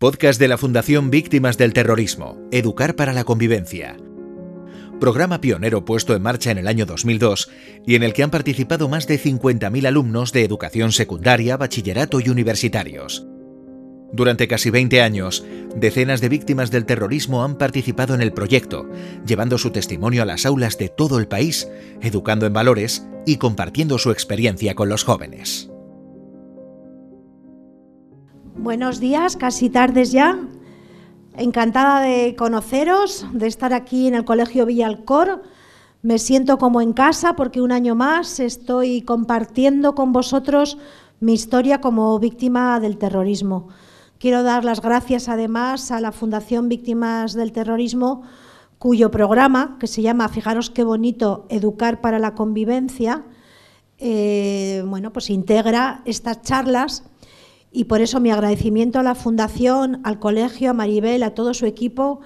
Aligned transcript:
Podcast 0.00 0.40
de 0.40 0.48
la 0.48 0.56
Fundación 0.56 1.10
Víctimas 1.10 1.58
del 1.58 1.74
Terrorismo, 1.74 2.38
Educar 2.52 2.96
para 2.96 3.12
la 3.12 3.24
Convivencia. 3.24 3.98
Programa 4.98 5.42
pionero 5.42 5.84
puesto 5.84 6.16
en 6.16 6.22
marcha 6.22 6.50
en 6.50 6.56
el 6.56 6.68
año 6.68 6.86
2002 6.86 7.50
y 7.86 7.96
en 7.96 8.02
el 8.02 8.14
que 8.14 8.22
han 8.22 8.30
participado 8.30 8.88
más 8.88 9.06
de 9.06 9.20
50.000 9.20 9.86
alumnos 9.86 10.32
de 10.32 10.42
educación 10.42 10.92
secundaria, 10.92 11.58
bachillerato 11.58 12.18
y 12.18 12.30
universitarios. 12.30 13.26
Durante 14.10 14.48
casi 14.48 14.70
20 14.70 15.02
años, 15.02 15.44
decenas 15.76 16.22
de 16.22 16.30
víctimas 16.30 16.70
del 16.70 16.86
terrorismo 16.86 17.44
han 17.44 17.58
participado 17.58 18.14
en 18.14 18.22
el 18.22 18.32
proyecto, 18.32 18.88
llevando 19.26 19.58
su 19.58 19.68
testimonio 19.68 20.22
a 20.22 20.24
las 20.24 20.46
aulas 20.46 20.78
de 20.78 20.88
todo 20.88 21.18
el 21.18 21.28
país, 21.28 21.68
educando 22.00 22.46
en 22.46 22.54
valores 22.54 23.06
y 23.26 23.36
compartiendo 23.36 23.98
su 23.98 24.12
experiencia 24.12 24.74
con 24.74 24.88
los 24.88 25.04
jóvenes. 25.04 25.69
Buenos 28.56 28.98
días, 28.98 29.36
casi 29.36 29.70
tardes 29.70 30.10
ya. 30.10 30.38
Encantada 31.36 32.00
de 32.00 32.34
conoceros, 32.36 33.24
de 33.32 33.46
estar 33.46 33.72
aquí 33.72 34.08
en 34.08 34.14
el 34.14 34.24
Colegio 34.24 34.66
Villalcor. 34.66 35.42
Me 36.02 36.18
siento 36.18 36.58
como 36.58 36.80
en 36.80 36.92
casa 36.92 37.36
porque 37.36 37.62
un 37.62 37.70
año 37.70 37.94
más 37.94 38.40
estoy 38.40 39.02
compartiendo 39.02 39.94
con 39.94 40.12
vosotros 40.12 40.78
mi 41.20 41.32
historia 41.32 41.80
como 41.80 42.18
víctima 42.18 42.80
del 42.80 42.98
terrorismo. 42.98 43.68
Quiero 44.18 44.42
dar 44.42 44.64
las 44.64 44.82
gracias 44.82 45.28
además 45.28 45.92
a 45.92 46.00
la 46.00 46.12
Fundación 46.12 46.68
Víctimas 46.68 47.34
del 47.34 47.52
Terrorismo, 47.52 48.22
cuyo 48.78 49.10
programa, 49.10 49.76
que 49.78 49.86
se 49.86 50.02
llama, 50.02 50.28
fijaros 50.28 50.70
qué 50.70 50.82
bonito, 50.82 51.46
Educar 51.48 52.00
para 52.00 52.18
la 52.18 52.34
Convivencia, 52.34 53.24
eh, 53.98 54.82
bueno, 54.86 55.12
pues 55.12 55.30
integra 55.30 56.02
estas 56.04 56.42
charlas 56.42 57.04
y 57.72 57.84
por 57.84 58.00
eso 58.00 58.20
mi 58.20 58.30
agradecimiento 58.30 58.98
a 58.98 59.02
la 59.02 59.14
Fundación, 59.14 60.00
al 60.04 60.18
Colegio, 60.18 60.70
a 60.70 60.74
Maribel, 60.74 61.22
a 61.22 61.34
todo 61.34 61.54
su 61.54 61.66
equipo, 61.66 62.20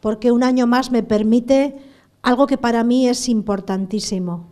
porque 0.00 0.32
un 0.32 0.42
año 0.42 0.66
más 0.66 0.90
me 0.90 1.02
permite 1.02 1.76
algo 2.22 2.46
que 2.46 2.58
para 2.58 2.82
mí 2.82 3.08
es 3.08 3.28
importantísimo. 3.28 4.48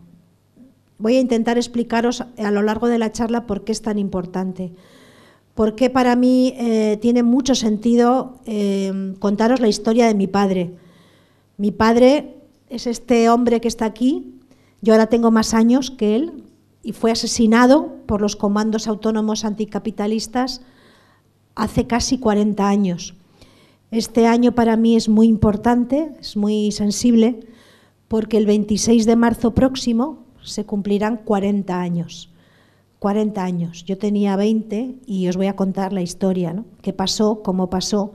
Voy 0.97 1.17
a 1.17 1.19
intentar 1.19 1.57
explicaros 1.57 2.21
a 2.21 2.51
lo 2.51 2.61
largo 2.61 2.87
de 2.87 2.99
la 2.99 3.11
charla 3.11 3.45
por 3.45 3.63
qué 3.63 3.71
es 3.71 3.81
tan 3.81 3.99
importante. 3.99 4.73
Por 5.55 5.75
qué 5.75 5.89
para 5.89 6.15
mí 6.15 6.53
eh, 6.57 6.97
tiene 7.01 7.23
mucho 7.23 7.55
sentido 7.55 8.39
eh, 8.45 9.13
contaros 9.19 9.59
la 9.59 9.67
historia 9.67 10.07
de 10.07 10.13
mi 10.13 10.27
padre. 10.27 10.75
Mi 11.57 11.71
padre 11.71 12.35
es 12.69 12.87
este 12.87 13.29
hombre 13.29 13.61
que 13.61 13.67
está 13.67 13.85
aquí. 13.85 14.39
Yo 14.81 14.93
ahora 14.93 15.07
tengo 15.07 15.31
más 15.31 15.53
años 15.53 15.91
que 15.91 16.15
él, 16.15 16.44
y 16.85 16.93
fue 16.93 17.11
asesinado 17.11 17.97
por 18.05 18.21
los 18.21 18.35
comandos 18.35 18.87
autónomos 18.87 19.43
anticapitalistas 19.43 20.61
hace 21.55 21.87
casi 21.87 22.19
40 22.19 22.69
años. 22.69 23.15
Este 23.89 24.27
año 24.27 24.53
para 24.53 24.77
mí 24.77 24.95
es 24.95 25.09
muy 25.09 25.25
importante, 25.25 26.11
es 26.19 26.37
muy 26.37 26.71
sensible, 26.71 27.39
porque 28.07 28.37
el 28.37 28.45
26 28.45 29.07
de 29.07 29.15
marzo 29.15 29.55
próximo 29.55 30.25
se 30.43 30.65
cumplirán 30.65 31.17
40 31.17 31.81
años. 31.81 32.29
40 32.99 33.43
años. 33.43 33.83
Yo 33.85 33.97
tenía 33.97 34.35
20 34.35 34.95
y 35.07 35.27
os 35.27 35.37
voy 35.37 35.47
a 35.47 35.55
contar 35.55 35.91
la 35.91 36.03
historia, 36.03 36.53
¿no? 36.53 36.65
qué 36.83 36.93
pasó, 36.93 37.41
cómo 37.41 37.67
pasó. 37.67 38.13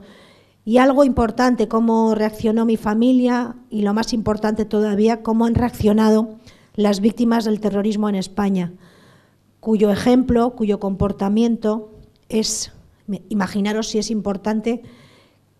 Y 0.63 0.77
algo 0.77 1.03
importante, 1.03 1.67
cómo 1.67 2.15
reaccionó 2.15 2.65
mi 2.65 2.77
familia 2.77 3.57
y 3.69 3.81
lo 3.81 3.93
más 3.93 4.13
importante 4.13 4.63
todavía, 4.63 5.23
cómo 5.23 5.45
han 5.45 5.55
reaccionado 5.55 6.37
las 6.75 7.01
víctimas 7.01 7.45
del 7.45 7.59
terrorismo 7.59 8.09
en 8.09 8.15
España, 8.15 8.73
cuyo 9.59 9.91
ejemplo, 9.91 10.55
cuyo 10.55 10.79
comportamiento 10.79 11.91
es, 12.29 12.71
imaginaros 13.29 13.87
si 13.87 13.99
es 13.99 14.09
importante, 14.09 14.81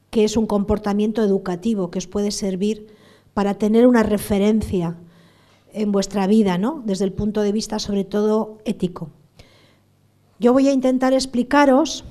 que 0.10 0.24
es 0.24 0.38
un 0.38 0.46
comportamiento 0.46 1.24
educativo 1.24 1.92
que 1.92 2.00
os 2.00 2.08
puede 2.08 2.32
servir 2.32 2.88
para 3.34 3.56
tener 3.56 3.88
una 3.88 4.04
referencia 4.04 4.98
en 5.74 5.92
vuestra 5.92 6.28
vida, 6.28 6.58
¿no? 6.58 6.84
desde 6.86 7.06
el 7.06 7.14
punto 7.14 7.42
de 7.42 7.52
vista 7.52 7.80
sobre 7.80 8.04
todo 8.04 8.58
ético. 8.66 9.10
Yo 10.40 10.54
voy 10.54 10.68
a 10.68 10.74
intentar 10.74 11.14
explicaros 11.14 12.04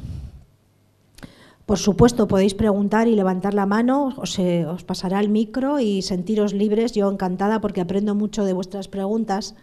por 1.66 1.78
supuesto, 1.78 2.26
podéis 2.26 2.54
preguntar 2.54 3.06
y 3.06 3.14
levantar 3.14 3.54
la 3.54 3.64
mano, 3.64 4.12
os, 4.16 4.38
os, 4.38 4.84
pasará 4.84 5.20
el 5.20 5.28
micro 5.28 5.78
y 5.78 6.02
sentiros 6.02 6.52
libres. 6.52 6.92
Yo 6.92 7.10
encantada 7.10 7.60
porque 7.60 7.80
aprendo 7.80 8.14
mucho 8.14 8.44
de 8.44 8.52
vuestras 8.52 8.88
preguntas. 8.88 9.54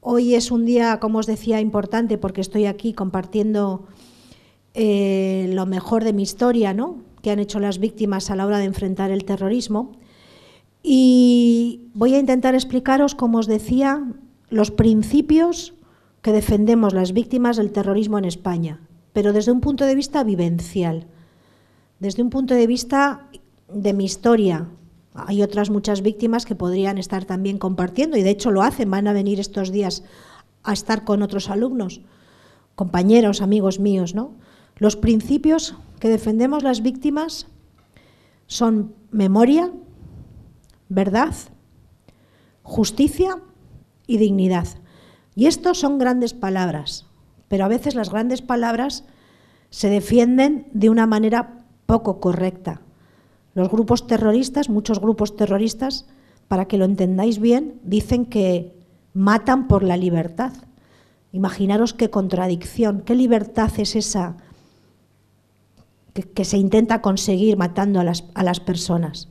Hoy 0.00 0.34
es 0.34 0.50
un 0.50 0.64
día, 0.64 1.00
como 1.00 1.18
os 1.18 1.26
decía, 1.26 1.60
importante 1.60 2.16
porque 2.16 2.40
estoy 2.40 2.66
aquí 2.66 2.94
compartiendo 2.94 3.86
eh, 4.72 5.50
lo 5.52 5.66
mejor 5.66 6.04
de 6.04 6.12
mi 6.12 6.22
historia, 6.22 6.72
¿no? 6.72 7.02
que 7.22 7.30
han 7.30 7.38
hecho 7.38 7.58
las 7.58 7.78
víctimas 7.78 8.30
a 8.30 8.36
la 8.36 8.46
hora 8.46 8.58
de 8.58 8.64
enfrentar 8.64 9.10
el 9.10 9.24
terrorismo. 9.24 9.92
Y 10.82 11.88
voy 11.94 12.14
a 12.14 12.18
intentar 12.18 12.54
explicaros, 12.54 13.14
como 13.14 13.38
os 13.38 13.46
decía, 13.46 14.04
los 14.50 14.70
principios 14.70 15.74
que 16.20 16.32
defendemos 16.32 16.92
las 16.92 17.12
víctimas 17.12 17.56
del 17.56 17.72
terrorismo 17.72 18.18
en 18.18 18.26
España 18.26 18.80
pero 19.14 19.32
desde 19.32 19.52
un 19.52 19.62
punto 19.62 19.86
de 19.86 19.94
vista 19.94 20.22
vivencial, 20.24 21.06
desde 22.00 22.22
un 22.22 22.28
punto 22.28 22.52
de 22.54 22.66
vista 22.66 23.30
de 23.68 23.94
mi 23.94 24.04
historia. 24.04 24.68
Hay 25.14 25.42
otras 25.42 25.70
muchas 25.70 26.02
víctimas 26.02 26.44
que 26.44 26.56
podrían 26.56 26.98
estar 26.98 27.24
también 27.24 27.56
compartiendo 27.56 28.16
y 28.16 28.22
de 28.22 28.30
hecho 28.30 28.50
lo 28.50 28.62
hacen, 28.62 28.90
van 28.90 29.06
a 29.06 29.12
venir 29.12 29.38
estos 29.38 29.70
días 29.70 30.02
a 30.64 30.72
estar 30.72 31.04
con 31.04 31.22
otros 31.22 31.48
alumnos, 31.48 32.00
compañeros, 32.74 33.40
amigos 33.40 33.78
míos, 33.78 34.14
¿no? 34.14 34.32
Los 34.76 34.96
principios 34.96 35.76
que 36.00 36.08
defendemos 36.08 36.64
las 36.64 36.82
víctimas 36.82 37.46
son 38.48 38.94
memoria, 39.12 39.70
verdad, 40.88 41.34
justicia 42.64 43.38
y 44.08 44.16
dignidad. 44.16 44.66
Y 45.36 45.46
estos 45.46 45.78
son 45.78 45.98
grandes 45.98 46.34
palabras, 46.34 47.06
pero 47.54 47.66
a 47.66 47.68
veces 47.68 47.94
las 47.94 48.10
grandes 48.10 48.42
palabras 48.42 49.04
se 49.70 49.88
defienden 49.88 50.66
de 50.72 50.90
una 50.90 51.06
manera 51.06 51.60
poco 51.86 52.18
correcta. 52.18 52.80
Los 53.54 53.70
grupos 53.70 54.08
terroristas, 54.08 54.68
muchos 54.68 54.98
grupos 54.98 55.36
terroristas, 55.36 56.04
para 56.48 56.64
que 56.64 56.78
lo 56.78 56.84
entendáis 56.84 57.38
bien, 57.38 57.78
dicen 57.84 58.26
que 58.26 58.74
matan 59.12 59.68
por 59.68 59.84
la 59.84 59.96
libertad. 59.96 60.52
Imaginaros 61.30 61.94
qué 61.94 62.10
contradicción, 62.10 63.02
qué 63.02 63.14
libertad 63.14 63.70
es 63.78 63.94
esa 63.94 64.36
que, 66.12 66.44
se 66.44 66.58
intenta 66.58 67.02
conseguir 67.02 67.56
matando 67.56 68.00
a 68.00 68.04
las, 68.04 68.24
a 68.34 68.42
las 68.42 68.58
personas. 68.58 69.28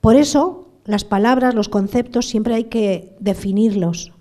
Por 0.00 0.16
eso, 0.16 0.70
las 0.86 1.04
palabras, 1.04 1.54
los 1.54 1.68
conceptos, 1.68 2.26
siempre 2.26 2.56
hay 2.56 2.64
que 2.64 3.14
definirlos, 3.20 4.13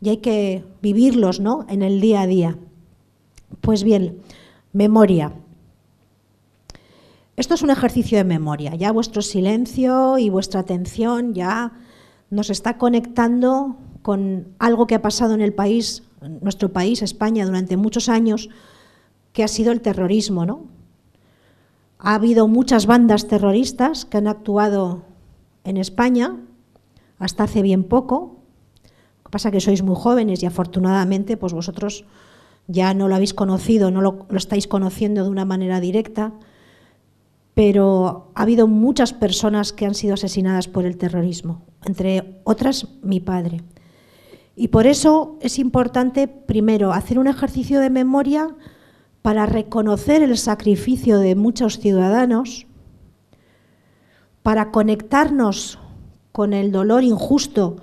y 0.00 0.08
hay 0.08 0.16
que 0.18 0.64
vivirlos 0.82 1.40
¿no? 1.40 1.66
en 1.68 1.82
el 1.82 2.00
día 2.00 2.22
a 2.22 2.26
día. 2.26 2.58
Pues 3.60 3.84
bien, 3.84 4.20
memoria. 4.72 5.32
Esto 7.36 7.54
es 7.54 7.62
un 7.62 7.70
ejercicio 7.70 8.18
de 8.18 8.24
memoria. 8.24 8.74
Ya 8.74 8.92
vuestro 8.92 9.22
silencio 9.22 10.18
y 10.18 10.30
vuestra 10.30 10.60
atención 10.60 11.34
ya 11.34 11.72
nos 12.30 12.50
está 12.50 12.78
conectando 12.78 13.76
con 14.02 14.48
algo 14.58 14.86
que 14.86 14.94
ha 14.94 15.02
pasado 15.02 15.34
en 15.34 15.40
el 15.40 15.52
país, 15.52 16.02
nuestro 16.40 16.72
país, 16.72 17.02
España, 17.02 17.44
durante 17.44 17.76
muchos 17.76 18.08
años, 18.08 18.48
que 19.32 19.44
ha 19.44 19.48
sido 19.48 19.72
el 19.72 19.80
terrorismo. 19.80 20.46
¿no? 20.46 20.64
Ha 21.98 22.14
habido 22.14 22.48
muchas 22.48 22.86
bandas 22.86 23.26
terroristas 23.26 24.04
que 24.04 24.18
han 24.18 24.28
actuado 24.28 25.02
en 25.64 25.76
España 25.76 26.36
hasta 27.18 27.44
hace 27.44 27.62
bien 27.62 27.84
poco, 27.84 28.39
Pasa 29.30 29.50
que 29.50 29.60
sois 29.60 29.82
muy 29.82 29.96
jóvenes 29.96 30.42
y 30.42 30.46
afortunadamente 30.46 31.36
pues 31.36 31.52
vosotros 31.52 32.04
ya 32.66 32.94
no 32.94 33.08
lo 33.08 33.14
habéis 33.14 33.34
conocido, 33.34 33.90
no 33.90 34.00
lo, 34.00 34.26
estáis 34.36 34.66
conociendo 34.66 35.24
de 35.24 35.30
una 35.30 35.44
manera 35.44 35.80
directa, 35.80 36.32
pero 37.54 38.30
ha 38.34 38.42
habido 38.42 38.66
muchas 38.66 39.12
personas 39.12 39.72
que 39.72 39.86
han 39.86 39.94
sido 39.94 40.14
asesinadas 40.14 40.68
por 40.68 40.84
el 40.84 40.96
terrorismo, 40.96 41.62
entre 41.84 42.40
otras 42.44 42.88
mi 43.02 43.20
padre. 43.20 43.62
Y 44.56 44.68
por 44.68 44.86
eso 44.86 45.38
es 45.40 45.58
importante, 45.58 46.28
primero, 46.28 46.92
hacer 46.92 47.18
un 47.18 47.26
ejercicio 47.26 47.80
de 47.80 47.90
memoria 47.90 48.54
para 49.22 49.46
reconocer 49.46 50.22
el 50.22 50.36
sacrificio 50.38 51.18
de 51.18 51.34
muchos 51.34 51.78
ciudadanos, 51.78 52.66
para 54.42 54.70
conectarnos 54.70 55.78
con 56.32 56.52
el 56.52 56.72
dolor 56.72 57.04
injusto 57.04 57.76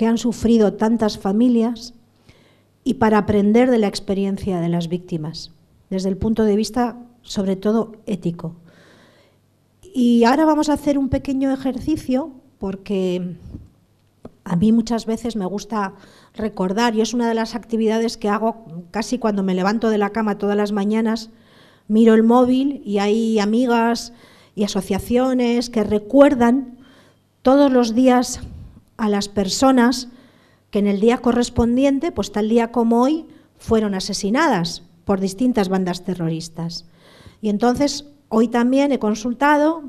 que 0.00 0.06
han 0.06 0.16
sufrido 0.16 0.72
tantas 0.72 1.18
familias 1.18 1.92
y 2.84 2.94
para 2.94 3.18
aprender 3.18 3.70
de 3.70 3.76
la 3.76 3.86
experiencia 3.86 4.58
de 4.58 4.70
las 4.70 4.88
víctimas, 4.88 5.52
desde 5.90 6.08
el 6.08 6.16
punto 6.16 6.44
de 6.44 6.56
vista 6.56 6.96
sobre 7.20 7.54
todo 7.54 7.92
ético. 8.06 8.54
Y 9.82 10.24
ahora 10.24 10.46
vamos 10.46 10.70
a 10.70 10.72
hacer 10.72 10.96
un 10.96 11.10
pequeño 11.10 11.52
ejercicio 11.52 12.30
porque 12.58 13.36
a 14.44 14.56
mí 14.56 14.72
muchas 14.72 15.04
veces 15.04 15.36
me 15.36 15.44
gusta 15.44 15.92
recordar, 16.34 16.94
y 16.94 17.02
es 17.02 17.12
una 17.12 17.28
de 17.28 17.34
las 17.34 17.54
actividades 17.54 18.16
que 18.16 18.30
hago 18.30 18.64
casi 18.90 19.18
cuando 19.18 19.42
me 19.42 19.54
levanto 19.54 19.90
de 19.90 19.98
la 19.98 20.12
cama 20.12 20.38
todas 20.38 20.56
las 20.56 20.72
mañanas, 20.72 21.28
miro 21.88 22.14
el 22.14 22.22
móvil 22.22 22.80
y 22.86 23.00
hay 23.00 23.38
amigas 23.38 24.14
y 24.54 24.64
asociaciones 24.64 25.68
que 25.68 25.84
recuerdan 25.84 26.78
todos 27.42 27.70
los 27.70 27.94
días 27.94 28.40
a 29.00 29.08
las 29.08 29.28
personas 29.28 30.08
que 30.70 30.78
en 30.78 30.86
el 30.86 31.00
día 31.00 31.18
correspondiente, 31.18 32.12
pues 32.12 32.32
tal 32.32 32.48
día 32.48 32.70
como 32.70 33.02
hoy, 33.02 33.26
fueron 33.58 33.94
asesinadas 33.94 34.82
por 35.04 35.20
distintas 35.20 35.68
bandas 35.68 36.04
terroristas. 36.04 36.86
Y 37.42 37.48
entonces, 37.48 38.06
hoy 38.28 38.48
también 38.48 38.92
he 38.92 38.98
consultado, 38.98 39.82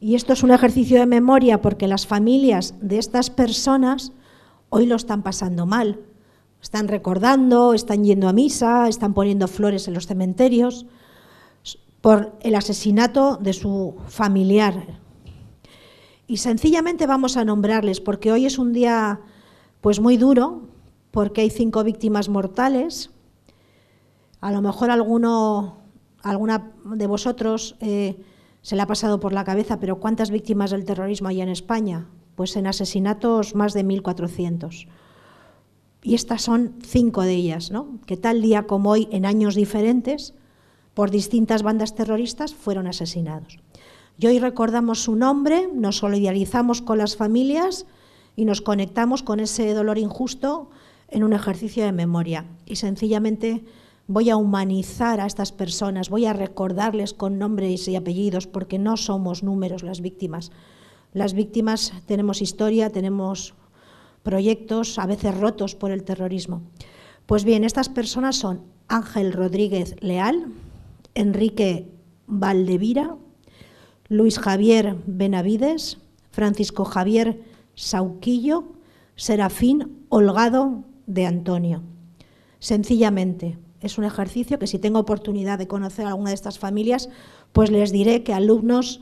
y 0.00 0.14
esto 0.14 0.32
es 0.32 0.42
un 0.42 0.50
ejercicio 0.50 0.98
de 0.98 1.06
memoria 1.06 1.60
porque 1.60 1.86
las 1.88 2.06
familias 2.06 2.74
de 2.80 2.98
estas 2.98 3.28
personas 3.28 4.12
hoy 4.70 4.86
lo 4.86 4.96
están 4.96 5.22
pasando 5.22 5.66
mal. 5.66 6.00
Están 6.62 6.88
recordando, 6.88 7.74
están 7.74 8.04
yendo 8.04 8.28
a 8.28 8.32
misa, 8.32 8.88
están 8.88 9.12
poniendo 9.12 9.48
flores 9.48 9.88
en 9.88 9.94
los 9.94 10.06
cementerios 10.06 10.86
por 12.00 12.36
el 12.40 12.54
asesinato 12.54 13.36
de 13.36 13.52
su 13.52 13.96
familiar. 14.08 15.00
Y 16.30 16.36
sencillamente 16.36 17.08
vamos 17.08 17.36
a 17.36 17.44
nombrarles 17.44 18.00
porque 18.00 18.30
hoy 18.30 18.46
es 18.46 18.56
un 18.56 18.72
día 18.72 19.20
pues 19.80 19.98
muy 19.98 20.16
duro, 20.16 20.62
porque 21.10 21.40
hay 21.40 21.50
cinco 21.50 21.82
víctimas 21.82 22.28
mortales. 22.28 23.10
A 24.40 24.52
lo 24.52 24.62
mejor 24.62 24.92
alguno, 24.92 25.78
alguna 26.22 26.70
de 26.84 27.08
vosotros 27.08 27.74
eh, 27.80 28.22
se 28.62 28.76
le 28.76 28.82
ha 28.82 28.86
pasado 28.86 29.18
por 29.18 29.32
la 29.32 29.42
cabeza, 29.42 29.80
pero 29.80 29.98
¿cuántas 29.98 30.30
víctimas 30.30 30.70
del 30.70 30.84
terrorismo 30.84 31.26
hay 31.26 31.40
en 31.40 31.48
España? 31.48 32.06
Pues 32.36 32.54
en 32.54 32.68
asesinatos 32.68 33.56
más 33.56 33.74
de 33.74 33.84
1.400. 33.84 34.86
Y 36.04 36.14
estas 36.14 36.42
son 36.42 36.76
cinco 36.80 37.22
de 37.22 37.34
ellas, 37.34 37.72
¿no? 37.72 37.98
que 38.06 38.16
tal 38.16 38.40
día 38.40 38.68
como 38.68 38.90
hoy, 38.90 39.08
en 39.10 39.26
años 39.26 39.56
diferentes, 39.56 40.34
por 40.94 41.10
distintas 41.10 41.64
bandas 41.64 41.96
terroristas, 41.96 42.54
fueron 42.54 42.86
asesinados. 42.86 43.58
Y 44.20 44.26
hoy 44.26 44.38
recordamos 44.38 45.02
su 45.02 45.16
nombre, 45.16 45.70
nos 45.72 45.96
solidarizamos 45.96 46.82
con 46.82 46.98
las 46.98 47.16
familias 47.16 47.86
y 48.36 48.44
nos 48.44 48.60
conectamos 48.60 49.22
con 49.22 49.40
ese 49.40 49.72
dolor 49.72 49.96
injusto 49.96 50.68
en 51.08 51.24
un 51.24 51.32
ejercicio 51.32 51.86
de 51.86 51.92
memoria. 51.92 52.44
Y 52.66 52.76
sencillamente 52.76 53.64
voy 54.08 54.28
a 54.28 54.36
humanizar 54.36 55.22
a 55.22 55.26
estas 55.26 55.52
personas, 55.52 56.10
voy 56.10 56.26
a 56.26 56.34
recordarles 56.34 57.14
con 57.14 57.38
nombres 57.38 57.88
y 57.88 57.96
apellidos, 57.96 58.46
porque 58.46 58.78
no 58.78 58.98
somos 58.98 59.42
números 59.42 59.82
las 59.82 60.02
víctimas. 60.02 60.52
Las 61.14 61.32
víctimas 61.32 61.94
tenemos 62.04 62.42
historia, 62.42 62.90
tenemos 62.90 63.54
proyectos 64.22 64.98
a 64.98 65.06
veces 65.06 65.34
rotos 65.34 65.74
por 65.74 65.92
el 65.92 66.04
terrorismo. 66.04 66.60
Pues 67.24 67.44
bien, 67.44 67.64
estas 67.64 67.88
personas 67.88 68.36
son 68.36 68.64
Ángel 68.86 69.32
Rodríguez 69.32 69.96
Leal, 70.00 70.52
Enrique 71.14 71.88
Valdevira, 72.26 73.16
Luis 74.10 74.40
Javier 74.40 74.96
Benavides, 75.06 75.98
Francisco 76.32 76.84
Javier 76.84 77.40
Sauquillo, 77.76 78.64
Serafín 79.14 80.04
Holgado 80.08 80.82
de 81.06 81.26
Antonio. 81.26 81.84
Sencillamente, 82.58 83.56
es 83.80 83.98
un 83.98 84.04
ejercicio 84.04 84.58
que 84.58 84.66
si 84.66 84.80
tengo 84.80 84.98
oportunidad 84.98 85.58
de 85.58 85.68
conocer 85.68 86.06
a 86.06 86.08
alguna 86.08 86.30
de 86.30 86.34
estas 86.34 86.58
familias, 86.58 87.08
pues 87.52 87.70
les 87.70 87.92
diré 87.92 88.24
que 88.24 88.34
alumnos 88.34 89.00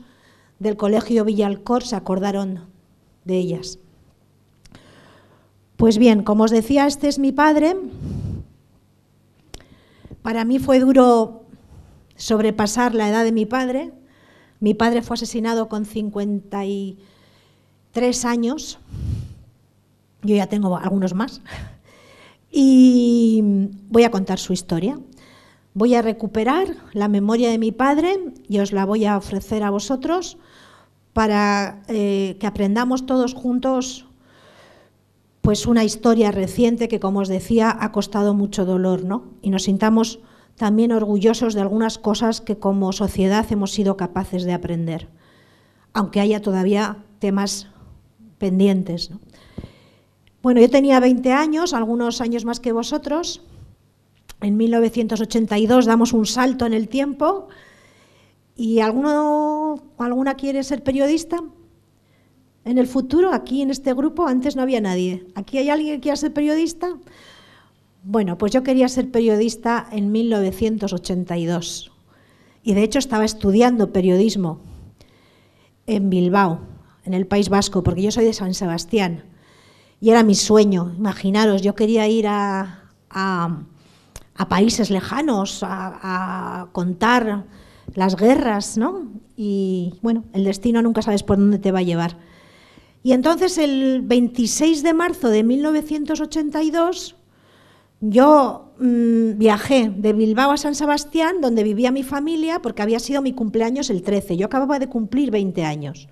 del 0.59 0.77
Colegio 0.77 1.25
Villalcor 1.25 1.83
se 1.83 1.95
acordaron 1.95 2.67
de 3.25 3.35
ellas. 3.35 3.79
Pues 5.75 5.97
bien, 5.97 6.21
como 6.21 6.43
os 6.43 6.51
decía, 6.51 6.85
este 6.85 7.07
es 7.07 7.17
mi 7.17 7.31
padre. 7.31 7.75
Para 10.21 10.45
mí 10.45 10.59
fue 10.59 10.79
duro 10.79 11.45
sobrepasar 12.15 12.93
la 12.93 13.09
edad 13.09 13.23
de 13.23 13.31
mi 13.31 13.47
padre. 13.47 13.91
Mi 14.59 14.73
padre 14.73 15.01
fue 15.01 15.15
asesinado 15.15 15.69
con 15.69 15.85
53 15.85 18.25
años. 18.25 18.79
Yo 20.21 20.35
ya 20.35 20.47
tengo 20.47 20.77
algunos 20.77 21.13
más. 21.13 21.41
Y 22.51 23.41
voy 23.89 24.03
a 24.03 24.11
contar 24.11 24.39
su 24.39 24.53
historia. 24.53 24.99
Voy 25.73 25.95
a 25.95 26.01
recuperar 26.01 26.75
la 26.93 27.07
memoria 27.07 27.51
de 27.51 27.59
mi 27.59 27.71
padre 27.71 28.19
y 28.47 28.59
os 28.59 28.71
la 28.71 28.85
voy 28.85 29.05
a 29.05 29.17
ofrecer 29.17 29.63
a 29.63 29.69
vosotros 29.69 30.37
para 31.13 31.83
eh, 31.87 32.37
que 32.39 32.47
aprendamos 32.47 33.05
todos 33.05 33.33
juntos 33.33 34.05
pues 35.41 35.65
una 35.65 35.83
historia 35.83 36.31
reciente 36.31 36.87
que, 36.87 36.99
como 36.99 37.19
os 37.19 37.27
decía, 37.27 37.75
ha 37.79 37.91
costado 37.91 38.33
mucho 38.33 38.65
dolor, 38.65 39.03
¿no? 39.03 39.23
Y 39.41 39.49
nos 39.49 39.63
sintamos 39.63 40.19
también 40.59 40.91
orgullosos 40.91 41.53
de 41.53 41.61
algunas 41.61 41.97
cosas 41.97 42.41
que 42.41 42.57
como 42.57 42.91
sociedad 42.91 43.45
hemos 43.49 43.71
sido 43.71 43.95
capaces 43.95 44.43
de 44.43 44.51
aprender, 44.51 45.07
aunque 45.93 46.19
haya 46.19 46.41
todavía 46.41 46.97
temas 47.19 47.69
pendientes. 48.39 49.09
Bueno, 50.43 50.59
yo 50.59 50.69
tenía 50.69 50.99
20 50.99 51.31
años, 51.31 51.73
algunos 51.73 52.19
años 52.19 52.43
más 52.43 52.59
que 52.59 52.73
vosotros. 52.73 53.41
En 54.41 54.57
1982 54.57 55.85
damos 55.85 56.11
un 56.11 56.25
salto 56.25 56.65
en 56.65 56.73
el 56.73 56.89
tiempo. 56.89 57.47
¿Y 58.53 58.81
alguno, 58.81 59.81
alguna 59.97 60.35
quiere 60.35 60.65
ser 60.65 60.83
periodista? 60.83 61.41
En 62.65 62.77
el 62.77 62.87
futuro, 62.87 63.31
aquí 63.31 63.61
en 63.61 63.69
este 63.69 63.93
grupo, 63.93 64.27
antes 64.27 64.57
no 64.57 64.61
había 64.61 64.81
nadie. 64.81 65.25
¿Aquí 65.35 65.57
hay 65.57 65.69
alguien 65.69 65.95
que 65.95 66.01
quiera 66.01 66.17
ser 66.17 66.33
periodista? 66.33 66.97
Bueno, 68.03 68.37
pues 68.37 68.53
yo 68.53 68.63
quería 68.63 68.87
ser 68.87 69.11
periodista 69.11 69.87
en 69.91 70.11
1982. 70.11 71.91
Y 72.63 72.73
de 72.73 72.83
hecho 72.83 72.99
estaba 72.99 73.25
estudiando 73.25 73.91
periodismo 73.91 74.61
en 75.85 76.09
Bilbao, 76.09 76.61
en 77.03 77.13
el 77.13 77.27
País 77.27 77.49
Vasco, 77.49 77.83
porque 77.83 78.01
yo 78.01 78.11
soy 78.11 78.25
de 78.25 78.33
San 78.33 78.53
Sebastián. 78.53 79.23
Y 79.99 80.11
era 80.11 80.23
mi 80.23 80.35
sueño, 80.35 80.93
imaginaros, 80.97 81.61
yo 81.61 81.75
quería 81.75 82.07
ir 82.07 82.25
a, 82.27 82.85
países 84.47 84.89
lejanos, 84.89 85.59
a, 85.63 86.69
contar 86.71 87.45
las 87.95 88.15
guerras, 88.15 88.77
¿no? 88.77 89.07
Y 89.35 89.95
bueno, 90.01 90.23
el 90.33 90.45
destino 90.45 90.81
nunca 90.81 91.01
sabes 91.01 91.23
por 91.23 91.37
dónde 91.37 91.59
te 91.59 91.71
va 91.73 91.79
a 91.79 91.83
llevar. 91.83 92.17
Y 93.03 93.11
entonces 93.11 93.57
el 93.57 94.01
26 94.03 94.83
de 94.83 94.93
marzo 94.93 95.29
de 95.29 95.43
1982 95.43 97.15
yo 98.01 98.73
mm, 98.79 99.37
viajé 99.37 99.89
de 99.89 100.13
Bilbao 100.13 100.51
a 100.51 100.57
San 100.57 100.75
Sebastián, 100.75 101.41
donde 101.41 101.63
vivía 101.63 101.91
mi 101.91 102.03
familia, 102.03 102.61
porque 102.61 102.81
había 102.81 102.99
sido 102.99 103.21
mi 103.21 103.33
cumpleaños 103.33 103.89
el 103.89 104.03
13. 104.03 104.37
Yo 104.37 104.45
acababa 104.45 104.79
de 104.79 104.87
cumplir 104.87 105.31
20 105.31 105.65
años. 105.65 106.07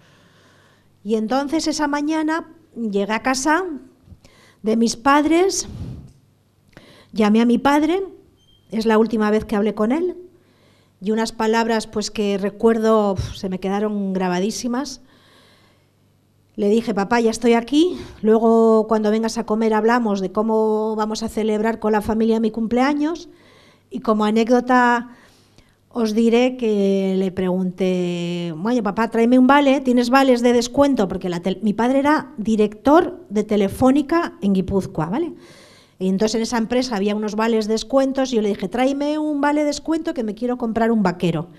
Y 1.04 1.16
entonces 1.16 1.68
esa 1.68 1.88
mañana 1.88 2.54
llegué 2.76 3.14
a 3.14 3.24
casa 3.24 3.64
de 4.64 4.76
mis 4.76 4.98
padres, 4.98 5.68
llamé 7.14 7.42
a 7.42 7.46
mi 7.46 7.58
padre, 7.58 8.04
es 8.72 8.86
la 8.86 8.98
última 8.98 9.32
vez 9.32 9.46
que 9.46 9.56
hablé 9.56 9.74
con 9.74 9.94
él, 9.94 10.18
y 11.00 11.12
unas 11.12 11.32
palabras 11.32 11.88
pues 11.88 12.12
que 12.12 12.38
recuerdo 12.38 13.16
se 13.34 13.50
me 13.50 13.60
quedaron 13.60 14.14
grabadísimas. 14.14 15.02
Le 16.58 16.70
dije, 16.70 16.96
papá, 16.96 17.20
ya 17.20 17.30
estoy 17.30 17.54
aquí, 17.54 18.00
luego 18.24 18.88
cuando 18.88 19.12
vengas 19.12 19.38
a 19.38 19.46
comer 19.46 19.76
hablamos 19.76 20.22
de 20.22 20.32
cómo 20.32 20.96
vamos 20.96 21.22
a 21.22 21.30
celebrar 21.30 21.78
con 21.80 21.92
la 21.92 22.02
familia 22.02 22.40
mi 22.40 22.50
cumpleaños 22.50 23.30
y 23.92 24.00
como 24.00 24.26
anécdota 24.26 25.10
os 25.90 26.16
diré 26.16 26.58
que 26.58 27.14
le 27.16 27.32
pregunté, 27.32 28.56
bueno, 28.58 28.82
papá, 28.82 29.12
tráeme 29.12 29.38
un 29.38 29.46
vale, 29.46 29.82
¿tienes 29.82 30.10
vales 30.10 30.42
de 30.42 30.52
descuento? 30.52 31.08
Porque 31.08 31.30
mi 31.62 31.74
padre 31.74 32.00
era 32.00 32.34
director 32.38 33.24
de 33.30 33.44
Telefónica 33.44 34.34
en 34.42 34.54
Guipúzcoa, 34.54 35.10
¿vale? 35.10 35.36
Y 36.00 36.10
entonces 36.10 36.36
en 36.36 36.42
esa 36.42 36.58
empresa 36.58 36.96
había 36.96 37.16
unos 37.16 37.36
vales 37.36 37.68
de 37.68 37.74
descuentos 37.74 38.34
y 38.34 38.38
yo 38.38 38.42
le 38.42 38.50
dije, 38.50 38.68
tráeme 38.68 39.20
un 39.20 39.42
vale 39.42 39.62
de 39.62 39.68
descuento 39.68 40.16
que 40.16 40.24
me 40.24 40.34
quiero 40.34 40.58
comprar 40.58 40.92
un 40.92 41.04
vaquero 41.04 41.50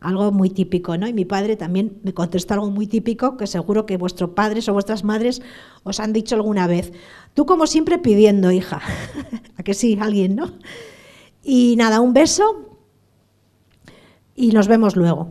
algo 0.00 0.30
muy 0.30 0.50
típico, 0.50 0.96
¿no? 0.96 1.08
Y 1.08 1.12
mi 1.12 1.24
padre 1.24 1.56
también 1.56 1.98
me 2.02 2.14
contestó 2.14 2.54
algo 2.54 2.70
muy 2.70 2.86
típico 2.86 3.36
que 3.36 3.46
seguro 3.46 3.86
que 3.86 3.96
vuestros 3.96 4.30
padres 4.30 4.68
o 4.68 4.72
vuestras 4.72 5.04
madres 5.04 5.42
os 5.82 6.00
han 6.00 6.12
dicho 6.12 6.34
alguna 6.36 6.66
vez. 6.66 6.92
Tú 7.34 7.46
como 7.46 7.66
siempre 7.66 7.98
pidiendo, 7.98 8.50
hija. 8.50 8.80
¿A 9.56 9.62
que 9.62 9.74
sí, 9.74 9.98
alguien, 10.00 10.36
no? 10.36 10.52
Y 11.42 11.74
nada, 11.76 12.00
un 12.00 12.12
beso 12.12 12.78
y 14.36 14.52
nos 14.52 14.68
vemos 14.68 14.94
luego. 14.94 15.30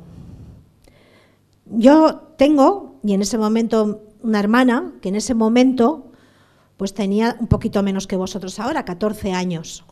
Yo 1.66 2.34
tengo, 2.38 3.00
y 3.04 3.14
en 3.14 3.22
ese 3.22 3.38
momento, 3.38 4.02
una 4.22 4.40
hermana 4.40 4.94
que 5.02 5.10
en 5.10 5.16
ese 5.16 5.34
momento 5.34 6.12
pues 6.78 6.94
tenía 6.94 7.36
un 7.40 7.48
poquito 7.48 7.82
menos 7.82 8.06
que 8.06 8.16
vosotros 8.16 8.60
ahora, 8.60 8.86
14 8.86 9.34
años. 9.34 9.84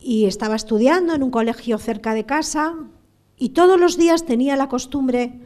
Y 0.00 0.24
estaba 0.24 0.56
estudiando 0.56 1.14
en 1.14 1.22
un 1.22 1.30
colegio 1.30 1.76
cerca 1.78 2.14
de 2.14 2.24
casa, 2.24 2.74
y 3.38 3.50
todos 3.50 3.78
los 3.78 3.96
días 3.96 4.26
tenía 4.26 4.56
la 4.56 4.68
costumbre 4.68 5.40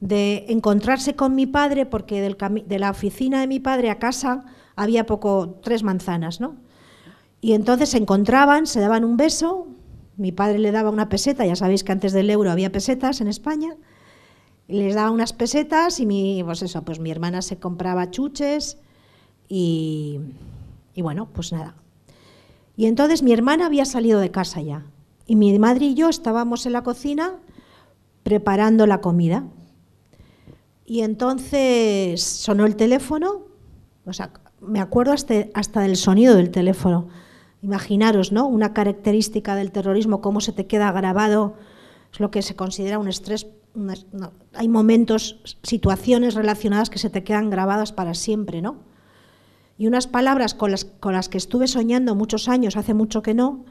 de 0.00 0.46
encontrarse 0.48 1.14
con 1.14 1.34
mi 1.34 1.46
padre, 1.46 1.84
porque 1.84 2.22
de 2.22 2.78
la 2.78 2.90
oficina 2.90 3.40
de 3.40 3.46
mi 3.46 3.60
padre 3.60 3.90
a 3.90 3.98
casa 3.98 4.44
había 4.74 5.04
poco, 5.04 5.60
tres 5.62 5.82
manzanas, 5.82 6.40
¿no? 6.40 6.56
Y 7.42 7.52
entonces 7.52 7.90
se 7.90 7.98
encontraban, 7.98 8.66
se 8.66 8.80
daban 8.80 9.04
un 9.04 9.18
beso, 9.18 9.68
mi 10.16 10.32
padre 10.32 10.58
le 10.58 10.72
daba 10.72 10.90
una 10.90 11.08
peseta, 11.08 11.44
ya 11.44 11.56
sabéis 11.56 11.84
que 11.84 11.92
antes 11.92 12.12
del 12.12 12.30
euro 12.30 12.50
había 12.50 12.72
pesetas 12.72 13.20
en 13.20 13.28
España, 13.28 13.76
les 14.68 14.94
daba 14.94 15.10
unas 15.10 15.32
pesetas 15.32 16.00
y 16.00 16.06
mi, 16.06 16.42
pues 16.44 16.62
eso, 16.62 16.82
pues 16.82 17.00
mi 17.00 17.10
hermana 17.10 17.42
se 17.42 17.58
compraba 17.58 18.10
chuches 18.10 18.78
y, 19.48 20.20
y 20.94 21.02
bueno, 21.02 21.28
pues 21.32 21.52
nada. 21.52 21.74
Y 22.76 22.86
entonces 22.86 23.22
mi 23.22 23.32
hermana 23.32 23.66
había 23.66 23.84
salido 23.84 24.20
de 24.20 24.30
casa 24.30 24.62
ya 24.62 24.84
y 25.30 25.36
mi 25.36 25.56
madre 25.60 25.86
y 25.86 25.94
yo 25.94 26.08
estábamos 26.08 26.66
en 26.66 26.72
la 26.72 26.82
cocina 26.82 27.36
preparando 28.24 28.84
la 28.88 29.00
comida. 29.00 29.44
Y 30.84 31.02
entonces 31.02 32.20
sonó 32.20 32.66
el 32.66 32.74
teléfono, 32.74 33.42
o 34.04 34.12
sea, 34.12 34.32
me 34.60 34.80
acuerdo 34.80 35.12
hasta, 35.12 35.80
del 35.82 35.96
sonido 35.96 36.34
del 36.34 36.50
teléfono. 36.50 37.10
Imaginaros, 37.62 38.32
¿no? 38.32 38.48
Una 38.48 38.72
característica 38.74 39.54
del 39.54 39.70
terrorismo, 39.70 40.20
cómo 40.20 40.40
se 40.40 40.50
te 40.50 40.66
queda 40.66 40.90
grabado, 40.90 41.54
es 42.12 42.18
lo 42.18 42.32
que 42.32 42.42
se 42.42 42.56
considera 42.56 42.98
un 42.98 43.06
estrés. 43.06 43.46
hay 44.54 44.68
momentos, 44.68 45.58
situaciones 45.62 46.34
relacionadas 46.34 46.90
que 46.90 46.98
se 46.98 47.08
te 47.08 47.22
quedan 47.22 47.50
grabadas 47.50 47.92
para 47.92 48.14
siempre, 48.14 48.62
¿no? 48.62 48.78
Y 49.78 49.86
unas 49.86 50.08
palabras 50.08 50.54
con 50.54 50.72
las 50.72 51.28
que 51.28 51.38
estuve 51.38 51.68
soñando 51.68 52.16
muchos 52.16 52.48
años, 52.48 52.76
hace 52.76 52.94
mucho 52.94 53.22
que 53.22 53.34
no, 53.34 53.64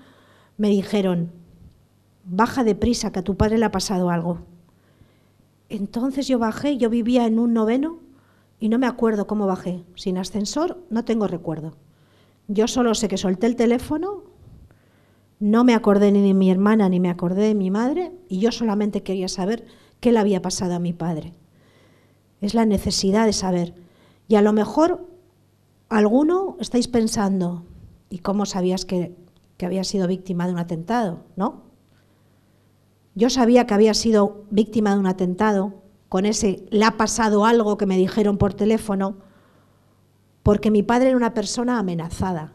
me 0.56 0.70
dijeron, 0.70 1.39
baja 2.30 2.64
deprisa, 2.64 3.12
que 3.12 3.20
a 3.20 3.24
tu 3.24 3.36
padre 3.36 3.58
le 3.58 3.66
ha 3.66 3.72
pasado 3.72 4.10
algo. 4.10 4.40
Entonces 5.68 6.28
yo 6.28 6.40
bajé, 6.40 6.78
yo 6.78 6.90
vivía 6.90 7.26
en 7.26 7.40
un 7.40 7.54
noveno 7.54 8.00
y 8.60 8.70
no 8.70 8.80
me 8.80 8.88
acuerdo 8.88 9.28
cómo 9.28 9.48
bajé. 9.48 9.84
Sin 9.96 10.18
ascensor 10.18 10.84
no 10.90 11.06
tengo 11.06 11.28
recuerdo. 11.28 11.76
Yo 12.48 12.68
solo 12.68 12.96
sé 12.96 13.08
que 13.08 13.18
solté 13.18 13.48
el 13.48 13.56
teléfono, 13.56 14.24
no 15.40 15.64
me 15.64 15.74
acordé 15.74 16.12
ni 16.12 16.22
de 16.22 16.34
mi 16.34 16.52
hermana 16.52 16.90
ni 16.90 17.00
me 17.00 17.10
acordé 17.10 17.44
de 17.44 17.56
mi 17.56 17.72
madre 17.72 18.12
y 18.28 18.40
yo 18.40 18.52
solamente 18.52 19.04
quería 19.04 19.28
saber 19.28 19.66
qué 20.00 20.12
le 20.12 20.20
había 20.20 20.42
pasado 20.42 20.74
a 20.74 20.80
mi 20.80 20.94
padre. 20.94 21.34
Es 22.42 22.54
la 22.54 22.66
necesidad 22.66 23.26
de 23.26 23.34
saber. 23.34 23.74
Y 24.28 24.36
a 24.36 24.42
lo 24.42 24.54
mejor 24.54 25.08
alguno 25.88 26.58
estáis 26.60 26.88
pensando, 26.88 27.64
¿y 28.10 28.20
cómo 28.20 28.46
sabías 28.46 28.86
que, 28.86 29.16
que 29.58 29.66
había 29.66 29.84
sido 29.84 30.08
víctima 30.08 30.46
de 30.46 30.54
un 30.54 30.60
atentado? 30.60 31.24
¿No? 31.36 31.69
Yo 33.16 33.30
sabía 33.30 33.66
que 33.66 33.74
había 33.74 33.94
sido 33.94 34.46
víctima 34.50 34.94
de 34.94 35.00
un 35.00 35.08
atentado, 35.08 35.74
con 36.10 36.26
ese 36.26 36.66
le 36.70 36.86
ha 36.86 36.98
pasado 36.98 37.46
algo 37.46 37.78
que 37.78 37.86
me 37.86 37.98
dijeron 37.98 38.38
por 38.38 38.54
teléfono, 38.54 39.18
porque 40.44 40.72
mi 40.72 40.84
padre 40.84 41.10
era 41.10 41.18
una 41.18 41.34
persona 41.34 41.78
amenazada. 41.80 42.54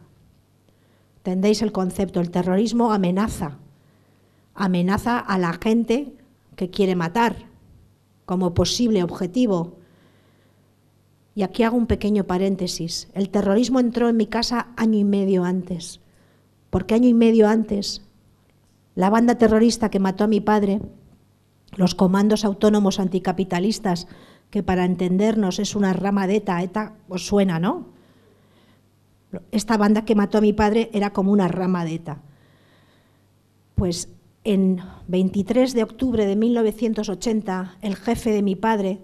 ¿Entendéis 1.17 1.61
el 1.61 1.71
concepto? 1.71 2.19
El 2.19 2.31
terrorismo 2.31 2.91
amenaza. 2.91 3.57
Amenaza 4.53 5.19
a 5.19 5.37
la 5.37 5.53
gente 5.53 6.13
que 6.55 6.69
quiere 6.69 6.95
matar 6.95 7.47
como 8.25 8.53
posible 8.53 9.03
objetivo. 9.03 9.77
Y 11.33 11.43
aquí 11.43 11.63
hago 11.63 11.77
un 11.77 11.87
pequeño 11.87 12.25
paréntesis. 12.25 13.09
El 13.13 13.29
terrorismo 13.29 13.79
entró 13.79 14.07
en 14.07 14.17
mi 14.17 14.27
casa 14.27 14.67
año 14.77 14.99
y 14.99 15.03
medio 15.03 15.43
antes. 15.43 15.99
porque 16.69 16.93
año 16.93 17.07
y 17.07 17.13
medio 17.13 17.47
antes 17.47 18.04
la 18.95 19.09
banda 19.09 19.35
terrorista 19.35 19.89
que 19.89 19.99
mató 19.99 20.23
a 20.23 20.27
mi 20.27 20.39
padre, 20.39 20.81
los 21.75 21.95
comandos 21.95 22.45
autónomos 22.45 22.99
anticapitalistas, 22.99 24.07
que 24.49 24.63
para 24.63 24.85
entendernos 24.85 25.59
es 25.59 25.75
una 25.75 25.93
rama 25.93 26.27
de 26.27 26.37
ETA, 26.37 26.63
ETA 26.63 26.93
os 27.09 27.25
suena, 27.25 27.59
¿no? 27.59 27.87
Esta 29.51 29.75
banda 29.75 30.05
que 30.05 30.15
mató 30.15 30.37
a 30.37 30.41
mi 30.41 30.53
padre 30.53 30.89
era 30.93 31.11
como 31.11 31.31
una 31.31 31.49
rama 31.49 31.83
de 31.83 31.95
ETA. 31.95 32.21
Pues 33.75 34.09
en 34.45 34.79
23 35.07 35.73
de 35.73 35.83
octubre 35.83 36.25
de 36.25 36.35
1980, 36.37 37.77
el 37.81 37.95
jefe 37.97 38.31
de 38.31 38.43
mi 38.43 38.55
padre, 38.55 39.01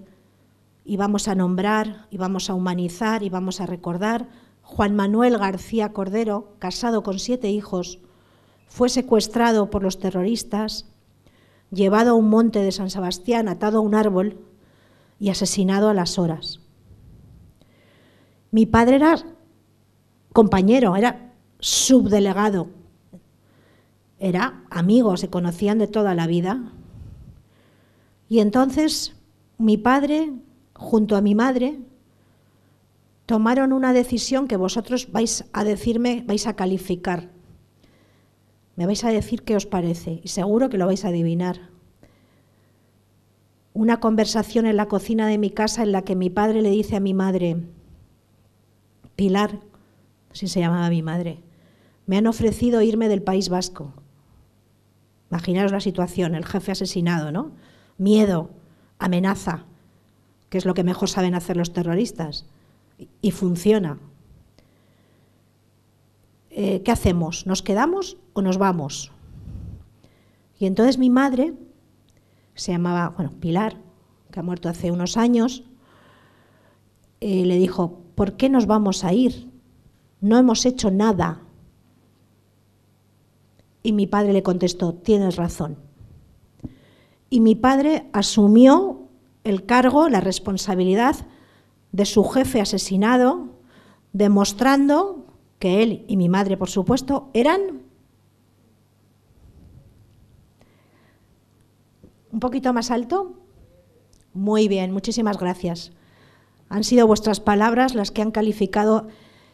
íbamos 0.85 1.27
a 1.27 1.35
nombrar, 1.35 2.07
íbamos 2.11 2.49
a 2.49 2.53
humanizar, 2.53 3.23
íbamos 3.23 3.59
a 3.59 3.65
recordar, 3.65 4.29
Juan 4.61 4.95
Manuel 4.95 5.37
García 5.37 5.91
Cordero, 5.91 6.55
casado 6.59 7.03
con 7.03 7.19
siete 7.19 7.49
hijos, 7.49 7.99
fue 8.71 8.87
secuestrado 8.87 9.69
por 9.69 9.83
los 9.83 9.99
terroristas, 9.99 10.85
llevado 11.71 12.11
a 12.11 12.13
un 12.13 12.29
monte 12.29 12.59
de 12.59 12.71
San 12.71 12.89
Sebastián, 12.89 13.49
atado 13.49 13.79
a 13.79 13.81
un 13.81 13.93
árbol 13.93 14.39
y 15.19 15.29
asesinado 15.29 15.89
a 15.89 15.93
las 15.93 16.17
horas. 16.17 16.61
Mi 18.49 18.65
padre 18.65 18.95
era 18.95 19.17
compañero, 20.31 20.95
era 20.95 21.33
subdelegado, 21.59 22.69
era 24.19 24.63
amigo, 24.69 25.17
se 25.17 25.29
conocían 25.29 25.77
de 25.77 25.87
toda 25.87 26.15
la 26.15 26.25
vida. 26.25 26.71
Y 28.29 28.39
entonces 28.39 29.17
mi 29.57 29.75
padre, 29.75 30.31
junto 30.75 31.17
a 31.17 31.21
mi 31.21 31.35
madre, 31.35 31.77
tomaron 33.25 33.73
una 33.73 33.91
decisión 33.91 34.47
que 34.47 34.55
vosotros 34.55 35.11
vais 35.11 35.43
a 35.51 35.65
decirme, 35.65 36.23
vais 36.25 36.47
a 36.47 36.55
calificar 36.55 37.40
me 38.75 38.85
vais 38.85 39.03
a 39.03 39.09
decir 39.09 39.43
qué 39.43 39.55
os 39.55 39.65
parece 39.65 40.21
y 40.23 40.29
seguro 40.29 40.69
que 40.69 40.77
lo 40.77 40.85
vais 40.85 41.03
a 41.05 41.09
adivinar. 41.09 41.69
Una 43.73 43.99
conversación 43.99 44.65
en 44.65 44.77
la 44.77 44.87
cocina 44.87 45.27
de 45.27 45.37
mi 45.37 45.49
casa 45.49 45.83
en 45.83 45.91
la 45.91 46.03
que 46.03 46.15
mi 46.15 46.29
padre 46.29 46.61
le 46.61 46.69
dice 46.69 46.95
a 46.95 46.99
mi 46.99 47.13
madre, 47.13 47.57
Pilar, 49.15 49.59
así 50.31 50.47
se 50.47 50.59
llamaba 50.59 50.89
mi 50.89 51.01
madre, 51.01 51.39
me 52.05 52.17
han 52.17 52.27
ofrecido 52.27 52.81
irme 52.81 53.07
del 53.07 53.21
País 53.21 53.49
Vasco. 53.49 53.93
Imaginaros 55.29 55.71
la 55.71 55.79
situación, 55.79 56.35
el 56.35 56.45
jefe 56.45 56.73
asesinado, 56.73 57.31
¿no? 57.31 57.51
Miedo, 57.97 58.49
amenaza, 58.99 59.65
que 60.49 60.57
es 60.57 60.65
lo 60.65 60.73
que 60.73 60.83
mejor 60.83 61.09
saben 61.09 61.35
hacer 61.35 61.55
los 61.55 61.71
terroristas. 61.71 62.45
Y 63.21 63.31
funciona. 63.31 63.97
Eh, 66.49 66.81
¿qué 66.83 66.91
hacemos? 66.91 67.47
¿Nos 67.47 67.61
quedamos 67.61 68.17
o 68.33 68.41
nos 68.41 68.57
vamos? 68.57 69.11
Y 70.59 70.65
entonces 70.65 70.97
mi 70.97 71.09
madre, 71.09 71.53
se 72.53 72.71
llamaba, 72.71 73.09
bueno, 73.15 73.31
Pilar, 73.39 73.77
que 74.31 74.39
ha 74.39 74.43
muerto 74.43 74.69
hace 74.69 74.91
unos 74.91 75.17
años, 75.17 75.63
eh, 77.19 77.45
le 77.45 77.57
dijo, 77.57 78.01
¿por 78.15 78.37
qué 78.37 78.49
nos 78.49 78.67
vamos 78.67 79.03
a 79.03 79.13
ir? 79.13 79.49
No 80.21 80.37
hemos 80.37 80.65
hecho 80.65 80.91
nada. 80.91 81.41
Y 83.83 83.93
mi 83.93 84.07
padre 84.07 84.33
le 84.33 84.43
contestó, 84.43 84.93
tienes 84.93 85.35
razón. 85.35 85.77
Y 87.29 87.39
mi 87.39 87.55
padre 87.55 88.09
asumió 88.13 89.07
el 89.43 89.65
cargo, 89.65 90.09
la 90.09 90.21
responsabilidad 90.21 91.15
de 91.91 92.05
su 92.05 92.23
jefe 92.23 92.61
asesinado, 92.61 93.47
demostrando 94.13 95.25
que 95.57 95.83
él 95.83 96.05
y 96.07 96.17
mi 96.17 96.29
madre, 96.29 96.57
por 96.57 96.69
supuesto, 96.69 97.29
eran 97.33 97.81
un 102.31 102.39
poquito 102.39 102.73
más 102.73 102.91
alto. 102.91 103.33
Muy 104.33 104.67
bien, 104.67 104.91
muchísimas 104.91 105.37
gracias. 105.37 105.91
Han 106.69 106.83
sido 106.83 107.07
vuestras 107.07 107.39
palabras 107.39 107.95
las 107.95 108.11
que 108.11 108.21
han 108.21 108.31
calificado 108.31 109.07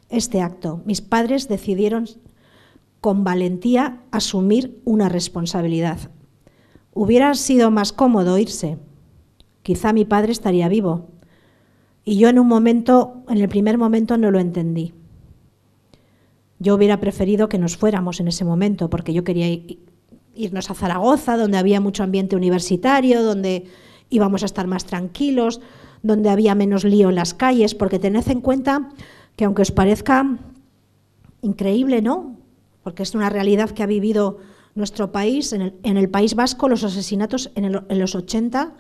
este 0.10 0.42
acto. 0.42 0.82
Mis 0.86 1.02
padres 1.02 1.48
decidieron 1.48 2.08
con 3.02 3.24
valentía 3.24 4.02
asumir 4.12 4.82
una 4.86 5.10
responsabilidad. 5.10 6.12
Hubiera 6.94 7.34
sido 7.34 7.72
más 7.72 7.94
cómodo 7.94 8.38
irse. 8.38 8.78
Quizá 9.64 9.94
mi 9.94 10.06
padre 10.06 10.32
estaría 10.32 10.68
vivo. 10.70 11.08
Y 12.04 12.18
yo 12.18 12.30
en 12.30 12.40
un 12.40 12.48
momento, 12.48 13.24
en 13.28 13.40
el 13.40 13.50
primer 13.50 13.78
momento 13.78 14.18
no 14.18 14.32
lo 14.32 14.40
entendí. 14.40 14.94
Yo 16.60 16.76
hubiera 16.76 17.00
preferido 17.00 17.50
que 17.50 17.60
nos 17.60 17.78
fuéramos 17.78 18.20
en 18.20 18.30
ese 18.30 18.46
momento, 18.46 18.90
porque 18.90 19.14
yo 19.14 19.24
quería 19.24 19.48
irnos 20.38 20.70
a 20.70 20.74
Zaragoza, 20.74 21.38
donde 21.38 21.58
había 21.58 21.82
mucho 21.82 22.04
ambiente 22.04 22.36
universitario, 22.36 23.24
donde 23.24 23.66
íbamos 24.10 24.44
a 24.44 24.46
estar 24.46 24.68
más 24.68 24.86
tranquilos, 24.86 25.62
donde 26.04 26.30
había 26.30 26.56
menos 26.56 26.84
lío 26.84 27.10
en 27.10 27.16
las 27.16 27.34
calles, 27.34 27.76
porque 27.76 28.00
tened 28.00 28.30
en 28.30 28.42
cuenta 28.42 28.90
que 29.36 29.46
aunque 29.46 29.64
os 29.64 29.72
parezca 29.72 30.38
increíble, 31.42 32.02
¿no? 32.02 32.38
Porque 32.84 33.04
es 33.04 33.16
una 33.16 33.30
realidad 33.30 33.72
que 33.72 33.84
ha 33.84 33.88
vivido 33.88 34.40
nuestro 34.76 35.12
país, 35.12 35.54
en 35.54 35.74
el, 35.84 36.10
País 36.10 36.36
Vasco 36.36 36.70
los 36.70 36.84
asesinatos 36.84 37.52
en, 37.56 37.66
en 37.66 38.00
los 38.00 38.16
80 38.16 38.74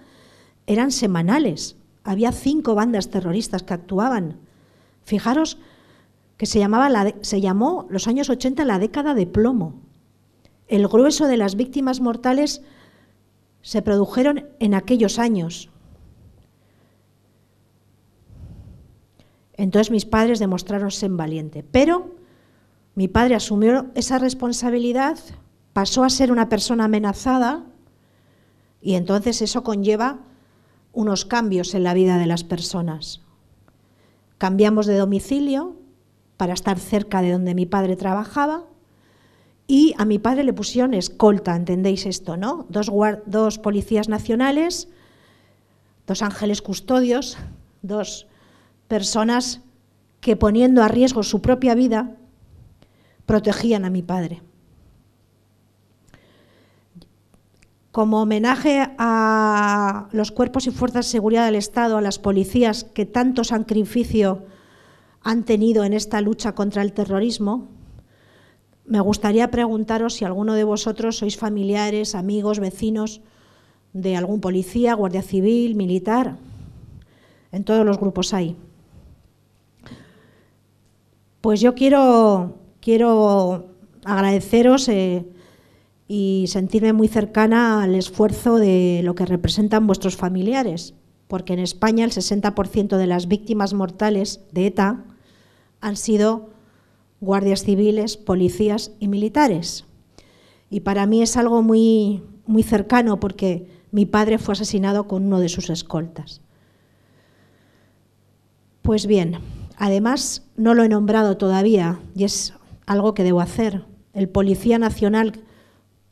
eran 0.67 0.91
semanales. 0.91 1.75
Había 2.03 2.31
cinco 2.31 2.75
bandas 2.75 3.09
terroristas 3.09 3.63
que 3.63 3.73
actuaban. 3.73 4.37
Fijaros 5.03 5.57
que 6.37 6.45
se, 6.45 6.59
llamaba 6.59 6.89
la 6.89 7.15
se 7.21 7.41
llamó 7.41 7.87
los 7.89 8.07
años 8.07 8.29
80 8.29 8.63
la 8.65 8.79
década 8.79 9.13
de 9.15 9.25
plomo. 9.25 9.81
El 10.67 10.88
grueso 10.88 11.27
de 11.27 11.38
las 11.38 11.55
víctimas 11.55 12.01
mortales 12.01 12.62
se 13.62 13.81
produjeron 13.81 14.47
en 14.59 14.74
aquellos 14.74 15.19
años. 15.19 15.69
Entonces 19.53 19.91
mis 19.91 20.05
padres 20.05 20.39
demostraron 20.39 20.91
ser 20.91 21.12
valiente, 21.12 21.63
pero 21.63 22.15
Mi 22.97 23.07
padre 23.07 23.36
asumió 23.36 23.91
esa 23.93 24.17
responsabilidad, 24.17 25.19
pasó 25.74 26.03
a 26.03 26.09
ser 26.09 26.31
una 26.31 26.50
persona 26.50 26.86
amenazada 26.86 27.63
y 28.81 28.95
entonces 28.95 29.43
eso 29.43 29.63
conlleva 29.63 30.21
unos 30.93 31.24
cambios 31.24 31.75
en 31.75 31.83
la 31.83 31.93
vida 31.93 32.17
de 32.17 32.25
las 32.25 32.43
personas. 32.43 33.21
Cambiamos 34.39 34.88
de 34.88 34.97
domicilio 34.97 35.75
para 36.38 36.55
estar 36.55 36.79
cerca 36.79 37.21
de 37.21 37.33
donde 37.33 37.53
mi 37.53 37.67
padre 37.67 37.95
trabajaba 37.95 38.63
y 39.67 39.93
a 39.97 40.05
mi 40.05 40.17
padre 40.17 40.45
le 40.45 40.53
pusieron 40.53 40.93
escolta, 40.93 41.55
¿entendéis 41.55 42.05
esto, 42.05 42.38
no? 42.38 42.65
Dos, 42.69 42.89
dos 43.25 43.59
policías 43.59 44.07
nacionales, 44.07 44.88
dos 46.07 46.21
ángeles 46.21 46.62
custodios, 46.62 47.38
dos 47.81 48.27
personas 48.88 49.62
que 50.21 50.38
poniendo 50.38 50.81
a 50.81 50.88
riesgo 50.88 51.21
su 51.21 51.41
propia 51.41 51.75
vida 51.75 52.15
protegían 53.25 53.83
a 53.83 53.89
mi 53.89 54.01
padre. 54.01 54.41
Como 57.91 58.21
homenaje 58.21 58.89
a 58.97 60.07
los 60.13 60.31
cuerpos 60.31 60.67
y 60.67 60.71
fuerzas 60.71 61.07
de 61.07 61.12
seguridad 61.12 61.45
del 61.45 61.55
Estado, 61.55 61.97
a 61.97 62.01
las 62.01 62.19
policías 62.19 62.86
que 62.86 63.05
tanto 63.05 63.43
sacrificio 63.43 64.45
han 65.24 65.43
tenido 65.43 65.83
en 65.83 65.93
esta 65.93 66.21
lucha 66.21 66.55
contra 66.55 66.83
el 66.83 66.93
terrorismo, 66.93 67.67
me 68.88 69.01
gustaría 69.01 69.51
preguntaros 69.51 70.15
si 70.15 70.25
alguno 70.25 70.53
de 70.53 70.63
vosotros 70.63 71.17
sois 71.17 71.38
familiares, 71.38 72.15
amigos, 72.15 72.60
vecinos 72.60 73.22
de 73.91 74.15
algún 74.15 74.39
policía, 74.39 74.96
guardia 74.96 75.22
civil, 75.22 75.75
militar. 75.75 76.38
En 77.51 77.63
todos 77.63 77.86
los 77.86 78.00
grupos 78.00 78.34
hay. 78.34 78.56
Pues 81.41 81.60
yo 81.60 81.75
quiero 81.75 82.56
quiero 82.79 83.67
agradeceros 84.06 84.88
eh, 84.88 85.25
y 86.08 86.46
sentirme 86.48 86.94
muy 86.94 87.10
cercana 87.10 87.84
al 87.84 87.96
esfuerzo 87.96 88.56
de 88.56 89.01
lo 89.03 89.15
que 89.15 89.25
representan 89.25 89.88
vuestros 89.88 90.15
familiares, 90.15 90.94
porque 91.27 91.51
en 91.51 91.60
España 91.60 92.06
el 92.06 92.12
60% 92.12 92.96
de 92.96 93.08
las 93.08 93.27
víctimas 93.27 93.74
mortales 93.74 94.39
de 94.53 94.67
ETA 94.67 95.03
han 95.82 95.98
sido 95.98 96.56
guardias 97.19 97.63
civiles, 97.63 98.17
policías 98.17 98.91
y 99.00 99.07
militares. 99.07 99.86
Y 100.69 100.81
para 100.81 101.05
mí 101.05 101.21
es 101.21 101.38
algo 101.38 101.62
muy, 101.62 102.24
muy 102.45 102.63
cercano 102.63 103.19
porque 103.19 103.67
mi 103.91 104.05
padre 104.05 104.38
fue 104.38 104.53
asesinado 104.53 105.07
con 105.07 105.25
uno 105.25 105.39
de 105.39 105.50
sus 105.50 105.69
escoltas. 105.69 106.41
Pues 108.81 109.05
bien, 109.05 109.39
además 109.77 110.45
no 110.55 110.74
lo 110.74 110.83
he 110.83 110.89
nombrado 110.89 111.38
todavía 111.38 112.00
y 112.15 112.24
es 112.24 112.53
algo 112.86 113.13
que 113.13 113.24
debo 113.24 113.41
hacer. 113.41 113.86
El 114.13 114.29
policía 114.29 114.79
nacional 114.79 115.33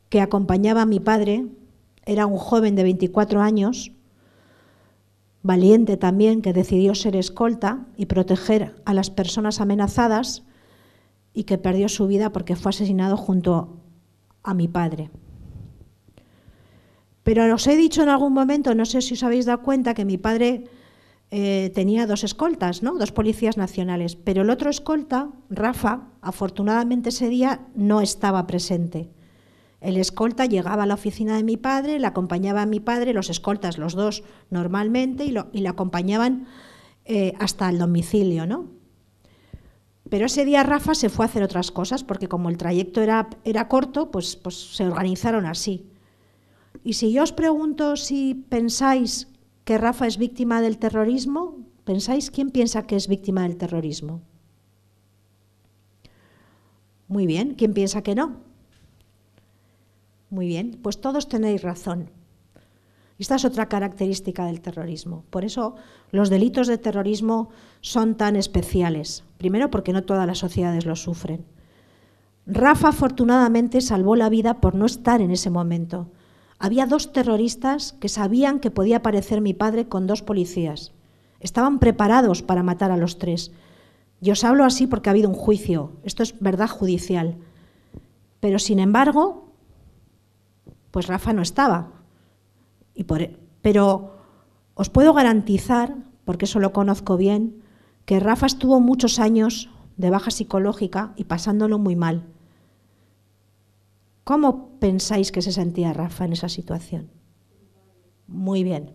que 0.08 0.20
acompañaba 0.20 0.82
a 0.82 0.86
mi 0.86 1.00
padre 1.00 1.46
era 2.04 2.26
un 2.26 2.38
joven 2.38 2.76
de 2.76 2.84
24 2.84 3.42
años, 3.42 3.92
valiente 5.42 5.96
también, 5.96 6.42
que 6.42 6.52
decidió 6.52 6.94
ser 6.94 7.16
escolta 7.16 7.86
y 7.96 8.06
proteger 8.06 8.74
a 8.84 8.94
las 8.94 9.10
personas 9.10 9.60
amenazadas 9.60 10.45
y 11.36 11.44
que 11.44 11.58
perdió 11.58 11.90
su 11.90 12.06
vida 12.06 12.32
porque 12.32 12.56
fue 12.56 12.70
asesinado 12.70 13.18
junto 13.18 13.76
a 14.42 14.54
mi 14.54 14.68
padre. 14.68 15.10
Pero 17.22 17.54
os 17.54 17.66
he 17.66 17.76
dicho 17.76 18.02
en 18.02 18.08
algún 18.08 18.32
momento, 18.32 18.74
no 18.74 18.86
sé 18.86 19.02
si 19.02 19.12
os 19.14 19.22
habéis 19.22 19.44
dado 19.44 19.60
cuenta, 19.60 19.92
que 19.92 20.06
mi 20.06 20.16
padre 20.16 20.64
eh, 21.30 21.70
tenía 21.74 22.06
dos 22.06 22.24
escoltas, 22.24 22.82
¿no? 22.82 22.94
dos 22.94 23.12
policías 23.12 23.58
nacionales, 23.58 24.16
pero 24.16 24.42
el 24.42 24.50
otro 24.50 24.70
escolta, 24.70 25.28
Rafa, 25.50 26.08
afortunadamente 26.22 27.10
ese 27.10 27.28
día 27.28 27.66
no 27.74 28.00
estaba 28.00 28.46
presente. 28.46 29.10
El 29.82 29.98
escolta 29.98 30.46
llegaba 30.46 30.84
a 30.84 30.86
la 30.86 30.94
oficina 30.94 31.36
de 31.36 31.44
mi 31.44 31.58
padre, 31.58 31.98
le 31.98 32.06
acompañaba 32.06 32.62
a 32.62 32.66
mi 32.66 32.80
padre, 32.80 33.12
los 33.12 33.28
escoltas, 33.28 33.76
los 33.76 33.94
dos 33.94 34.24
normalmente, 34.48 35.26
y, 35.26 35.32
lo, 35.32 35.48
le 35.52 35.68
acompañaban 35.68 36.46
eh, 37.04 37.34
hasta 37.38 37.68
el 37.68 37.78
domicilio. 37.78 38.46
¿no? 38.46 38.70
Pero 40.10 40.26
ese 40.26 40.44
día 40.44 40.62
Rafa 40.62 40.94
se 40.94 41.08
fue 41.08 41.24
a 41.24 41.28
hacer 41.28 41.42
otras 41.42 41.70
cosas, 41.70 42.04
porque 42.04 42.28
como 42.28 42.48
el 42.48 42.58
trayecto 42.58 43.02
era, 43.02 43.28
era 43.44 43.68
corto, 43.68 44.10
pues, 44.10 44.36
pues 44.36 44.54
se 44.54 44.86
organizaron 44.86 45.46
así. 45.46 45.86
Y 46.84 46.92
si 46.92 47.12
yo 47.12 47.22
os 47.24 47.32
pregunto 47.32 47.96
si 47.96 48.34
pensáis 48.34 49.28
que 49.66 49.78
Rafa 49.78 50.06
es 50.06 50.16
víctima 50.16 50.62
del 50.62 50.78
terrorismo? 50.78 51.58
¿Pensáis 51.84 52.30
quién 52.30 52.50
piensa 52.50 52.86
que 52.86 52.94
es 52.94 53.08
víctima 53.08 53.42
del 53.42 53.56
terrorismo? 53.56 54.22
Muy 57.08 57.26
bien, 57.26 57.54
¿quién 57.54 57.74
piensa 57.74 58.02
que 58.02 58.14
no? 58.14 58.36
Muy 60.30 60.46
bien, 60.46 60.78
pues 60.82 61.00
todos 61.00 61.28
tenéis 61.28 61.62
razón. 61.62 62.10
Esta 63.18 63.36
es 63.36 63.44
otra 63.44 63.68
característica 63.68 64.44
del 64.44 64.60
terrorismo. 64.60 65.24
Por 65.30 65.44
eso 65.44 65.74
los 66.10 66.28
delitos 66.28 66.66
de 66.66 66.78
terrorismo 66.78 67.48
son 67.80 68.16
tan 68.16 68.36
especiales. 68.36 69.24
Primero 69.38 69.70
porque 69.70 69.92
no 69.92 70.04
todas 70.04 70.26
las 70.26 70.38
sociedades 70.38 70.84
los 70.84 71.02
sufren. 71.02 71.46
Rafa 72.46 72.88
afortunadamente 72.88 73.80
salvó 73.80 74.16
la 74.16 74.28
vida 74.28 74.60
por 74.60 74.74
no 74.74 74.86
estar 74.86 75.20
en 75.20 75.30
ese 75.30 75.50
momento. 75.50 76.08
Había 76.58 76.86
dos 76.86 77.12
terroristas 77.12 77.94
que 77.94 78.08
sabían 78.08 78.60
que 78.60 78.70
podía 78.70 78.98
aparecer 78.98 79.40
mi 79.40 79.54
padre 79.54 79.88
con 79.88 80.06
dos 80.06 80.22
policías. 80.22 80.92
Estaban 81.40 81.78
preparados 81.78 82.42
para 82.42 82.62
matar 82.62 82.90
a 82.90 82.96
los 82.96 83.18
tres. 83.18 83.50
Yo 84.20 84.32
os 84.32 84.44
hablo 84.44 84.64
así 84.64 84.86
porque 84.86 85.08
ha 85.08 85.12
habido 85.12 85.28
un 85.28 85.34
juicio. 85.34 85.92
Esto 86.04 86.22
es 86.22 86.38
verdad 86.40 86.68
judicial. 86.68 87.36
Pero 88.40 88.58
sin 88.58 88.78
embargo, 88.78 89.52
pues 90.90 91.06
Rafa 91.08 91.32
no 91.32 91.42
estaba. 91.42 91.95
E, 92.96 93.04
pero 93.62 94.16
os 94.74 94.90
puedo 94.90 95.12
garantizar, 95.12 95.96
porque 96.24 96.46
eso 96.46 96.58
lo 96.58 96.72
conozco 96.72 97.16
bien, 97.16 97.62
que 98.04 98.20
Rafa 98.20 98.46
estuvo 98.46 98.80
muchos 98.80 99.18
años 99.18 99.70
de 99.96 100.10
baja 100.10 100.30
psicológica 100.30 101.12
y 101.16 101.24
pasándolo 101.24 101.78
muy 101.78 101.96
mal. 101.96 102.24
¿Cómo 104.24 104.78
pensáis 104.80 105.30
que 105.30 105.42
se 105.42 105.52
sentía 105.52 105.92
Rafa 105.92 106.24
en 106.24 106.32
esa 106.32 106.48
situación? 106.48 107.10
Muy 108.26 108.64
bien, 108.64 108.92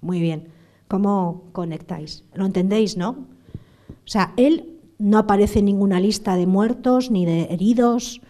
muy 0.00 0.20
bien. 0.20 0.48
¿Cómo 0.86 1.48
conectáis? 1.52 2.24
¿Lo 2.34 2.46
entendéis, 2.46 2.96
no? 2.96 3.26
O 3.88 4.06
sea, 4.06 4.32
él 4.36 4.80
no 4.98 5.18
aparece 5.18 5.58
en 5.58 5.64
ninguna 5.64 5.98
lista 5.98 6.36
de 6.36 6.46
muertos, 6.46 7.10
ni 7.10 7.26
de 7.26 7.48
heridos, 7.50 8.20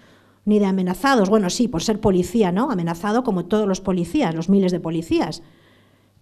ni 0.44 0.58
de 0.58 0.66
amenazados. 0.66 1.30
Bueno, 1.30 1.50
sí, 1.50 1.68
por 1.68 1.82
ser 1.82 2.00
policía, 2.00 2.52
¿no? 2.52 2.70
Amenazado 2.70 3.24
como 3.24 3.46
todos 3.46 3.66
los 3.66 3.80
policías, 3.80 4.34
los 4.34 4.48
miles 4.48 4.72
de 4.72 4.80
policías. 4.80 5.42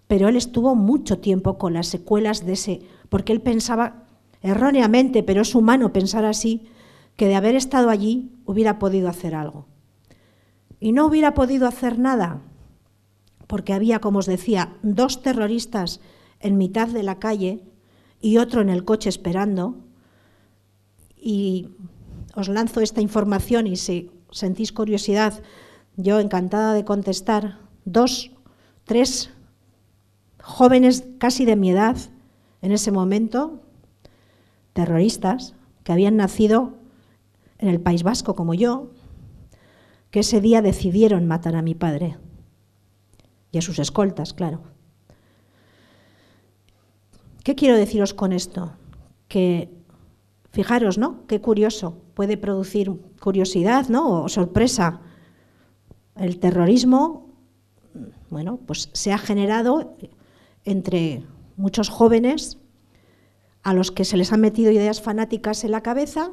Pero 0.06 0.28
él 0.28 0.36
estuvo 0.36 0.74
mucho 0.74 1.18
tiempo 1.18 1.58
con 1.58 1.74
las 1.74 1.86
secuelas 1.86 2.44
de 2.44 2.52
ese, 2.52 2.82
porque 3.08 3.32
él 3.32 3.40
pensaba 3.40 4.04
erróneamente, 4.42 5.22
pero 5.22 5.42
es 5.42 5.54
humano 5.54 5.92
pensar 5.92 6.24
así, 6.24 6.66
que 7.16 7.26
de 7.26 7.34
haber 7.34 7.54
estado 7.54 7.90
allí 7.90 8.32
hubiera 8.44 8.78
podido 8.78 9.08
hacer 9.08 9.34
algo 9.34 9.66
y 10.82 10.90
no 10.90 11.06
hubiera 11.06 11.32
podido 11.32 11.68
hacer 11.68 12.00
nada, 12.00 12.42
porque 13.46 13.72
había, 13.72 14.00
como 14.00 14.18
os 14.18 14.26
decía, 14.26 14.74
dos 14.82 15.22
terroristas 15.22 16.00
en 16.40 16.58
mitad 16.58 16.88
de 16.88 17.04
la 17.04 17.20
calle 17.20 17.62
y 18.20 18.38
otro 18.38 18.62
en 18.62 18.68
el 18.68 18.84
coche 18.84 19.08
esperando. 19.08 19.76
Y 21.16 21.68
os 22.34 22.48
lanzo 22.48 22.80
esta 22.80 23.00
información 23.00 23.66
y 23.66 23.76
si 23.76 24.10
sentís 24.30 24.72
curiosidad, 24.72 25.42
yo 25.96 26.20
encantada 26.20 26.74
de 26.74 26.84
contestar, 26.84 27.58
dos, 27.84 28.32
tres 28.84 29.30
jóvenes 30.40 31.04
casi 31.18 31.44
de 31.44 31.56
mi 31.56 31.70
edad 31.70 31.96
en 32.62 32.72
ese 32.72 32.90
momento, 32.90 33.60
terroristas, 34.72 35.54
que 35.84 35.92
habían 35.92 36.16
nacido 36.16 36.74
en 37.58 37.68
el 37.68 37.80
País 37.80 38.02
Vasco 38.02 38.34
como 38.34 38.54
yo, 38.54 38.90
que 40.10 40.20
ese 40.20 40.40
día 40.40 40.62
decidieron 40.62 41.26
matar 41.26 41.56
a 41.56 41.62
mi 41.62 41.74
padre 41.74 42.16
y 43.50 43.58
a 43.58 43.62
sus 43.62 43.78
escoltas, 43.78 44.32
claro. 44.32 44.62
¿Qué 47.44 47.54
quiero 47.54 47.76
deciros 47.76 48.14
con 48.14 48.32
esto? 48.32 48.72
Que 49.28 49.70
fijaros, 50.52 50.98
¿no? 50.98 51.26
Qué 51.26 51.40
curioso, 51.40 51.98
puede 52.14 52.36
producir 52.36 52.92
curiosidad, 53.20 53.88
¿no? 53.88 54.22
O 54.22 54.28
sorpresa. 54.28 55.00
El 56.14 56.38
terrorismo, 56.38 57.30
bueno, 58.30 58.58
pues 58.66 58.90
se 58.92 59.12
ha 59.12 59.18
generado 59.18 59.96
entre 60.64 61.24
muchos 61.56 61.88
jóvenes 61.88 62.58
a 63.62 63.74
los 63.74 63.90
que 63.90 64.04
se 64.04 64.16
les 64.16 64.32
han 64.32 64.40
metido 64.40 64.70
ideas 64.70 65.00
fanáticas 65.00 65.64
en 65.64 65.70
la 65.70 65.82
cabeza 65.82 66.30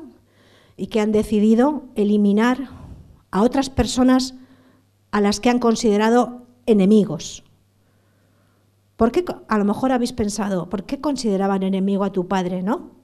y 0.75 0.87
que 0.87 0.99
han 0.99 1.11
decidido 1.11 1.83
eliminar 1.95 2.69
a 3.31 3.41
otras 3.41 3.69
personas 3.69 4.35
a 5.11 5.21
las 5.21 5.39
que 5.39 5.49
han 5.49 5.59
considerado 5.59 6.45
enemigos. 6.65 7.43
¿Por 8.97 9.11
qué, 9.11 9.23
a 9.47 9.57
lo 9.57 9.65
mejor 9.65 9.93
habéis 9.93 10.11
pensado, 10.11 10.69
¿por 10.69 10.83
qué 10.83 10.99
consideraban 10.99 11.63
enemigo 11.63 12.03
a 12.03 12.11
tu 12.11 12.27
padre, 12.27 12.63
no? 12.63 12.98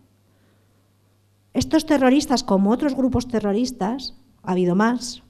Estos 1.55 1.85
terroristas, 1.85 2.43
como 2.43 2.69
otros 2.69 2.95
grupos 2.95 3.29
terroristas, 3.29 4.13
ha 4.43 4.51
habido 4.51 4.75
más, 4.75 5.23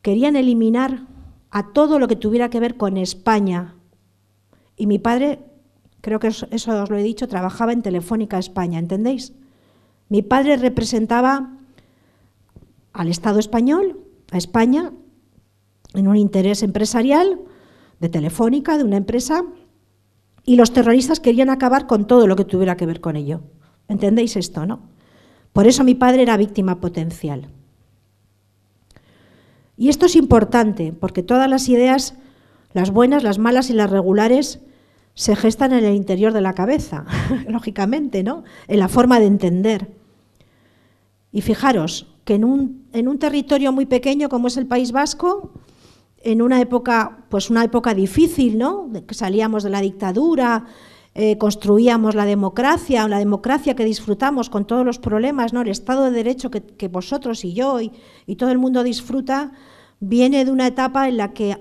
querían 0.00 0.36
eliminar 0.36 1.06
a 1.50 1.74
todo 1.74 1.98
lo 1.98 2.08
que 2.08 2.16
tuviera 2.16 2.48
que 2.48 2.60
ver 2.60 2.78
con 2.78 2.96
España. 2.96 3.76
Y 4.74 4.86
mi 4.86 4.98
padre, 4.98 5.40
creo 6.00 6.18
que 6.18 6.28
eso, 6.28 6.46
os 6.50 6.88
lo 6.88 6.96
he 6.96 7.02
dicho, 7.02 7.28
trabajaba 7.28 7.74
en 7.74 7.82
Telefónica 7.82 8.38
España, 8.38 8.78
¿entendéis? 8.78 9.34
Mi 10.08 10.22
padre 10.22 10.56
representaba 10.56 11.58
al 12.94 13.08
Estado 13.08 13.38
español, 13.38 14.00
a 14.30 14.38
España, 14.38 14.92
en 15.92 16.08
un 16.08 16.16
interés 16.16 16.62
empresarial 16.62 17.38
de 18.00 18.08
Telefónica, 18.08 18.78
de 18.78 18.84
una 18.84 18.96
empresa, 18.96 19.44
y 20.46 20.56
los 20.56 20.72
terroristas 20.72 21.20
querían 21.20 21.50
acabar 21.50 21.86
con 21.86 22.06
todo 22.06 22.26
lo 22.26 22.34
que 22.34 22.46
tuviera 22.46 22.78
que 22.78 22.86
ver 22.86 23.02
con 23.02 23.16
ello. 23.16 23.42
¿Entendéis 23.88 24.36
esto, 24.36 24.64
no? 24.64 24.91
Por 25.52 25.66
eso 25.66 25.84
mi 25.84 25.94
padre 25.94 26.22
era 26.22 26.36
víctima 26.36 26.80
potencial. 26.80 27.48
Y 29.76 29.88
esto 29.88 30.06
es 30.06 30.16
importante, 30.16 30.92
porque 30.92 31.22
todas 31.22 31.48
las 31.48 31.68
ideas, 31.68 32.14
las 32.72 32.90
buenas, 32.90 33.22
las 33.22 33.38
malas 33.38 33.70
y 33.70 33.72
las 33.72 33.90
regulares, 33.90 34.60
se 35.14 35.36
gestan 35.36 35.72
en 35.72 35.84
el 35.84 35.94
interior 35.94 36.32
de 36.32 36.40
la 36.40 36.54
cabeza, 36.54 37.04
lógicamente, 37.48 38.22
¿no? 38.22 38.44
En 38.68 38.78
la 38.78 38.88
forma 38.88 39.20
de 39.20 39.26
entender. 39.26 39.92
Y 41.32 41.42
fijaros 41.42 42.08
que 42.24 42.34
en 42.34 42.44
un, 42.44 42.86
en 42.92 43.08
un 43.08 43.18
territorio 43.18 43.72
muy 43.72 43.86
pequeño 43.86 44.28
como 44.28 44.48
es 44.48 44.56
el 44.56 44.66
País 44.66 44.92
Vasco, 44.92 45.52
en 46.22 46.40
una 46.40 46.60
época, 46.60 47.24
pues 47.28 47.50
una 47.50 47.64
época 47.64 47.94
difícil, 47.94 48.58
¿no? 48.58 48.90
Que 49.06 49.14
salíamos 49.14 49.64
de 49.64 49.70
la 49.70 49.80
dictadura, 49.80 50.66
eh, 51.14 51.36
construíamos 51.36 52.14
la 52.14 52.24
democracia, 52.24 53.06
la 53.06 53.18
democracia 53.18 53.74
que 53.74 53.84
disfrutamos 53.84 54.48
con 54.48 54.66
todos 54.66 54.86
los 54.86 54.98
problemas, 54.98 55.52
¿no? 55.52 55.60
El 55.60 55.68
Estado 55.68 56.04
de 56.04 56.10
Derecho 56.10 56.50
que, 56.50 56.88
vosotros 56.88 57.44
y 57.44 57.52
yo 57.52 57.80
y, 57.82 57.92
y, 58.26 58.36
todo 58.36 58.50
el 58.50 58.58
mundo 58.58 58.82
disfruta, 58.82 59.52
viene 60.00 60.44
de 60.46 60.50
una 60.50 60.66
etapa 60.66 61.08
en 61.08 61.18
la 61.18 61.34
que 61.34 61.58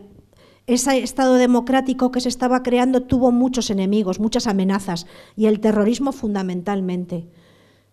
ese 0.67 0.99
Estado 0.99 1.35
democrático 1.35 2.11
que 2.11 2.21
se 2.21 2.29
estaba 2.29 2.63
creando 2.63 3.03
tuvo 3.03 3.33
muchos 3.33 3.69
enemigos, 3.69 4.21
muchas 4.21 4.47
amenazas, 4.47 5.05
y 5.35 5.47
el 5.47 5.59
terrorismo 5.59 6.13
fundamentalmente. 6.13 7.27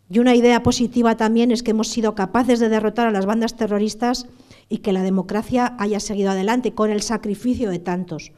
Y 0.09 0.21
una 0.21 0.37
idea 0.37 0.63
positiva 0.63 1.17
también 1.17 1.51
es 1.51 1.65
que 1.65 1.73
hemos 1.73 1.89
sido 1.89 2.15
capaces 2.15 2.61
de 2.61 2.69
derrotar 2.69 3.09
a 3.09 3.11
las 3.11 3.27
bandas 3.27 3.57
terroristas 3.57 4.27
y 4.69 4.79
que 4.79 4.93
la 4.93 5.03
democracia 5.03 5.75
haya 5.79 5.99
seguido 5.99 6.31
adelante 6.31 6.73
con 6.73 6.91
el 6.91 7.03
sacrificio 7.03 7.69
de 7.71 7.81
tantos. 7.81 8.33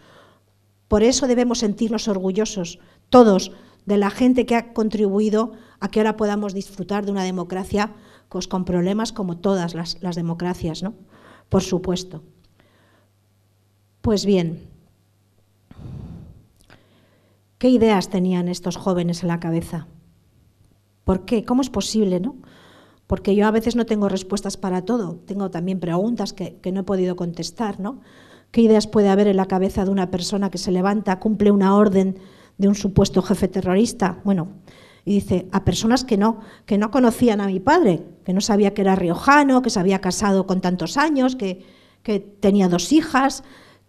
Por 0.88 1.04
eso 1.04 1.28
debemos 1.28 1.59
sentirnos 1.59 2.09
orgullosos 2.09 2.80
todos, 3.11 3.53
de 3.85 3.99
la 3.99 4.11
gente 4.11 4.46
que 4.46 4.57
ha 4.57 4.73
contribuido 4.73 5.53
a 5.81 5.88
que 5.90 6.01
ahora 6.01 6.16
podamos 6.16 6.55
disfrutar 6.55 7.05
de 7.05 7.12
una 7.12 7.25
democracia 7.25 7.92
pues, 8.29 8.46
con 8.46 8.64
problemas 8.64 9.12
como 9.12 9.38
todas 9.38 9.75
las, 9.75 10.16
democracias, 10.16 10.83
¿no? 10.83 10.94
Por 11.49 11.62
supuesto. 11.62 12.23
Pues 14.01 14.25
bien, 14.25 14.62
¿qué 17.59 17.68
ideas 17.68 18.09
tenían 18.09 18.49
estos 18.49 18.77
jóvenes 18.77 19.23
en 19.23 19.29
la 19.29 19.40
cabeza? 19.40 19.88
¿Por 21.05 21.25
qué? 21.25 21.44
¿Cómo 21.44 21.61
es 21.61 21.70
posible, 21.70 22.20
no? 22.20 22.37
Porque 23.07 23.35
yo 23.35 23.46
a 23.46 23.51
veces 23.51 23.75
no 23.75 23.87
tengo 23.87 24.09
respuestas 24.09 24.57
para 24.57 24.85
todo, 24.85 25.16
tengo 25.27 25.51
también 25.51 25.81
preguntas 25.81 26.33
que, 26.33 26.59
que 26.61 26.70
no 26.70 26.81
he 26.81 26.85
podido 26.85 27.16
contestar, 27.16 27.81
¿no? 27.81 28.01
¿Qué 28.53 28.61
ideas 28.61 28.87
puede 28.87 29.09
haber 29.09 29.27
en 29.27 29.37
la 29.37 29.46
cabeza 29.46 29.85
de 29.85 29.90
una 29.90 30.11
persona 30.11 30.51
que 30.51 30.59
se 30.59 30.70
levanta, 30.70 31.18
cumple 31.18 31.51
una 31.51 31.75
orden 31.77 32.18
de 32.61 32.68
un 32.68 32.75
supuesto 32.75 33.23
jefe 33.23 33.49
terrorista. 33.49 34.20
Bueno, 34.23 34.49
y 35.05 35.14
dice 35.14 35.49
a 35.51 35.64
personas 35.64 36.05
que 36.05 36.18
no, 36.18 36.40
que 36.66 36.77
no 36.77 36.90
conocían 36.90 37.40
a 37.40 37.46
mi 37.46 37.59
padre, 37.59 38.03
que 38.25 38.35
no 38.35 38.42
sabía 38.42 38.75
que 38.75 38.83
era 38.83 38.96
riojano, 38.96 39.62
que 39.62 39.70
se 39.70 39.81
había 39.81 40.01
casado 40.01 40.46
con 40.46 40.61
tantos 40.61 40.99
años, 40.99 41.37
que, 41.37 41.64
que 42.03 42.20
tenía 42.20 42.68
dos 42.68 42.92
hijas, 42.92 43.42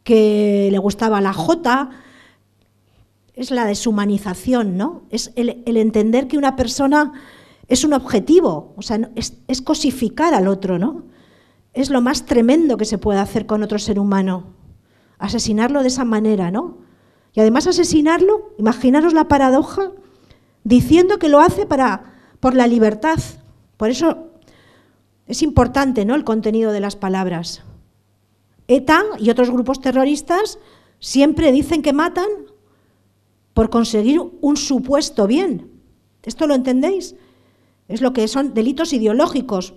que 0.04 0.70
le 0.72 0.78
gustaba 0.78 1.20
la 1.20 1.34
jota. 1.34 1.90
Es 3.34 3.52
la 3.52 3.66
deshumanización, 3.66 4.78
¿no? 4.78 5.04
Es 5.10 5.34
el, 5.36 5.62
entender 5.66 6.30
que 6.30 6.38
una 6.38 6.56
persona 6.56 7.12
es 7.68 7.84
un 7.84 7.94
objetivo, 7.94 8.74
o 8.78 8.82
sea, 8.82 9.10
es, 9.16 9.38
es 9.48 9.62
cosificar 9.62 10.34
al 10.34 10.48
otro, 10.48 10.80
¿no? 10.80 11.04
Es 11.74 11.90
lo 11.90 12.02
más 12.02 12.26
tremendo 12.26 12.78
que 12.78 12.86
se 12.86 12.98
puede 12.98 13.20
hacer 13.20 13.46
con 13.46 13.64
otro 13.64 13.80
ser 13.80 14.00
humano, 14.00 14.54
asesinarlo 15.20 15.82
de 15.82 15.88
esa 15.90 16.06
manera, 16.06 16.52
¿no? 16.52 16.91
Y 17.34 17.40
además 17.40 17.68
asesinarlo, 17.68 18.54
imaginaros 18.58 19.14
la 19.14 19.28
paradoja, 19.28 19.92
diciendo 20.64 21.18
que 21.18 21.30
lo 21.30 21.40
hace 21.40 21.66
para, 21.66 22.14
por 22.40 22.56
la 22.56 22.68
libertad. 22.68 23.20
Por 23.78 23.90
eso 23.90 24.32
es 25.28 25.42
importante 25.42 26.06
¿no? 26.06 26.16
el 26.16 26.24
contenido 26.24 26.72
de 26.72 26.82
las 26.82 26.96
palabras. 26.96 27.64
ETA 28.68 29.04
y 29.18 29.30
otros 29.30 29.50
grupos 29.50 29.82
terroristas 29.82 30.60
siempre 31.00 31.52
dicen 31.52 31.82
que 31.82 31.94
matan 31.94 32.28
por 33.54 33.70
conseguir 33.70 34.22
un 34.42 34.58
supuesto 34.58 35.28
bien. 35.28 35.72
¿Esto 36.24 36.48
lo 36.48 36.54
entendéis? 36.54 37.16
Es 37.88 38.02
lo 38.02 38.14
que 38.14 38.28
son 38.28 38.54
delitos 38.54 38.94
ideológicos. 38.94 39.74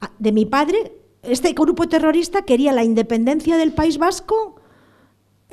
Ah, 0.00 0.12
de 0.18 0.32
mi 0.32 0.44
padre, 0.44 0.96
este 1.22 1.52
grupo 1.52 1.88
terrorista 1.88 2.42
quería 2.42 2.72
la 2.72 2.84
independencia 2.84 3.56
del 3.56 3.72
País 3.72 3.98
Vasco 3.98 4.60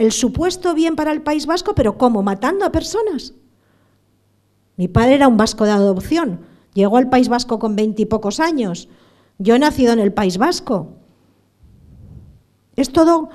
el 0.02 0.12
supuesto 0.12 0.74
bien 0.74 0.96
para 0.96 1.12
el 1.12 1.22
País 1.22 1.46
Vasco, 1.46 1.76
pero 1.76 1.96
¿cómo? 1.96 2.24
Matando 2.24 2.66
a 2.66 2.72
personas. 2.72 3.36
Mi 4.76 4.88
padre 4.88 5.14
era 5.14 5.28
un 5.28 5.38
vasco 5.38 5.64
de 5.64 5.70
adopción, 5.70 6.42
llegó 6.74 6.98
al 6.98 7.08
País 7.08 7.30
Vasco 7.30 7.60
con 7.60 7.76
veintipocos 7.76 8.40
años. 8.40 8.90
Yo 9.38 9.54
he 9.54 9.60
nacido 9.60 9.94
en 9.94 10.00
el 10.00 10.12
País 10.12 10.40
Vasco. 10.40 10.96
Es 12.76 12.92
todo 12.92 13.30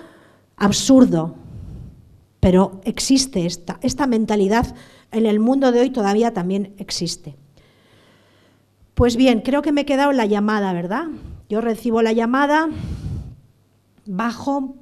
absurdo, 0.57 1.37
pero 2.41 2.81
existe 2.83 3.47
esta, 3.47 3.79
esta 3.81 4.09
mentalidad 4.09 4.75
en 5.13 5.27
el 5.27 5.39
mundo 5.39 5.71
de 5.71 5.83
hoy 5.83 5.91
todavía 5.91 6.35
también 6.35 6.75
existe. 6.79 7.37
Pues 8.95 9.15
bien, 9.15 9.41
creo 9.41 9.63
que 9.63 9.71
me 9.71 9.83
he 9.83 9.87
quedado 9.87 10.11
en 10.11 10.17
la 10.17 10.27
llamada, 10.27 10.73
¿verdad? 10.73 11.05
Yo 11.49 11.61
recibo 11.61 12.03
la 12.03 12.13
llamada, 12.13 12.69
bajo, 14.05 14.75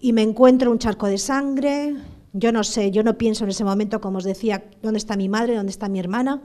y 0.00 0.12
me 0.12 0.22
encuentro 0.22 0.70
un 0.70 0.78
charco 0.78 1.06
de 1.06 1.18
sangre. 1.18 1.94
Yo 2.32 2.52
no 2.52 2.64
sé, 2.64 2.90
yo 2.90 3.02
no 3.02 3.18
pienso 3.18 3.44
en 3.44 3.50
ese 3.50 3.64
momento, 3.64 4.00
como 4.00 4.18
os 4.18 4.24
decía, 4.24 4.64
dónde 4.82 4.98
está 4.98 5.16
mi 5.16 5.28
madre, 5.28 5.56
dónde 5.56 5.70
está 5.70 5.88
mi 5.88 6.00
hermana. 6.00 6.42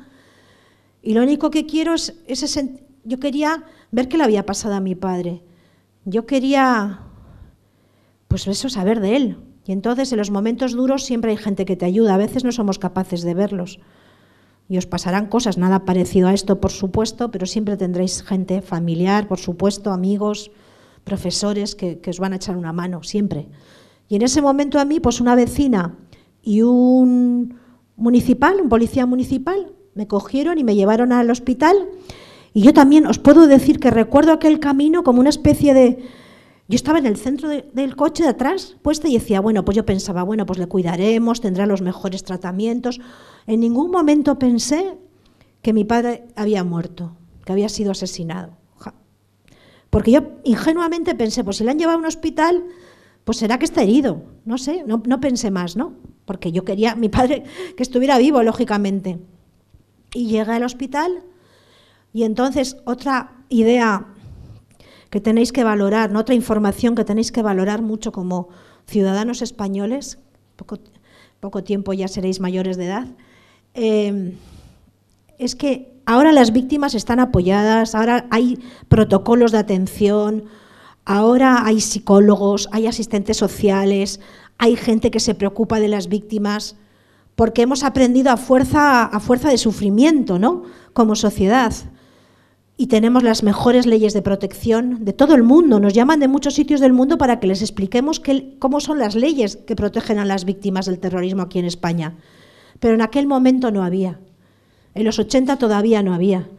Y 1.01 1.13
lo 1.13 1.23
único 1.23 1.51
que 1.51 1.65
quiero 1.65 1.93
es, 1.93 2.15
ese, 2.27 2.85
yo 3.03 3.19
quería 3.19 3.63
ver 3.91 4.09
qué 4.09 4.17
le 4.17 4.25
había 4.25 4.45
pasado 4.45 4.75
a 4.75 4.81
mi 4.81 4.95
padre. 4.95 5.41
Yo 6.03 6.25
quería, 6.25 7.01
pues 8.27 8.47
eso, 8.47 8.69
saber 8.69 8.99
de 8.99 9.15
él. 9.15 9.37
Y 9.65 9.71
entonces 9.71 10.11
en 10.11 10.17
los 10.17 10.31
momentos 10.31 10.73
duros 10.73 11.05
siempre 11.05 11.31
hay 11.31 11.37
gente 11.37 11.65
que 11.65 11.75
te 11.75 11.85
ayuda. 11.85 12.15
A 12.15 12.17
veces 12.17 12.43
no 12.43 12.51
somos 12.51 12.77
capaces 12.77 13.21
de 13.21 13.33
verlos. 13.33 13.79
Y 14.67 14.77
os 14.77 14.87
pasarán 14.87 15.27
cosas, 15.27 15.57
nada 15.57 15.85
parecido 15.85 16.27
a 16.27 16.33
esto, 16.33 16.59
por 16.59 16.71
supuesto, 16.71 17.29
pero 17.29 17.45
siempre 17.45 17.77
tendréis 17.77 18.23
gente 18.23 18.61
familiar, 18.61 19.27
por 19.27 19.39
supuesto, 19.39 19.91
amigos, 19.91 20.51
profesores 21.05 21.75
que, 21.75 22.01
os 22.09 22.19
van 22.19 22.33
a 22.33 22.35
echar 22.35 22.57
una 22.57 22.73
mano, 22.73 23.03
siempre. 23.03 23.47
Y 24.09 24.17
en 24.17 24.23
ese 24.23 24.41
momento 24.41 24.79
a 24.79 24.85
mí, 24.85 24.99
pues 24.99 25.21
una 25.21 25.35
vecina 25.35 25.95
y 26.41 26.61
un 26.63 27.55
municipal, 27.95 28.59
un 28.59 28.67
policía 28.67 29.05
municipal, 29.05 29.71
me 29.93 30.07
cogieron 30.07 30.57
y 30.57 30.65
me 30.65 30.75
llevaron 30.75 31.13
al 31.13 31.29
hospital. 31.29 31.87
Y 32.53 32.61
yo 32.63 32.73
también 32.73 33.05
os 33.05 33.19
puedo 33.19 33.47
decir 33.47 33.79
que 33.79 33.91
recuerdo 33.91 34.33
aquel 34.33 34.59
camino 34.59 35.03
como 35.03 35.21
una 35.21 35.29
especie 35.29 35.73
de... 35.73 36.03
Yo 36.67 36.75
estaba 36.75 36.97
en 36.97 37.05
el 37.05 37.15
centro 37.15 37.47
del 37.49 37.95
coche 37.95 38.23
de 38.23 38.29
atrás, 38.29 38.75
puesta, 38.81 39.07
y 39.07 39.13
decía, 39.13 39.39
bueno, 39.39 39.63
pues 39.63 39.77
yo 39.77 39.85
pensaba, 39.85 40.23
bueno, 40.23 40.47
pues 40.47 40.57
le 40.57 40.65
cuidaremos, 40.65 41.39
tendrá 41.39 41.67
los 41.67 41.83
mejores 41.83 42.23
tratamientos. 42.23 42.99
En 43.45 43.59
ningún 43.59 43.91
momento 43.91 44.39
pensé 44.39 44.97
que 45.61 45.73
mi 45.73 45.83
padre 45.83 46.25
había 46.35 46.63
muerto, 46.63 47.15
que 47.45 47.51
había 47.51 47.69
sido 47.69 47.91
asesinado. 47.91 48.57
Porque 49.95 50.12
yo 50.12 50.23
ingenuamente 50.43 51.15
pensé, 51.15 51.45
pues 51.45 51.55
si 51.55 51.63
le 51.63 51.71
han 51.71 51.79
llevado 51.79 51.95
a 51.95 52.01
un 52.01 52.05
hospital, 52.05 52.65
pues 53.23 53.38
será 53.38 53.58
que 53.60 53.63
está 53.63 53.81
herido. 53.81 54.23
No 54.43 54.58
sé, 54.58 54.84
no, 54.86 55.21
pensé 55.21 55.51
más, 55.51 55.77
¿no? 55.77 55.93
Porque 56.25 56.51
yo 56.51 56.65
quería, 56.65 56.95
mi 56.95 57.08
padre, 57.08 57.43
que 57.77 57.84
estuviera 57.84 58.17
vivo, 58.17 58.43
lógicamente. 58.43 59.19
Y 60.13 60.27
llegué 60.27 60.51
al 60.51 60.63
hospital 60.63 61.23
y 62.12 62.23
entonces 62.23 62.75
otra 62.84 63.38
idea 63.47 64.08
que 65.12 65.21
tenéis 65.21 65.53
que 65.53 65.63
valorar, 65.63 66.13
otra 66.13 66.36
información 66.36 66.93
que 66.93 67.05
tenéis 67.05 67.31
que 67.31 67.41
valorar 67.41 67.81
mucho 67.81 68.12
como 68.12 68.49
ciudadanos 68.88 69.41
españoles, 69.41 70.19
poco, 70.58 70.77
poco 71.39 71.63
tiempo 71.63 71.93
ya 71.93 72.10
seréis 72.10 72.41
mayores 72.41 72.75
de 72.75 72.88
edad, 72.88 73.08
eh, 73.73 74.34
es 75.38 75.55
que 75.55 75.94
ahora 76.05 76.31
las 76.31 76.51
víctimas 76.51 76.95
están 76.95 77.19
apoyadas, 77.19 77.95
ahora 77.95 78.25
hay 78.31 78.59
protocolos 78.87 79.51
de 79.51 79.57
atención, 79.57 80.45
ahora 81.05 81.65
hay 81.65 81.81
psicólogos, 81.81 82.69
hay 82.71 82.87
asistentes 82.87 83.37
sociales, 83.37 84.19
hay 84.57 84.75
gente 84.75 85.11
que 85.11 85.19
se 85.19 85.35
preocupa 85.35 85.79
de 85.79 85.87
las 85.87 86.07
víctimas, 86.07 86.75
porque 87.35 87.63
hemos 87.63 87.83
aprendido 87.83 88.31
a 88.31 88.37
fuerza, 88.37 89.03
a 89.03 89.19
fuerza 89.19 89.49
de 89.49 89.57
sufrimiento, 89.57 90.39
¿no? 90.39 90.63
Como 90.93 91.15
sociedad. 91.15 91.73
Y 92.77 92.87
tenemos 92.87 93.23
las 93.23 93.43
mejores 93.43 93.85
leyes 93.85 94.13
de 94.13 94.21
protección 94.21 95.03
de 95.03 95.13
todo 95.13 95.35
el 95.35 95.43
mundo. 95.43 95.79
Nos 95.79 95.93
llaman 95.93 96.19
de 96.19 96.27
muchos 96.27 96.55
sitios 96.55 96.79
del 96.79 96.93
mundo 96.93 97.17
para 97.17 97.39
que 97.39 97.47
les 97.47 97.61
expliquemos 97.61 98.21
cómo 98.59 98.79
son 98.79 98.99
las 98.99 99.15
leyes 99.15 99.57
que 99.57 99.75
protegen 99.75 100.19
a 100.19 100.25
las 100.25 100.45
víctimas 100.45 100.85
del 100.85 100.99
terrorismo 100.99 101.43
aquí 101.43 101.59
en 101.59 101.65
España. 101.65 102.15
Pero 102.79 102.93
en 102.93 103.01
aquel 103.01 103.27
momento 103.27 103.71
no 103.71 103.83
había. 103.83 104.19
En 104.95 105.03
los 105.03 105.19
80 105.19 105.58
todavía 105.58 106.01
no 106.01 106.13
había. 106.13 106.49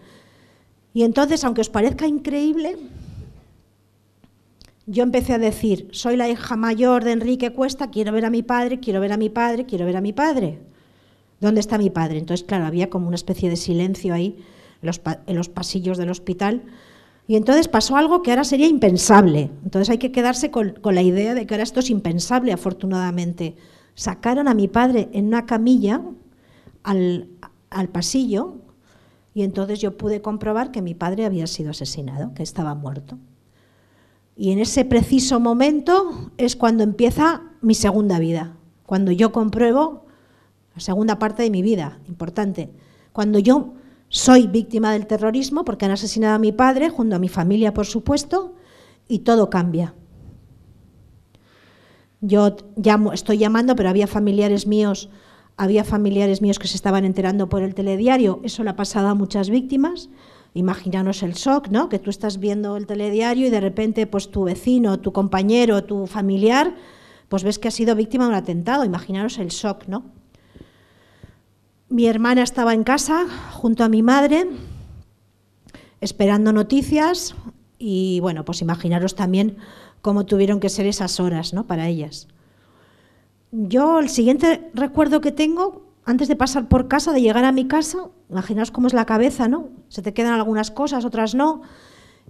Y 0.94 1.02
entonces, 1.02 1.42
aunque 1.44 1.62
os 1.62 1.68
parezca 1.68 2.06
increíble, 2.06 2.76
yo 4.86 5.02
empecé 5.02 5.34
a 5.34 5.38
decir, 5.38 5.88
soy 5.90 6.16
la 6.16 6.28
hija 6.28 6.56
mayor 6.56 7.02
de 7.02 7.12
Enrique 7.12 7.52
Cuesta, 7.52 7.90
quiero 7.90 8.12
ver 8.12 8.24
a 8.24 8.30
mi 8.30 8.42
padre, 8.42 8.78
quiero 8.78 9.00
ver 9.00 9.12
a 9.12 9.16
mi 9.16 9.28
padre, 9.28 9.66
quiero 9.66 9.84
ver 9.84 9.96
a 9.96 10.00
mi 10.00 10.12
padre. 10.12 10.60
¿Dónde 11.40 11.60
está 11.60 11.76
mi 11.76 11.90
padre? 11.90 12.18
Entonces, 12.18 12.46
claro, 12.46 12.66
había 12.66 12.88
como 12.88 13.08
una 13.08 13.16
especie 13.16 13.50
de 13.50 13.56
silencio 13.56 14.14
ahí 14.14 14.38
en 14.80 15.36
los, 15.36 15.48
pasillos 15.48 15.98
del 15.98 16.10
hospital. 16.10 16.62
Y 17.26 17.36
entonces 17.36 17.68
pasó 17.68 17.96
algo 17.96 18.22
que 18.22 18.30
ahora 18.30 18.44
sería 18.44 18.68
impensable. 18.68 19.50
Entonces 19.64 19.90
hay 19.90 19.98
que 19.98 20.12
quedarse 20.12 20.50
con, 20.50 20.78
la 20.82 21.02
idea 21.02 21.34
de 21.34 21.46
que 21.46 21.54
ahora 21.54 21.64
esto 21.64 21.80
es 21.80 21.90
impensable, 21.90 22.52
afortunadamente. 22.52 23.56
Sacaron 23.94 24.46
a 24.46 24.54
mi 24.54 24.68
padre 24.68 25.08
en 25.12 25.26
una 25.26 25.46
camilla 25.46 26.00
al, 26.84 27.28
al 27.76 27.88
pasillo 27.88 28.56
y 29.34 29.42
entonces 29.42 29.80
yo 29.80 29.96
pude 29.98 30.22
comprobar 30.22 30.70
que 30.70 30.80
mi 30.80 30.94
padre 30.94 31.26
había 31.26 31.46
sido 31.46 31.70
asesinado, 31.70 32.32
que 32.34 32.42
estaba 32.42 32.74
muerto. 32.74 33.18
Y 34.34 34.52
en 34.52 34.58
ese 34.58 34.84
preciso 34.84 35.40
momento 35.40 36.30
es 36.38 36.56
cuando 36.56 36.82
empieza 36.82 37.42
mi 37.60 37.74
segunda 37.74 38.18
vida, 38.18 38.56
cuando 38.84 39.12
yo 39.12 39.32
compruebo 39.32 40.06
la 40.74 40.80
segunda 40.80 41.18
parte 41.18 41.42
de 41.42 41.50
mi 41.50 41.62
vida, 41.62 42.00
importante, 42.08 42.70
cuando 43.12 43.38
yo 43.38 43.74
soy 44.08 44.46
víctima 44.46 44.92
del 44.92 45.06
terrorismo 45.06 45.64
porque 45.64 45.84
han 45.84 45.90
asesinado 45.90 46.34
a 46.34 46.38
mi 46.38 46.52
padre, 46.52 46.88
junto 46.88 47.16
a 47.16 47.18
mi 47.18 47.28
familia, 47.28 47.74
por 47.74 47.86
supuesto, 47.86 48.54
y 49.08 49.20
todo 49.20 49.50
cambia. 49.50 49.94
Yo 52.22 52.56
estoy 53.12 53.38
llamando, 53.38 53.76
pero 53.76 53.90
había 53.90 54.06
familiares 54.06 54.66
míos, 54.66 55.10
había 55.56 55.84
familiares 55.84 56.42
míos 56.42 56.58
que 56.58 56.68
se 56.68 56.76
estaban 56.76 57.04
enterando 57.04 57.48
por 57.48 57.62
el 57.62 57.74
telediario. 57.74 58.40
Eso 58.42 58.62
le 58.62 58.70
ha 58.70 58.76
pasado 58.76 59.08
a 59.08 59.14
muchas 59.14 59.48
víctimas. 59.48 60.10
Imaginaros 60.54 61.22
el 61.22 61.32
shock, 61.32 61.68
¿no? 61.68 61.88
Que 61.88 61.98
tú 61.98 62.10
estás 62.10 62.38
viendo 62.38 62.76
el 62.76 62.86
telediario 62.86 63.46
y 63.46 63.50
de 63.50 63.60
repente, 63.60 64.06
pues 64.06 64.30
tu 64.30 64.44
vecino, 64.44 65.00
tu 65.00 65.12
compañero, 65.12 65.84
tu 65.84 66.06
familiar, 66.06 66.74
pues 67.28 67.42
ves 67.42 67.58
que 67.58 67.68
ha 67.68 67.70
sido 67.70 67.94
víctima 67.94 68.24
de 68.24 68.30
un 68.30 68.36
atentado. 68.36 68.84
Imaginaros 68.84 69.38
el 69.38 69.48
shock, 69.48 69.86
¿no? 69.86 70.04
Mi 71.88 72.06
hermana 72.06 72.42
estaba 72.42 72.74
en 72.74 72.84
casa 72.84 73.26
junto 73.52 73.84
a 73.84 73.88
mi 73.88 74.02
madre, 74.02 74.48
esperando 76.00 76.52
noticias 76.52 77.34
y 77.78 78.20
bueno, 78.20 78.44
pues 78.44 78.60
imaginaros 78.60 79.14
también 79.14 79.56
cómo 80.02 80.26
tuvieron 80.26 80.60
que 80.60 80.68
ser 80.68 80.86
esas 80.86 81.20
horas, 81.20 81.52
¿no? 81.52 81.66
Para 81.66 81.88
ellas. 81.88 82.28
Yo 83.52 84.00
el 84.00 84.08
siguiente 84.08 84.70
recuerdo 84.74 85.20
que 85.20 85.32
tengo 85.32 85.86
antes 86.06 86.28
de 86.28 86.36
pasar 86.36 86.68
por 86.68 86.86
casa, 86.86 87.12
de 87.12 87.20
llegar 87.20 87.44
a 87.44 87.52
mi 87.52 87.66
casa, 87.66 88.08
imaginaos 88.30 88.70
cómo 88.70 88.86
es 88.86 88.94
la 88.94 89.06
cabeza, 89.06 89.48
¿no? 89.48 89.70
Se 89.88 90.02
te 90.02 90.14
quedan 90.14 90.34
algunas 90.34 90.70
cosas, 90.70 91.04
otras 91.04 91.34
no. 91.34 91.62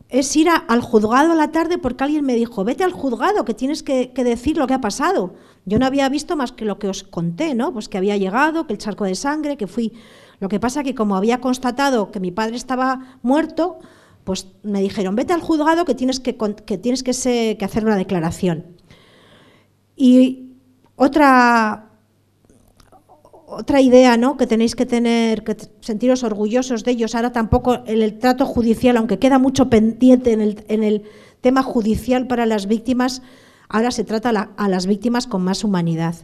Es 0.08 0.34
ir 0.34 0.48
al 0.48 0.80
juzgado 0.80 1.32
a 1.32 1.34
la 1.34 1.50
tarde 1.52 1.76
porque 1.76 2.04
alguien 2.04 2.24
me 2.24 2.34
dijo, 2.34 2.64
vete 2.64 2.84
al 2.84 2.92
juzgado, 2.92 3.44
que 3.44 3.52
tienes 3.52 3.82
que, 3.82 4.12
decir 4.14 4.56
lo 4.56 4.66
que 4.66 4.72
ha 4.72 4.80
pasado. 4.80 5.34
Yo 5.66 5.78
no 5.78 5.84
había 5.84 6.08
visto 6.08 6.36
más 6.36 6.52
que 6.52 6.64
lo 6.64 6.78
que 6.78 6.88
os 6.88 7.02
conté, 7.02 7.54
¿no? 7.54 7.72
Pues 7.72 7.88
que 7.88 7.98
había 7.98 8.16
llegado, 8.16 8.66
que 8.66 8.72
el 8.72 8.78
charco 8.78 9.04
de 9.04 9.14
sangre, 9.14 9.56
que 9.56 9.66
fui... 9.66 9.92
Lo 10.38 10.48
que 10.48 10.60
pasa 10.60 10.82
que 10.82 10.94
como 10.94 11.16
había 11.16 11.40
constatado 11.40 12.10
que 12.10 12.20
mi 12.20 12.30
padre 12.30 12.56
estaba 12.56 13.18
muerto, 13.22 13.78
pues 14.24 14.48
me 14.62 14.80
dijeron, 14.80 15.16
vete 15.16 15.32
al 15.32 15.40
juzgado 15.40 15.84
que 15.84 15.94
tienes 15.94 16.20
que, 16.20 16.36
que, 16.36 16.78
tienes 16.78 17.02
que, 17.02 17.56
que 17.58 17.64
hacer 17.64 17.84
una 17.84 17.96
declaración. 17.96 18.66
Y 19.96 20.45
otra, 20.96 21.90
otra 23.46 23.80
idea 23.80 24.16
¿no? 24.16 24.36
que 24.36 24.46
tenéis 24.46 24.74
que 24.74 24.86
tener, 24.86 25.44
que 25.44 25.56
sentiros 25.80 26.24
orgullosos 26.24 26.84
de 26.84 26.90
ellos. 26.92 27.14
Ahora 27.14 27.32
tampoco 27.32 27.82
en 27.86 28.02
el 28.02 28.18
trato 28.18 28.44
judicial, 28.44 28.96
aunque 28.96 29.18
queda 29.18 29.38
mucho 29.38 29.70
pendiente 29.70 30.32
en 30.32 30.40
el, 30.40 30.64
en 30.68 30.82
el 30.82 31.04
tema 31.40 31.62
judicial 31.62 32.26
para 32.26 32.46
las 32.46 32.66
víctimas, 32.66 33.22
ahora 33.68 33.90
se 33.90 34.04
trata 34.04 34.50
a 34.56 34.68
las 34.68 34.86
víctimas 34.86 35.26
con 35.26 35.42
más 35.42 35.64
humanidad. 35.64 36.16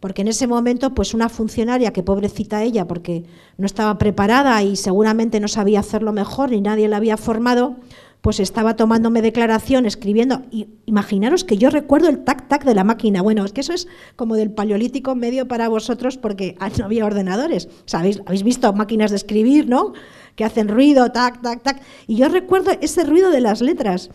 Porque 0.00 0.22
en 0.22 0.28
ese 0.28 0.46
momento, 0.46 0.94
pues 0.94 1.12
una 1.12 1.28
funcionaria, 1.28 1.92
que 1.92 2.04
pobrecita 2.04 2.62
ella, 2.62 2.86
porque 2.86 3.24
no 3.56 3.66
estaba 3.66 3.98
preparada 3.98 4.62
y 4.62 4.76
seguramente 4.76 5.40
no 5.40 5.48
sabía 5.48 5.80
hacerlo 5.80 6.12
mejor 6.12 6.50
ni 6.50 6.60
nadie 6.60 6.86
la 6.86 6.98
había 6.98 7.16
formado, 7.16 7.76
pues 8.20 8.40
estaba 8.40 8.76
tomándome 8.76 9.22
declaración, 9.22 9.86
escribiendo. 9.86 10.42
Y 10.50 10.68
imaginaros 10.86 11.44
que 11.44 11.56
yo 11.56 11.70
recuerdo 11.70 12.08
el 12.08 12.24
tac-tac 12.24 12.64
de 12.64 12.74
la 12.74 12.84
máquina. 12.84 13.22
Bueno, 13.22 13.44
es 13.44 13.52
que 13.52 13.60
eso 13.60 13.72
es 13.72 13.86
como 14.16 14.34
del 14.34 14.50
paleolítico 14.50 15.14
medio 15.14 15.46
para 15.46 15.68
vosotros 15.68 16.16
porque 16.18 16.56
no 16.78 16.84
había 16.84 17.06
ordenadores. 17.06 17.68
¿Sabéis? 17.84 18.20
Habéis 18.26 18.42
visto 18.42 18.72
máquinas 18.72 19.10
de 19.10 19.16
escribir, 19.16 19.68
¿no? 19.68 19.92
Que 20.34 20.44
hacen 20.44 20.68
ruido, 20.68 21.10
tac, 21.12 21.40
tac, 21.42 21.62
tac. 21.62 21.82
Y 22.06 22.16
yo 22.16 22.28
recuerdo 22.28 22.72
ese 22.80 23.04
ruido 23.04 23.30
de 23.30 23.40
las 23.40 23.60
letras. 23.60 24.10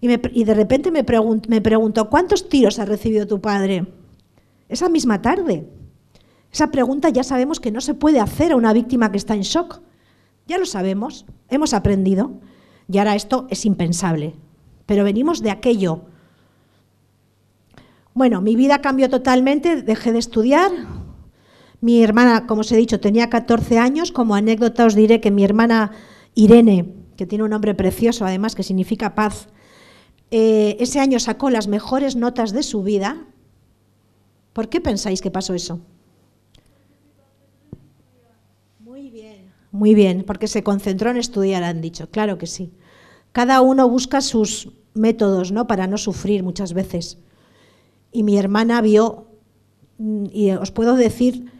Y, 0.00 0.06
de 0.44 0.54
repente 0.54 0.90
me, 0.90 1.04
me 1.48 1.60
pregunto, 1.60 2.08
¿cuántos 2.08 2.48
tiros 2.48 2.78
ha 2.78 2.86
recibido 2.86 3.26
tu 3.26 3.40
padre? 3.40 3.86
Esa 4.68 4.88
misma 4.88 5.20
tarde. 5.20 5.68
Esa 6.52 6.70
pregunta 6.70 7.10
ya 7.10 7.22
sabemos 7.22 7.60
que 7.60 7.70
no 7.70 7.80
se 7.80 7.94
puede 7.94 8.20
hacer 8.20 8.52
a 8.52 8.56
una 8.56 8.72
víctima 8.72 9.10
que 9.10 9.18
está 9.18 9.34
en 9.34 9.42
shock. 9.42 9.80
Ya 10.46 10.56
lo 10.56 10.66
sabemos, 10.66 11.26
hemos 11.48 11.74
aprendido. 11.74 12.40
Y 12.90 12.98
ahora 12.98 13.14
esto 13.14 13.46
es 13.50 13.64
impensable. 13.66 14.34
Pero 14.86 15.04
venimos 15.04 15.42
de 15.42 15.50
aquello. 15.50 16.02
Bueno, 18.14 18.40
mi 18.40 18.56
vida 18.56 18.80
cambió 18.80 19.08
totalmente, 19.08 19.82
dejé 19.82 20.12
de 20.12 20.18
estudiar. 20.18 20.72
Mi 21.80 22.02
hermana, 22.02 22.48
como 22.48 22.62
os 22.62 22.72
he 22.72 22.76
dicho, 22.76 22.98
tenía 22.98 23.30
14 23.30 23.78
años. 23.78 24.10
Como 24.10 24.34
anécdota 24.34 24.86
os 24.86 24.96
diré 24.96 25.20
que 25.20 25.30
mi 25.30 25.44
hermana 25.44 25.92
Irene, 26.34 26.92
que 27.16 27.26
tiene 27.26 27.44
un 27.44 27.50
nombre 27.50 27.76
precioso 27.76 28.24
además, 28.24 28.56
que 28.56 28.64
significa 28.64 29.14
paz, 29.14 29.48
eh, 30.32 30.76
ese 30.80 30.98
año 30.98 31.20
sacó 31.20 31.48
las 31.50 31.68
mejores 31.68 32.16
notas 32.16 32.50
de 32.50 32.64
su 32.64 32.82
vida. 32.82 33.24
¿Por 34.52 34.68
qué 34.68 34.80
pensáis 34.80 35.20
que 35.20 35.30
pasó 35.30 35.54
eso? 35.54 35.80
Muy 38.80 39.10
bien. 39.10 39.59
Muy 39.72 39.94
bien, 39.94 40.24
porque 40.26 40.48
se 40.48 40.62
concentró 40.62 41.10
en 41.10 41.16
estudiar, 41.16 41.62
han 41.62 41.80
dicho. 41.80 42.10
Claro 42.10 42.38
que 42.38 42.46
sí. 42.46 42.72
Cada 43.32 43.60
uno 43.60 43.88
busca 43.88 44.20
sus 44.20 44.72
métodos 44.94 45.52
¿no? 45.52 45.66
para 45.66 45.86
no 45.86 45.96
sufrir 45.96 46.42
muchas 46.42 46.72
veces. 46.72 47.18
Y 48.10 48.24
mi 48.24 48.36
hermana 48.36 48.80
vio, 48.82 49.26
mm, 49.98 50.24
y 50.32 50.50
os 50.50 50.72
puedo 50.72 50.96
decir 50.96 51.52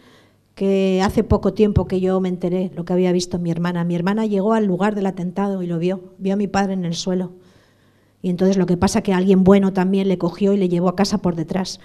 que 0.57 1.01
hace 1.03 1.23
poco 1.23 1.55
tiempo 1.55 1.87
que 1.87 2.01
yo 2.01 2.21
me 2.21 2.29
enteré 2.29 2.71
lo 2.75 2.85
que 2.85 2.93
había 2.93 3.13
visto 3.13 3.39
mi 3.39 3.51
hermana. 3.51 3.85
Mi 3.85 3.95
hermana 3.95 4.27
llegó 4.27 4.53
al 4.53 4.67
lugar 4.67 4.95
del 4.95 5.07
atentado 5.07 5.63
y 5.63 5.67
lo 5.67 5.79
vio, 5.79 6.13
vio 6.19 6.35
a 6.35 6.37
mi 6.37 6.49
padre 6.49 6.75
en 6.75 6.85
el 6.85 6.95
suelo. 6.95 7.33
Y 8.21 8.29
entonces 8.29 8.57
lo 8.57 8.67
que 8.67 8.77
pasa 8.77 9.03
que 9.03 9.15
alguien 9.15 9.45
bueno 9.45 9.73
también 9.73 10.09
le 10.09 10.19
cogió 10.19 10.53
y 10.53 10.59
le 10.59 10.69
llevó 10.69 10.89
a 10.89 10.97
casa 10.97 11.19
por 11.19 11.37
detrás, 11.37 11.81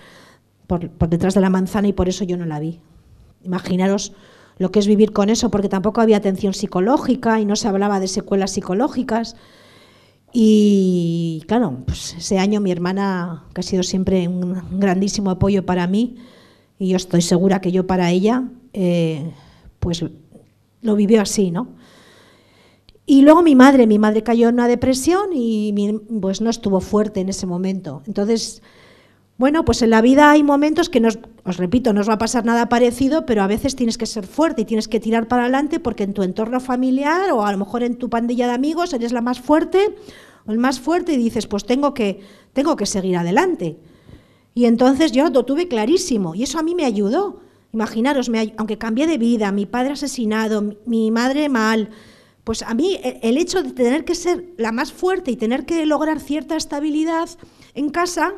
por, 0.68 0.90
por 0.90 1.08
detrás 1.08 1.36
de 1.36 1.42
la 1.42 1.50
manzana 1.50 1.88
y 1.88 1.94
por 1.94 2.10
eso 2.10 2.26
yo 2.26 2.36
no 2.36 2.46
la 2.46 2.60
vi. 2.60 2.82
Imaginaros 3.44 4.12
lo 4.58 4.72
que 4.72 4.80
es 4.80 4.88
vivir 4.88 5.12
con 5.12 5.30
eso, 5.30 5.50
porque 5.52 5.70
tampoco 5.70 6.02
había 6.02 6.18
atención 6.18 6.54
psicológica 6.54 7.40
y 7.40 7.46
no 7.46 7.56
se 7.56 7.68
hablaba 7.68 8.00
de 8.00 8.08
secuelas 8.08 8.52
psicológicas. 8.52 9.36
Y 10.32 11.44
claro, 11.48 11.78
pues 11.86 12.16
ese 12.18 12.40
año 12.40 12.60
mi 12.62 12.72
hermana, 12.72 13.46
que 13.54 13.62
ha 13.62 13.64
sido 13.64 13.84
siempre 13.84 14.28
un 14.28 14.80
grandísimo 14.80 15.30
apoyo 15.30 15.66
para 15.66 15.88
mí, 15.88 16.18
y 16.78 16.90
yo 16.90 16.98
estoy 16.98 17.22
segura 17.22 17.62
que 17.62 17.72
yo 17.72 17.88
para 17.88 18.12
ella, 18.12 18.44
eh, 18.74 19.32
pues 19.80 20.04
lo 20.82 20.96
vivió 20.96 21.22
así, 21.22 21.52
¿no? 21.52 21.70
Y 23.06 23.22
luego 23.22 23.44
mi 23.44 23.56
madre, 23.56 23.88
mi 23.88 24.00
madre 24.00 24.24
cayó 24.24 24.50
en 24.50 24.56
una 24.56 24.68
depresión 24.68 25.30
y 25.32 25.74
pues 26.20 26.42
no 26.42 26.50
estuvo 26.50 26.80
fuerte 26.80 27.22
en 27.22 27.30
ese 27.30 27.46
momento. 27.46 28.02
Entonces, 28.08 28.64
bueno, 29.38 29.66
pues 29.66 29.82
en 29.82 29.90
la 29.90 30.02
vida 30.02 30.32
hay 30.32 30.44
momentos 30.44 30.90
que, 30.90 31.00
nos, 31.00 31.20
os 31.44 31.58
repito, 31.58 31.92
no 31.94 32.02
os 32.02 32.10
va 32.10 32.14
a 32.14 32.18
pasar 32.18 32.46
nada 32.46 32.70
parecido, 32.70 33.26
pero 33.26 33.44
a 33.44 33.48
veces 33.48 33.76
tienes 33.76 33.98
que 33.98 34.06
ser 34.06 34.26
fuerte 34.26 34.62
y 34.62 34.66
tienes 34.66 34.88
que 34.88 35.00
tirar 35.00 35.28
para 35.28 35.44
adelante 35.44 35.80
porque 35.80 36.04
en 36.04 36.14
tu 36.14 36.24
entorno 36.24 36.60
familiar 36.60 37.32
o 37.32 37.46
a 37.46 37.52
lo 37.52 37.58
mejor 37.58 37.84
en 37.84 37.96
tu 37.96 38.10
pandilla 38.10 38.48
de 38.48 38.54
amigos 38.54 38.94
eres 38.94 39.12
la 39.12 39.22
más 39.22 39.40
fuerte 39.40 39.96
el 40.48 40.58
más 40.58 40.80
fuerte 40.80 41.14
y 41.14 41.18
dices, 41.18 41.48
pues 41.48 41.66
tengo 41.66 41.94
que, 41.94 42.20
tengo 42.54 42.76
que 42.76 42.86
seguir 42.86 43.18
adelante. 43.18 43.78
Y 44.54 44.66
entonces 44.66 45.12
yo 45.12 45.30
lo 45.30 45.44
tuve 45.44 45.68
clarísimo 45.68 46.36
y 46.36 46.44
eso 46.44 46.60
a 46.60 46.64
mí 46.64 46.76
me 46.76 46.86
ayudó. 46.86 47.42
Imaginaros, 47.74 48.32
aunque 48.58 48.78
cambié 48.78 49.06
de 49.08 49.18
vida, 49.18 49.52
mi 49.52 49.66
padre 49.66 49.94
asesinado, 49.94 50.76
mi 50.86 51.12
madre 51.12 51.50
mal, 51.50 51.90
pues 52.44 52.62
a 52.62 52.74
mí 52.74 52.98
e, 53.04 53.20
el 53.24 53.38
hecho 53.38 53.64
de 53.64 53.72
tener 53.72 54.06
que 54.06 54.16
ser 54.16 54.54
la 54.58 54.72
más 54.72 54.94
fuerte 54.94 55.32
y 55.32 55.36
tener 55.36 55.66
que 55.66 55.86
lograr 55.86 56.20
cierta 56.20 56.56
estabilidad 56.56 57.30
en 57.74 57.90
casa 57.90 58.34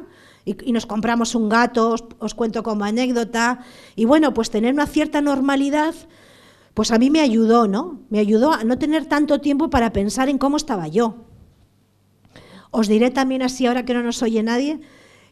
y, 0.48 0.72
nos 0.72 0.86
compramos 0.86 1.36
un 1.36 1.50
gato, 1.50 1.96
os, 2.20 2.34
cuento 2.34 2.64
como 2.64 2.86
anécdota, 2.86 3.60
y 3.96 4.06
bueno, 4.06 4.34
pues 4.34 4.50
tener 4.50 4.74
una 4.74 4.88
cierta 4.88 5.22
normalidad, 5.22 5.94
pues 6.74 6.92
a 6.92 6.98
mí 6.98 7.10
me 7.10 7.20
ayudó, 7.20 7.68
¿no? 7.68 8.00
Me 8.10 8.20
ayudó 8.20 8.54
a 8.54 8.64
no 8.64 8.78
tener 8.78 9.06
tanto 9.06 9.42
tiempo 9.42 9.70
para 9.70 9.92
pensar 9.92 10.30
en 10.30 10.38
cómo 10.38 10.58
estaba 10.58 10.88
yo. 10.88 11.16
Os 12.72 12.88
diré 12.88 13.12
también 13.12 13.42
así, 13.42 13.66
ahora 13.66 13.84
que 13.84 13.94
no 13.94 14.04
nos 14.04 14.24
oye 14.24 14.42
nadie, 14.42 14.80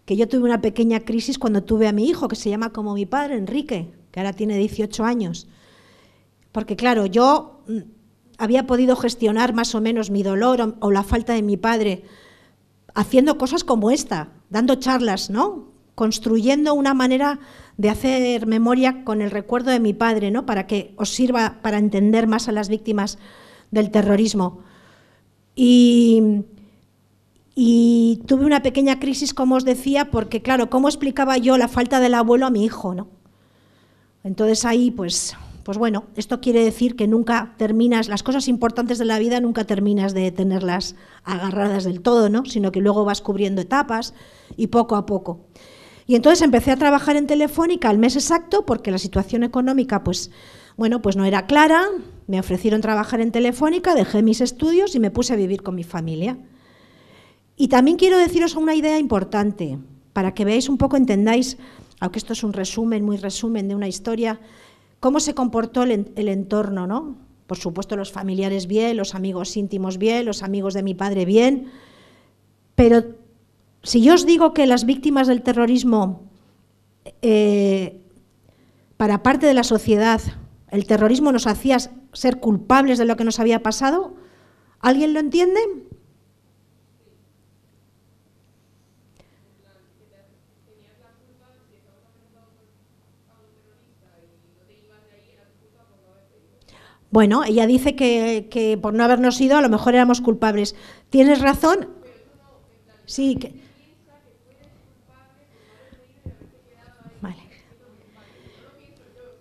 que 0.06 0.18
yo 0.18 0.28
tuve 0.28 0.44
una 0.44 0.62
pequeña 0.62 1.00
crisis 1.00 1.40
cuando 1.40 1.64
tuve 1.64 1.88
a 1.88 1.94
mi 1.94 2.08
hijo, 2.08 2.28
que 2.28 2.36
se 2.36 2.50
llama 2.50 2.74
como 2.74 2.94
mi 2.94 3.06
padre, 3.06 3.38
Enrique, 3.38 3.94
que 4.12 4.20
ahora 4.20 4.34
tiene 4.34 4.58
18 4.58 5.04
años. 5.04 5.48
Porque 6.52 6.76
claro, 6.76 7.06
yo 7.06 7.64
mm, 7.68 7.80
había 8.38 8.68
podido 8.68 8.96
gestionar 8.96 9.54
más 9.54 9.76
o 9.76 9.82
menos 9.82 10.12
mi 10.12 10.24
dolor 10.24 10.76
o, 10.80 10.92
la 10.92 11.04
falta 11.04 11.34
de 11.34 11.42
mi 11.42 11.58
padre 11.58 12.04
haciendo 12.94 13.38
cosas 13.38 13.64
como 13.64 13.92
esta, 13.92 14.30
dando 14.56 14.76
charlas, 14.76 15.30
¿no? 15.30 15.66
Construyendo 15.96 16.74
una 16.74 16.94
manera 16.94 17.40
de 17.76 17.90
hacer 17.90 18.48
memoria 18.48 19.04
con 19.04 19.22
el 19.22 19.30
recuerdo 19.30 19.70
de 19.70 19.82
mi 19.82 19.94
padre, 19.94 20.32
¿no? 20.32 20.46
Para 20.46 20.66
que 20.66 20.94
os 20.96 21.10
sirva 21.10 21.60
para 21.62 21.78
entender 21.78 22.26
más 22.26 22.48
a 22.48 22.54
las 22.54 22.70
víctimas 22.70 23.18
del 23.72 23.92
terrorismo. 23.92 24.62
Y, 25.58 26.46
tuve 28.28 28.46
una 28.46 28.64
pequeña 28.64 28.98
crisis, 28.98 29.34
como 29.34 29.56
os 29.56 29.66
decía, 29.66 30.10
porque 30.10 30.42
claro, 30.42 30.70
¿cómo 30.70 30.88
explicaba 30.88 31.38
yo 31.38 31.58
la 31.58 31.68
falta 31.68 32.00
del 32.00 32.14
abuelo 32.14 32.46
a 32.46 32.50
mi 32.50 32.64
hijo, 32.64 32.96
¿no? 32.96 33.10
Entonces 34.24 34.64
ahí, 34.64 34.90
pues, 34.90 35.36
pues 35.66 35.80
bueno, 35.80 36.06
esto 36.16 36.42
quiere 36.42 36.64
decir 36.64 36.96
que 36.96 37.08
nunca 37.08 37.56
terminas, 37.58 38.08
las 38.08 38.22
cosas 38.22 38.48
importantes 38.48 39.00
de 39.00 39.06
la 39.06 39.18
vida 39.18 39.40
nunca 39.40 39.64
terminas 39.64 40.14
de 40.14 40.32
tenerlas 40.32 40.96
agarradas 41.24 41.86
del 41.86 42.02
todo, 42.02 42.30
¿no? 42.30 42.46
Sino 42.46 42.72
que 42.72 42.82
luego 42.82 43.04
vas 43.04 43.20
cubriendo 43.20 43.62
etapas 43.62 44.14
y 44.58 44.68
poco 44.68 44.96
a 44.96 45.08
poco. 45.08 45.48
Y 46.06 46.14
entonces 46.14 46.44
empecé 46.44 46.70
a 46.70 46.76
trabajar 46.76 47.16
en 47.16 47.26
Telefónica 47.26 47.90
al 47.90 47.98
mes 47.98 48.16
exacto 48.16 48.64
porque 48.64 48.92
la 48.92 49.00
situación 49.00 49.42
económica, 49.42 50.04
pues, 50.04 50.30
bueno, 50.78 51.02
pues 51.02 51.16
no 51.16 51.26
era 51.26 51.48
clara. 51.48 51.82
Me 52.28 52.40
ofrecieron 52.40 52.82
trabajar 52.82 53.20
en 53.20 53.32
Telefónica, 53.32 53.96
dejé 53.96 54.22
mis 54.22 54.42
estudios 54.42 54.94
y 54.94 55.00
me 55.00 55.10
puse 55.10 55.34
a 55.34 55.36
vivir 55.36 55.64
con 55.64 55.74
mi 55.74 55.84
familia. 55.84 56.38
Y 57.58 57.70
también 57.70 57.98
quiero 57.98 58.20
deciros 58.20 58.54
una 58.54 58.76
idea 58.76 59.00
importante 59.00 59.80
para 60.14 60.36
que 60.36 60.46
veáis 60.46 60.70
un 60.70 60.78
poco, 60.78 60.96
entendáis, 60.96 61.58
aunque 62.00 62.20
esto 62.20 62.34
es 62.34 62.44
un 62.44 62.54
resumen, 62.54 63.04
muy 63.04 63.18
resumen 63.18 63.68
de 63.68 63.74
una 63.74 63.88
historia, 63.88 64.40
cómo 65.00 65.20
se 65.20 65.34
comportó 65.34 65.84
el, 65.84 66.14
entorno, 66.16 66.88
¿no? 66.88 67.18
Por 67.48 67.58
supuesto, 67.58 67.96
los 67.96 68.12
familiares 68.12 68.68
bien, 68.68 68.98
los 68.98 69.14
amigos 69.14 69.56
íntimos 69.56 69.98
bien, 69.98 70.26
los 70.26 70.42
amigos 70.42 70.74
de 70.74 70.84
mi 70.84 70.96
padre 70.96 71.26
bien. 71.26 71.72
Pero 72.76 73.04
si 73.84 74.02
yo 74.02 74.16
os 74.16 74.26
digo 74.26 74.54
que 74.54 74.66
las 74.66 74.86
víctimas 74.86 75.28
del 75.28 75.44
terrorismo, 75.44 76.24
eh, 77.22 78.02
para 78.98 79.22
parte 79.22 79.46
de 79.46 79.54
la 79.54 79.64
sociedad, 79.64 80.22
el 80.72 80.86
terrorismo 80.88 81.32
nos 81.32 81.48
hacía 81.48 81.78
ser 82.14 82.40
culpables 82.40 82.98
de 82.98 83.06
lo 83.06 83.16
que 83.16 83.24
nos 83.24 83.40
había 83.40 83.62
pasado, 83.62 84.16
¿alguien 84.80 85.14
lo 85.14 85.20
entiende? 85.20 85.60
Bueno, 97.12 97.44
ella 97.44 97.66
dice 97.66 97.96
que, 97.96 98.80
por 98.82 98.94
no 98.94 99.04
habernos 99.04 99.40
ido 99.40 99.58
a 99.58 99.62
lo 99.62 99.70
mejor 99.70 99.96
éramos 99.96 100.22
culpables. 100.22 100.76
¿Tienes 101.10 101.40
razón? 101.42 101.90
Sí. 103.06 103.36
Que... 103.36 103.54
Vale. 107.22 107.38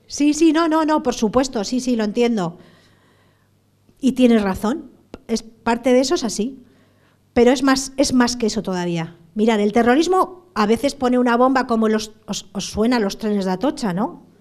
Sí, 0.07 0.35
sí, 0.35 0.53
no, 0.53 0.69
no, 0.69 0.85
no, 0.85 1.03
por 1.03 1.15
supuesto, 1.15 1.65
sí, 1.65 1.81
sí, 1.81 1.97
lo 1.97 2.05
entiendo. 2.05 2.59
Y 4.01 4.13
tienes 4.13 4.43
razón. 4.43 4.91
Es 5.27 5.43
parte 5.43 5.93
de 5.93 6.01
eso 6.01 6.15
es 6.15 6.25
así. 6.25 6.63
Pero 7.33 7.51
es 7.51 7.63
más, 7.65 7.93
es 7.97 8.13
más 8.13 8.37
que 8.37 8.47
eso 8.47 8.63
todavía. 8.63 9.17
Mirad, 9.35 9.59
el 9.59 9.73
terrorismo 9.73 10.47
a 10.55 10.67
veces 10.67 10.95
pone 10.95 11.19
una 11.19 11.37
bomba 11.37 11.67
como 11.67 11.89
los, 11.89 12.13
os, 12.27 12.49
os 12.53 12.67
suena 12.67 13.01
los 13.01 13.19
trenes 13.19 13.45
de 13.45 13.51
Atocha, 13.51 13.93
¿no? 13.93 14.34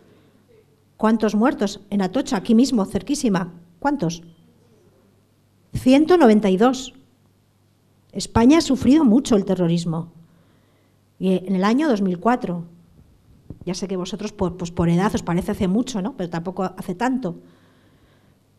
¿Cuántos 1.03 1.35
muertos? 1.35 1.81
En 1.89 2.01
Atocha, 2.01 2.37
aquí 2.37 2.55
mismo, 2.55 2.85
cerquísima. 2.85 3.51
¿Cuántos? 3.79 4.23
192. 5.73 6.93
España 8.13 8.59
ha 8.59 8.61
sufrido 8.61 9.03
mucho 9.03 9.35
el 9.35 9.43
terrorismo. 9.43 10.13
Y 11.19 11.45
en 11.45 11.57
el 11.57 11.65
año 11.65 11.89
2004. 11.89 12.63
Ya 13.65 13.73
sé 13.73 13.89
que 13.89 13.97
vosotros, 13.97 14.31
por, 14.31 14.55
pues 14.55 14.71
por 14.71 14.87
edad, 14.87 15.13
os 15.13 15.23
parece 15.23 15.51
hace 15.51 15.67
mucho, 15.67 16.01
¿no? 16.01 16.15
Pero 16.15 16.29
tampoco 16.29 16.63
hace 16.63 16.95
tanto. 16.95 17.35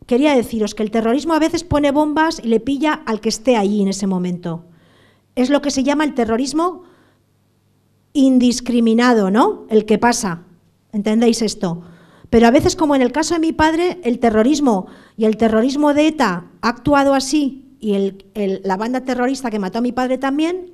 Quería 0.05 0.35
deciros 0.35 0.75
que 0.75 0.83
el 0.83 0.91
terrorismo 0.91 1.33
a 1.33 1.39
veces 1.39 1.63
pone 1.63 1.89
bombas 1.89 2.39
y 2.43 2.47
le 2.47 2.59
pilla 2.59 2.93
al 3.07 3.21
que 3.21 3.29
esté 3.29 3.57
allí 3.57 3.81
en 3.81 3.87
ese 3.87 4.05
momento. 4.05 4.65
Es 5.33 5.49
lo 5.49 5.63
que 5.63 5.71
se 5.71 5.83
llama 5.83 6.03
el 6.03 6.13
terrorismo 6.13 6.83
indiscriminado, 8.13 9.31
¿no? 9.31 9.65
El 9.67 9.85
que 9.85 9.97
pasa. 9.97 10.43
¿Entendéis 10.91 11.41
esto? 11.41 11.81
Pero 12.29 12.47
a 12.47 12.51
veces, 12.51 12.75
como 12.75 12.95
en 12.95 13.01
el 13.01 13.11
caso 13.11 13.33
de 13.33 13.39
mi 13.39 13.53
padre, 13.53 13.99
el 14.03 14.19
terrorismo 14.19 14.87
y 15.17 15.25
el 15.25 15.37
terrorismo 15.37 15.93
de 15.93 16.07
ETA 16.07 16.45
ha 16.61 16.69
actuado 16.69 17.13
así 17.13 17.77
y 17.79 18.13
la 18.63 18.77
banda 18.77 19.01
terrorista 19.01 19.51
que 19.51 19.59
mató 19.59 19.79
a 19.79 19.81
mi 19.81 19.91
padre 19.91 20.17
también, 20.17 20.71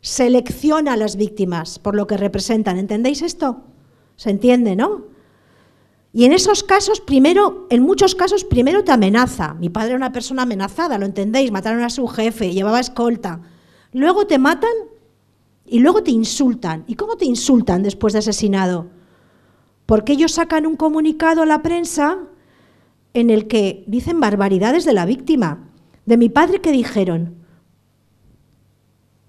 selecciona 0.00 0.94
a 0.94 0.96
las 0.96 1.16
víctimas 1.16 1.78
por 1.78 1.94
lo 1.94 2.06
que 2.06 2.16
representan. 2.16 2.78
¿Entendéis 2.78 3.22
esto? 3.22 3.62
¿Se 4.16 4.30
entiende, 4.30 4.74
no? 4.74 5.04
Y 6.12 6.24
en 6.24 6.32
esos 6.32 6.62
casos, 6.62 7.00
primero, 7.00 7.66
en 7.70 7.82
muchos 7.82 8.14
casos, 8.14 8.44
primero 8.44 8.84
te 8.84 8.92
amenaza. 8.92 9.54
Mi 9.54 9.70
padre 9.70 9.90
era 9.90 9.96
una 9.96 10.12
persona 10.12 10.42
amenazada, 10.42 10.98
¿lo 10.98 11.06
entendéis? 11.06 11.50
Mataron 11.50 11.82
a 11.82 11.90
su 11.90 12.06
jefe, 12.06 12.52
llevaba 12.52 12.80
escolta. 12.80 13.40
Luego 13.92 14.26
te 14.26 14.38
matan 14.38 14.72
y 15.64 15.78
luego 15.78 16.02
te 16.02 16.10
insultan. 16.10 16.84
¿Y 16.86 16.96
cómo 16.96 17.16
te 17.16 17.24
insultan 17.24 17.82
después 17.82 18.12
de 18.12 18.18
asesinado? 18.18 18.88
Porque 19.86 20.12
ellos 20.12 20.32
sacan 20.32 20.66
un 20.66 20.76
comunicado 20.76 21.42
a 21.42 21.46
la 21.46 21.62
prensa 21.62 22.18
en 23.14 23.30
el 23.30 23.46
que 23.48 23.84
dicen 23.86 24.20
barbaridades 24.20 24.84
de 24.84 24.92
la 24.92 25.06
víctima. 25.06 25.68
De 26.06 26.16
mi 26.16 26.28
padre, 26.28 26.60
¿qué 26.60 26.72
dijeron? 26.72 27.36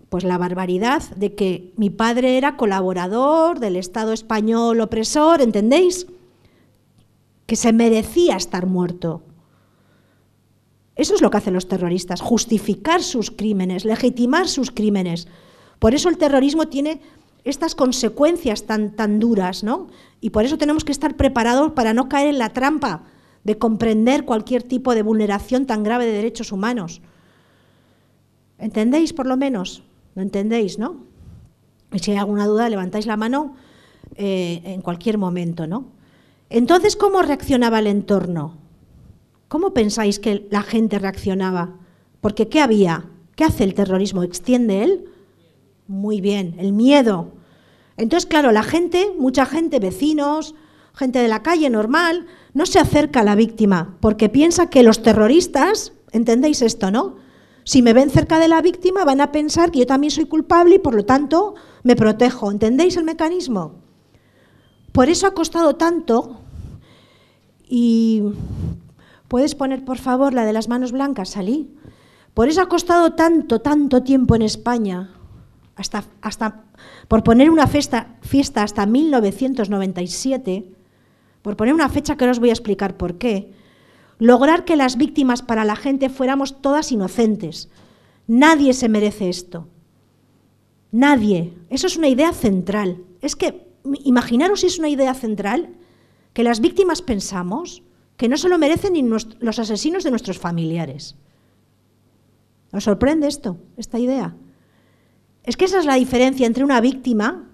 Pues 0.10 0.24
la 0.24 0.38
barbaridad 0.38 1.04
de 1.16 1.36
que 1.36 1.74
mi 1.76 1.90
padre 1.90 2.38
era 2.38 2.56
colaborador 2.56 3.60
del 3.60 3.76
Estado 3.76 4.14
español 4.14 4.80
opresor, 4.80 5.42
¿entendéis? 5.42 6.08
Que 7.46 7.56
se 7.56 7.74
merecía 7.74 8.36
estar 8.36 8.66
muerto. 8.68 9.24
Eso 10.96 11.16
es 11.16 11.22
lo 11.22 11.32
que 11.32 11.38
hacen 11.38 11.56
los 11.56 11.68
terroristas, 11.68 12.22
justificar 12.22 13.02
sus 13.02 13.32
crímenes, 13.32 13.84
legitimar 13.84 14.48
sus 14.48 14.70
crímenes. 14.70 15.28
Por 15.80 15.96
eso 15.96 16.08
el 16.10 16.18
terrorismo 16.18 16.68
tiene 16.68 17.02
estas 17.44 17.76
consecuencias 17.76 18.64
tan, 18.64 18.96
tan 18.96 19.20
duras, 19.20 19.64
¿no? 19.64 19.88
Y 20.22 20.30
por 20.30 20.46
eso 20.46 20.58
tenemos 20.58 20.86
que 20.86 20.92
estar 20.92 21.16
preparados 21.16 21.74
para 21.74 21.94
no 21.94 22.08
caer 22.08 22.30
en 22.30 22.40
la 22.40 22.50
trampa 22.50 23.04
de 23.44 23.58
comprender 23.58 24.26
cualquier 24.26 24.64
tipo 24.64 24.96
de 24.96 25.04
vulneración 25.04 25.66
tan 25.66 25.84
grave 25.84 26.06
de 26.06 26.14
derechos 26.14 26.52
humanos. 26.52 27.02
¿Entendéis 28.58 29.12
por 29.12 29.26
lo 29.26 29.36
menos? 29.36 29.84
¿Lo 30.16 30.22
entendéis, 30.22 30.80
no? 30.80 31.04
Y 31.92 32.00
si 32.00 32.12
hay 32.12 32.18
alguna 32.18 32.48
duda, 32.48 32.70
levantáis 32.70 33.06
la 33.06 33.18
mano 33.18 33.56
eh, 34.16 34.62
en 34.64 34.82
cualquier 34.82 35.18
momento, 35.18 35.68
¿no? 35.68 35.88
Entonces, 36.50 36.96
¿cómo 36.96 37.22
reaccionaba 37.22 37.80
el 37.80 37.88
entorno? 37.88 38.58
¿Cómo 39.48 39.74
pensáis 39.74 40.20
que 40.20 40.48
la 40.50 40.62
gente 40.62 41.00
reaccionaba? 41.00 41.76
Porque 42.22 42.48
¿qué 42.48 42.62
había? 42.62 43.10
¿Qué 43.36 43.44
hace 43.44 43.64
el 43.64 43.74
terrorismo? 43.74 44.24
¿Extiende 44.24 44.84
él? 44.84 45.06
Muy 45.88 46.22
bien, 46.22 46.56
el 46.58 46.74
miedo. 46.74 47.32
Entonces, 47.98 48.26
claro, 48.26 48.52
la 48.52 48.64
gente, 48.64 49.14
mucha 49.18 49.46
gente, 49.46 49.80
vecinos, 49.80 50.56
gente 50.94 51.20
de 51.20 51.28
la 51.28 51.44
calle 51.44 51.70
normal, 51.70 52.26
no 52.54 52.66
se 52.66 52.80
acerca 52.80 53.22
a 53.22 53.24
la 53.24 53.36
víctima 53.36 53.98
porque 54.00 54.30
piensa 54.30 54.70
que 54.70 54.84
los 54.84 55.02
terroristas, 55.02 55.94
¿entendéis 56.12 56.62
esto, 56.62 56.92
no? 56.92 57.18
Si 57.66 57.82
me 57.82 57.94
ven 57.94 58.10
cerca 58.10 58.40
de 58.40 58.48
la 58.48 58.62
víctima 58.62 59.06
van 59.06 59.22
a 59.22 59.32
pensar 59.32 59.72
que 59.72 59.80
yo 59.80 59.88
también 59.88 60.12
soy 60.12 60.26
culpable 60.26 60.76
y 60.76 60.80
por 60.80 60.96
lo 60.96 61.06
tanto 61.06 61.56
me 61.84 61.96
protejo. 61.96 62.52
¿Entendéis 62.52 62.98
el 62.98 63.06
mecanismo? 63.06 63.76
Por 64.92 65.10
eso 65.10 65.28
ha 65.28 65.34
costado 65.34 65.76
tanto 65.76 66.42
y 67.68 68.22
puedes 69.28 69.56
poner 69.56 69.86
por 69.86 69.98
favor 69.98 70.34
la 70.34 70.46
de 70.46 70.54
las 70.54 70.68
manos 70.68 70.92
blancas, 70.92 71.30
Salí. 71.30 71.74
Por 72.34 72.50
eso 72.50 72.62
ha 72.62 72.68
costado 72.68 73.14
tanto, 73.14 73.62
tanto 73.62 74.04
tiempo 74.04 74.36
en 74.36 74.42
España 74.42 75.12
hasta, 75.76 76.06
hasta 76.22 76.64
por 77.08 77.24
poner 77.24 77.50
una 77.50 77.68
fiesta, 77.68 78.16
fiesta 78.22 78.64
hasta 78.64 78.86
1997, 78.86 80.66
por 81.42 81.58
poner 81.58 81.74
una 81.74 81.90
fecha 81.90 82.16
que 82.16 82.26
no 82.26 82.32
os 82.32 82.40
voy 82.40 82.50
a 82.50 82.54
explicar 82.54 82.98
por 82.98 83.18
qué, 83.18 83.52
lograr 84.20 84.66
que 84.66 84.76
las 84.76 84.98
víctimas 84.98 85.42
para 85.42 85.66
la 85.66 85.76
gente 85.76 86.10
fuéramos 86.10 86.62
todas 86.62 86.92
inocentes. 86.92 87.70
Nadie 88.28 88.74
se 88.74 88.90
merece 88.90 89.30
esto. 89.30 89.68
Nadie. 90.92 91.54
Eso 91.70 91.88
es 91.88 91.98
una 91.98 92.08
idea 92.08 92.32
central. 92.32 93.04
Es 93.22 93.36
que, 93.36 93.68
imaginaros 94.04 94.62
si 94.62 94.68
es 94.68 94.80
una 94.80 94.90
idea 94.90 95.14
central, 95.14 95.70
que 96.34 96.44
las 96.44 96.62
víctimas 96.62 97.02
pensamos 97.02 97.84
que 98.16 98.30
no 98.30 98.38
se 98.38 98.48
lo 98.48 98.58
merecen 98.58 98.94
ni 98.94 99.04
los 99.04 99.60
asesinos 99.60 100.04
de 100.04 100.12
nuestros 100.12 100.40
familiares. 100.40 101.16
¿Os 102.72 102.84
sorprende 102.86 103.28
esto, 103.28 103.58
esta 103.76 104.00
idea? 104.00 104.36
Es 105.44 105.58
que 105.58 105.66
esa 105.66 105.80
es 105.80 105.86
la 105.86 105.96
diferencia 105.96 106.48
entre 106.48 106.64
una 106.64 106.82
víctima, 106.82 107.50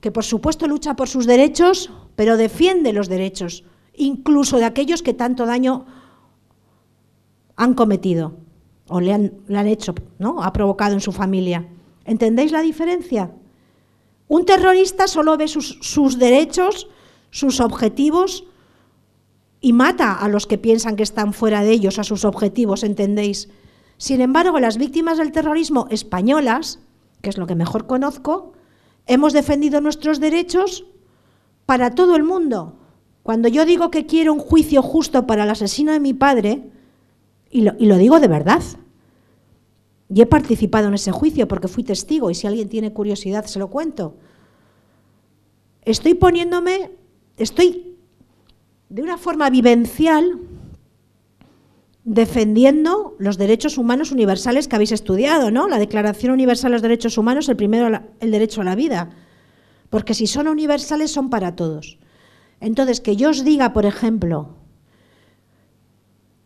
que 0.00 0.12
por 0.12 0.24
supuesto 0.24 0.66
lucha 0.66 0.96
por 0.96 1.08
sus 1.08 1.26
derechos, 1.26 1.90
pero 2.16 2.36
defiende 2.36 2.92
los 2.92 3.08
derechos, 3.08 3.64
incluso 3.94 4.58
de 4.58 4.64
aquellos 4.64 5.02
que 5.02 5.14
tanto 5.14 5.46
daño 5.46 5.86
han 7.56 7.74
cometido 7.74 8.36
o 8.88 9.00
le 9.00 9.12
han, 9.12 9.66
hecho, 9.66 9.94
¿no? 10.18 10.42
Ha 10.42 10.52
provocado 10.52 10.94
en 10.94 11.00
su 11.00 11.12
familia. 11.12 11.68
¿Entendéis 12.04 12.50
la 12.50 12.60
diferencia? 12.60 13.30
Un 14.26 14.44
terrorista 14.44 15.06
solo 15.06 15.36
ve 15.36 15.46
sus, 15.46 15.78
sus 15.80 16.18
derechos, 16.18 16.88
sus 17.30 17.60
objetivos 17.60 18.44
y 19.60 19.72
mata 19.72 20.14
a 20.14 20.28
los 20.28 20.46
que 20.46 20.58
piensan 20.58 20.96
que 20.96 21.02
están 21.02 21.32
fuera 21.32 21.62
de 21.62 21.70
ellos, 21.70 21.98
a 21.98 22.04
sus 22.04 22.24
objetivos, 22.24 22.82
¿entendéis? 22.82 23.48
Sin 23.96 24.20
embargo, 24.20 24.58
las 24.58 24.78
víctimas 24.78 25.18
del 25.18 25.30
terrorismo 25.30 25.86
españolas, 25.90 26.80
que 27.22 27.30
es 27.30 27.38
lo 27.38 27.46
que 27.46 27.54
mejor 27.54 27.86
conozco, 27.86 28.52
hemos 29.06 29.32
defendido 29.32 29.80
nuestros 29.80 30.20
derechos 30.20 30.86
para 31.66 31.94
todo 31.94 32.16
el 32.16 32.22
mundo. 32.22 32.76
Cuando 33.22 33.48
yo 33.48 33.64
digo 33.64 33.90
que 33.90 34.06
quiero 34.06 34.32
un 34.32 34.40
juicio 34.40 34.82
justo 34.82 35.26
para 35.26 35.44
el 35.44 35.50
asesino 35.50 35.92
de 35.92 36.00
mi 36.00 36.14
padre, 36.14 36.70
y 37.50 37.62
lo, 37.62 37.96
digo 37.96 38.20
de 38.20 38.28
verdad, 38.28 38.62
y 40.12 40.20
he 40.20 40.26
participado 40.26 40.88
en 40.88 40.94
ese 40.94 41.12
juicio 41.12 41.46
porque 41.46 41.68
fui 41.68 41.84
testigo 41.84 42.30
y 42.30 42.34
si 42.34 42.46
alguien 42.46 42.68
tiene 42.68 42.92
curiosidad 42.92 43.44
se 43.44 43.58
lo 43.58 43.68
cuento. 43.68 44.16
Estoy 45.82 46.14
poniéndome, 46.14 46.90
estoy 47.36 47.96
de 48.88 49.02
una 49.02 49.18
forma 49.18 49.50
vivencial 49.50 50.40
defendiendo 52.10 53.14
los 53.20 53.38
derechos 53.38 53.78
humanos 53.78 54.10
universales 54.10 54.66
que 54.66 54.74
habéis 54.74 54.90
estudiado, 54.90 55.52
¿no? 55.52 55.68
La 55.68 55.78
Declaración 55.78 56.32
Universal 56.32 56.72
de 56.72 56.74
los 56.74 56.82
Derechos 56.82 57.16
Humanos, 57.16 57.48
el 57.48 57.54
primero, 57.54 58.00
el 58.18 58.30
derecho 58.32 58.62
a 58.62 58.64
la 58.64 58.74
vida. 58.74 59.10
Porque 59.90 60.14
si 60.14 60.26
son 60.26 60.48
universales, 60.48 61.12
son 61.12 61.30
para 61.30 61.54
todos. 61.54 62.00
Entonces, 62.58 63.00
que 63.00 63.14
yo 63.14 63.30
os 63.30 63.44
diga, 63.44 63.72
por 63.72 63.86
ejemplo, 63.86 64.56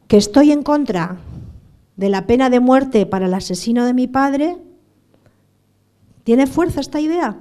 que 0.07 0.19
estoy 0.19 0.53
en 0.53 0.63
contra 0.63 1.17
de 1.97 2.11
la 2.11 2.27
pena 2.27 2.51
de 2.51 2.61
muerte 2.61 3.07
para 3.07 3.25
el 3.25 3.33
asesino 3.33 3.87
de 3.87 3.95
mi 3.95 4.07
padre, 4.07 4.59
¿tiene 6.25 6.47
fuerza 6.47 6.83
esta 6.83 7.01
idea? 7.01 7.39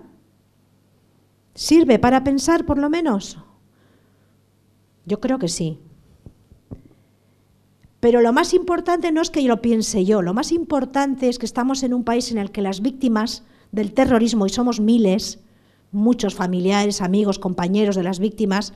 ¿Sirve 1.56 2.00
para 2.00 2.24
pensar, 2.24 2.66
por 2.66 2.78
lo 2.78 2.90
menos? 2.90 3.38
Yo 5.06 5.20
creo 5.20 5.40
que 5.40 5.50
sí. 5.50 5.82
Pero 8.04 8.20
lo 8.20 8.34
más 8.34 8.54
importante 8.54 9.14
no 9.14 9.22
es 9.22 9.30
que 9.30 9.42
yo 9.42 9.48
lo 9.48 9.62
piense 9.62 10.04
yo, 10.04 10.22
lo 10.22 10.34
más 10.34 10.52
importante 10.52 11.30
es 11.30 11.40
que 11.40 11.46
estamos 11.46 11.84
en 11.84 11.94
un 11.94 12.04
país 12.04 12.34
en 12.34 12.38
el 12.38 12.52
que 12.52 12.62
las 12.62 12.82
víctimas 12.82 13.44
del 13.72 13.94
terrorismo, 13.94 14.46
y 14.46 14.50
somos 14.50 14.82
miles, 14.82 15.40
muchos 15.94 16.36
familiares, 16.36 17.02
amigos, 17.02 17.40
compañeros 17.40 17.96
de 17.96 18.04
las 18.04 18.20
víctimas, 18.20 18.74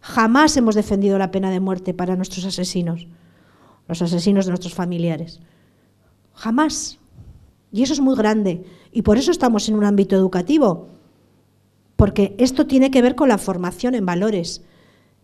jamás 0.00 0.56
hemos 0.56 0.74
defendido 0.74 1.18
la 1.18 1.30
pena 1.30 1.52
de 1.52 1.60
muerte 1.60 1.94
para 1.94 2.16
nuestros 2.16 2.46
asesinos, 2.46 3.06
los 3.86 4.02
asesinos 4.02 4.44
de 4.44 4.50
nuestros 4.50 4.74
familiares. 4.74 5.38
Jamás. 6.34 6.98
Y 7.70 7.84
eso 7.84 7.92
es 7.92 8.00
muy 8.00 8.16
grande. 8.16 8.64
Y 8.90 9.02
por 9.02 9.18
eso 9.18 9.30
estamos 9.30 9.68
en 9.68 9.76
un 9.76 9.84
ámbito 9.84 10.16
educativo, 10.16 10.88
porque 11.94 12.34
esto 12.38 12.66
tiene 12.66 12.90
que 12.90 13.02
ver 13.02 13.14
con 13.14 13.28
la 13.28 13.38
formación 13.38 13.94
en 13.94 14.04
valores 14.04 14.64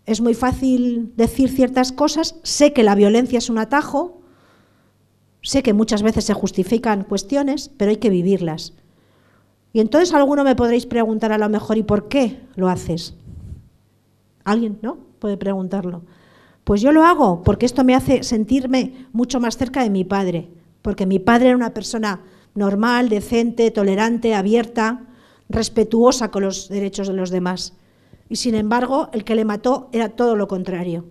es 0.07 0.21
muy 0.21 0.35
fácil 0.35 1.13
decir 1.17 1.51
ciertas 1.51 1.93
cosas, 1.93 2.37
sé 2.43 2.73
que 2.73 2.83
la 2.83 2.95
violencia 2.95 3.39
es 3.39 3.51
un 3.51 3.59
atajo, 3.59 4.21
sé 5.43 5.63
que 5.63 5.73
muchas 5.73 6.03
veces 6.03 6.25
se 6.25 6.35
justifican 6.35 7.05
cuestiones, 7.05 7.71
pero 7.77 7.91
hay 7.91 7.99
que 7.99 8.11
vivirlas. 8.11 8.75
Y 9.73 9.81
entonces 9.81 10.13
alguno 10.15 10.43
me 10.43 10.57
podréis 10.57 10.87
preguntar 10.87 11.33
a 11.33 11.39
lo 11.39 11.49
mejor, 11.49 11.79
¿y 11.79 11.83
por 11.83 12.09
qué 12.09 12.41
lo 12.57 12.69
haces? 12.69 13.15
Alguien, 14.45 14.79
¿no? 14.83 14.99
Puede 15.19 15.37
preguntarlo. 15.37 16.03
Pues 16.65 16.81
yo 16.81 16.93
lo 16.93 17.05
hago 17.05 17.43
porque 17.43 17.67
esto 17.67 17.85
me 17.85 17.95
hace 17.95 18.23
sentirme 18.23 19.07
mucho 19.13 19.41
más 19.41 19.57
cerca 19.57 19.83
de 19.83 19.91
mi 19.91 20.05
padre, 20.05 20.49
porque 20.83 21.07
mi 21.07 21.19
padre 21.19 21.49
era 21.49 21.57
una 21.57 21.75
persona 21.75 22.21
normal, 22.55 23.09
decente, 23.09 23.71
tolerante, 23.71 24.35
abierta, 24.35 25.07
respetuosa 25.49 26.31
con 26.31 26.45
los 26.45 26.69
derechos 26.69 27.09
de 27.09 27.15
los 27.15 27.31
demás. 27.31 27.75
Y 28.31 28.37
sin 28.37 28.55
embargo, 28.55 29.11
el 29.13 29.25
que 29.25 29.35
le 29.35 29.45
mató 29.45 29.91
era 29.93 30.09
todo 30.09 30.37
lo 30.37 30.47
contrario. 30.47 31.05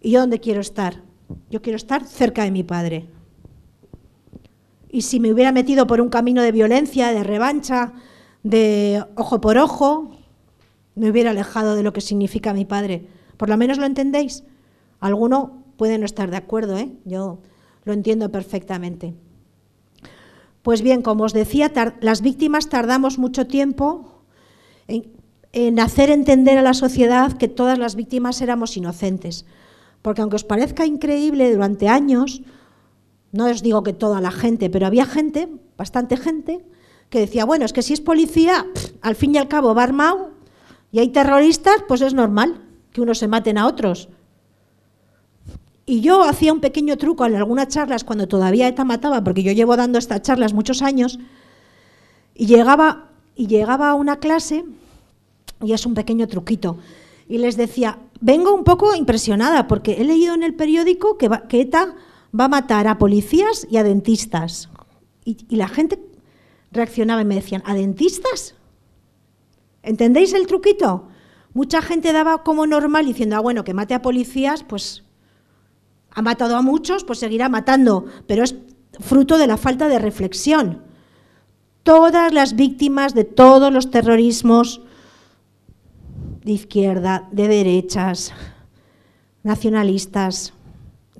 ¿Y 0.00 0.12
yo 0.12 0.20
dónde 0.20 0.38
quiero 0.38 0.60
estar? 0.60 1.02
Yo 1.50 1.60
quiero 1.60 1.76
estar 1.76 2.04
cerca 2.06 2.44
de 2.44 2.52
mi 2.52 2.62
padre. 2.62 3.08
Y 4.88 5.02
si 5.02 5.18
me 5.18 5.32
hubiera 5.32 5.50
metido 5.50 5.88
por 5.88 6.00
un 6.00 6.08
camino 6.08 6.40
de 6.40 6.52
violencia, 6.52 7.12
de 7.12 7.24
revancha, 7.24 7.94
de 8.44 9.04
ojo 9.16 9.40
por 9.40 9.58
ojo, 9.58 10.12
me 10.94 11.10
hubiera 11.10 11.30
alejado 11.30 11.74
de 11.74 11.82
lo 11.82 11.92
que 11.92 12.00
significa 12.00 12.54
mi 12.54 12.64
padre. 12.64 13.08
Por 13.36 13.48
lo 13.48 13.56
menos 13.56 13.78
lo 13.78 13.84
entendéis. 13.84 14.44
Alguno 15.00 15.64
puede 15.76 15.98
no 15.98 16.06
estar 16.06 16.30
de 16.30 16.36
acuerdo, 16.36 16.78
¿eh? 16.78 16.92
yo 17.04 17.40
lo 17.84 17.92
entiendo 17.92 18.30
perfectamente. 18.30 19.14
Pues 20.62 20.82
bien, 20.82 21.02
como 21.02 21.24
os 21.24 21.32
decía, 21.32 21.72
las 22.00 22.22
víctimas 22.22 22.68
tardamos 22.68 23.18
mucho 23.18 23.48
tiempo 23.48 24.22
en, 24.86 25.10
en 25.52 25.78
hacer 25.80 26.10
entender 26.10 26.58
a 26.58 26.62
la 26.62 26.74
sociedad 26.74 27.32
que 27.32 27.48
todas 27.48 27.78
las 27.78 27.94
víctimas 27.94 28.40
éramos 28.40 28.76
inocentes. 28.76 29.44
Porque 30.00 30.22
aunque 30.22 30.36
os 30.36 30.44
parezca 30.44 30.86
increíble, 30.86 31.52
durante 31.52 31.88
años, 31.88 32.42
no 33.32 33.46
os 33.46 33.62
digo 33.62 33.82
que 33.82 33.92
toda 33.92 34.20
la 34.20 34.30
gente, 34.30 34.70
pero 34.70 34.86
había 34.86 35.04
gente, 35.04 35.48
bastante 35.76 36.16
gente, 36.16 36.64
que 37.10 37.20
decía, 37.20 37.44
bueno, 37.44 37.64
es 37.66 37.72
que 37.72 37.82
si 37.82 37.92
es 37.92 38.00
policía, 38.00 38.66
al 39.02 39.14
fin 39.14 39.34
y 39.34 39.38
al 39.38 39.48
cabo 39.48 39.74
va 39.74 39.82
armado 39.82 40.30
y 40.90 40.98
hay 40.98 41.08
terroristas, 41.08 41.76
pues 41.86 42.00
es 42.00 42.14
normal 42.14 42.62
que 42.90 43.02
unos 43.02 43.18
se 43.18 43.28
maten 43.28 43.58
a 43.58 43.66
otros. 43.66 44.08
Y 45.84 46.00
yo 46.00 46.22
hacía 46.22 46.52
un 46.52 46.60
pequeño 46.60 46.96
truco 46.96 47.26
en 47.26 47.34
algunas 47.34 47.68
charlas 47.68 48.04
cuando 48.04 48.28
todavía 48.28 48.68
ETA 48.68 48.84
mataba, 48.84 49.22
porque 49.22 49.42
yo 49.42 49.52
llevo 49.52 49.76
dando 49.76 49.98
estas 49.98 50.22
charlas 50.22 50.54
muchos 50.54 50.80
años, 50.80 51.18
y 52.34 52.46
llegaba, 52.46 53.10
y 53.34 53.46
llegaba 53.46 53.90
a 53.90 53.94
una 53.94 54.18
clase 54.18 54.64
y 55.62 55.72
es 55.72 55.86
un 55.86 55.94
pequeño 55.94 56.26
truquito. 56.28 56.78
Y 57.28 57.38
les 57.38 57.56
decía, 57.56 57.98
vengo 58.20 58.54
un 58.54 58.64
poco 58.64 58.94
impresionada 58.94 59.68
porque 59.68 59.94
he 60.00 60.04
leído 60.04 60.34
en 60.34 60.42
el 60.42 60.54
periódico 60.54 61.16
que, 61.16 61.30
ETA 61.50 61.94
va 62.38 62.44
a 62.44 62.48
matar 62.48 62.86
a 62.86 62.98
policías 62.98 63.66
y 63.70 63.76
a 63.76 63.84
dentistas. 63.84 64.68
Y, 65.24 65.36
y 65.48 65.56
la 65.56 65.68
gente 65.68 66.00
reaccionaba 66.72 67.22
y 67.22 67.24
me 67.24 67.36
decían, 67.36 67.62
¿a 67.64 67.74
dentistas? 67.74 68.54
¿Entendéis 69.82 70.32
el 70.32 70.46
truquito? 70.46 71.08
Mucha 71.54 71.82
gente 71.82 72.12
daba 72.12 72.42
como 72.42 72.66
normal 72.66 73.06
diciendo, 73.06 73.36
ah, 73.36 73.40
bueno, 73.40 73.64
que 73.64 73.74
mate 73.74 73.94
a 73.94 74.02
policías, 74.02 74.64
pues 74.64 75.04
ha 76.10 76.22
matado 76.22 76.56
a 76.56 76.62
muchos, 76.62 77.04
pues 77.04 77.18
seguirá 77.18 77.48
matando, 77.48 78.06
pero 78.26 78.42
es 78.42 78.54
fruto 79.00 79.38
de 79.38 79.46
la 79.46 79.56
falta 79.56 79.88
de 79.88 79.98
reflexión. 79.98 80.82
Todas 81.82 82.32
las 82.32 82.54
víctimas 82.54 83.14
de 83.14 83.24
todos 83.24 83.72
los 83.72 83.90
terrorismos 83.90 84.82
de 86.44 86.52
izquierda, 86.52 87.28
de 87.32 87.48
derechas, 87.48 88.32
nacionalistas, 89.42 90.52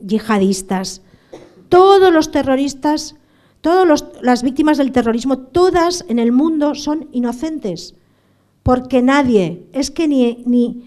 yihadistas, 0.01 1.03
todos 1.69 2.13
los 2.13 2.31
terroristas, 2.31 3.17
todas 3.61 4.05
las 4.21 4.43
víctimas 4.43 4.79
del 4.79 4.93
terrorismo, 4.93 5.39
todas 5.39 6.05
en 6.09 6.19
el 6.19 6.33
mundo 6.33 6.75
son 6.75 7.09
inocentes, 7.13 7.95
porque 8.63 9.03
nadie, 9.03 9.67
es 9.73 9.91
que 9.91 10.09
ni, 10.09 10.85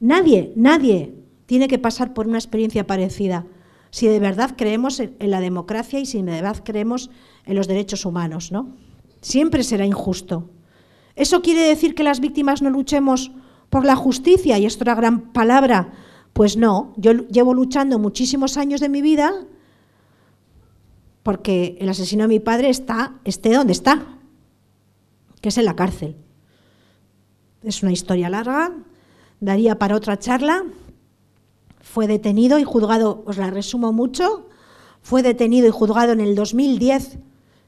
nadie, 0.00 0.52
nadie 0.56 1.14
tiene 1.46 1.68
que 1.68 1.78
pasar 1.78 2.14
por 2.14 2.26
una 2.26 2.38
experiencia 2.38 2.86
parecida 2.86 3.46
si 3.90 4.06
de 4.06 4.18
verdad 4.18 4.54
creemos 4.56 5.00
en, 5.00 5.14
la 5.20 5.40
democracia 5.40 6.00
y 6.00 6.06
si 6.06 6.22
de 6.22 6.32
verdad 6.32 6.62
creemos 6.64 7.10
en 7.44 7.54
los 7.56 7.68
derechos 7.68 8.06
humanos, 8.06 8.50
¿no? 8.50 8.70
Siempre 9.20 9.62
será 9.62 9.84
injusto. 9.84 10.48
¿Eso 11.14 11.42
quiere 11.42 11.60
decir 11.60 11.94
que 11.94 12.02
las 12.02 12.20
víctimas 12.20 12.62
no 12.62 12.70
luchemos 12.70 13.32
por 13.72 13.86
la 13.86 13.96
justicia 13.96 14.58
y 14.58 14.66
es 14.66 14.76
otra 14.76 14.94
gran 14.94 15.32
palabra. 15.32 15.94
Pues 16.34 16.58
no, 16.58 16.92
yo 16.98 17.12
llevo 17.28 17.54
luchando 17.54 17.98
muchísimos 17.98 18.58
años 18.58 18.82
de 18.82 18.90
mi 18.90 19.00
vida 19.00 19.32
porque 21.22 21.78
el 21.80 21.88
asesino 21.88 22.24
de 22.24 22.28
mi 22.28 22.38
padre 22.38 22.68
está, 22.68 23.14
esté 23.24 23.54
donde 23.54 23.72
está, 23.72 24.18
que 25.40 25.48
es 25.48 25.56
en 25.56 25.64
la 25.64 25.74
cárcel. 25.74 26.16
Es 27.62 27.82
una 27.82 27.92
historia 27.92 28.28
larga, 28.28 28.72
daría 29.40 29.78
para 29.78 29.96
otra 29.96 30.18
charla. 30.18 30.64
Fue 31.80 32.06
detenido 32.06 32.58
y 32.58 32.64
juzgado, 32.64 33.22
os 33.24 33.38
la 33.38 33.48
resumo 33.50 33.90
mucho, 33.90 34.50
fue 35.00 35.22
detenido 35.22 35.66
y 35.66 35.70
juzgado 35.70 36.12
en 36.12 36.20
el 36.20 36.34
2010 36.34 37.20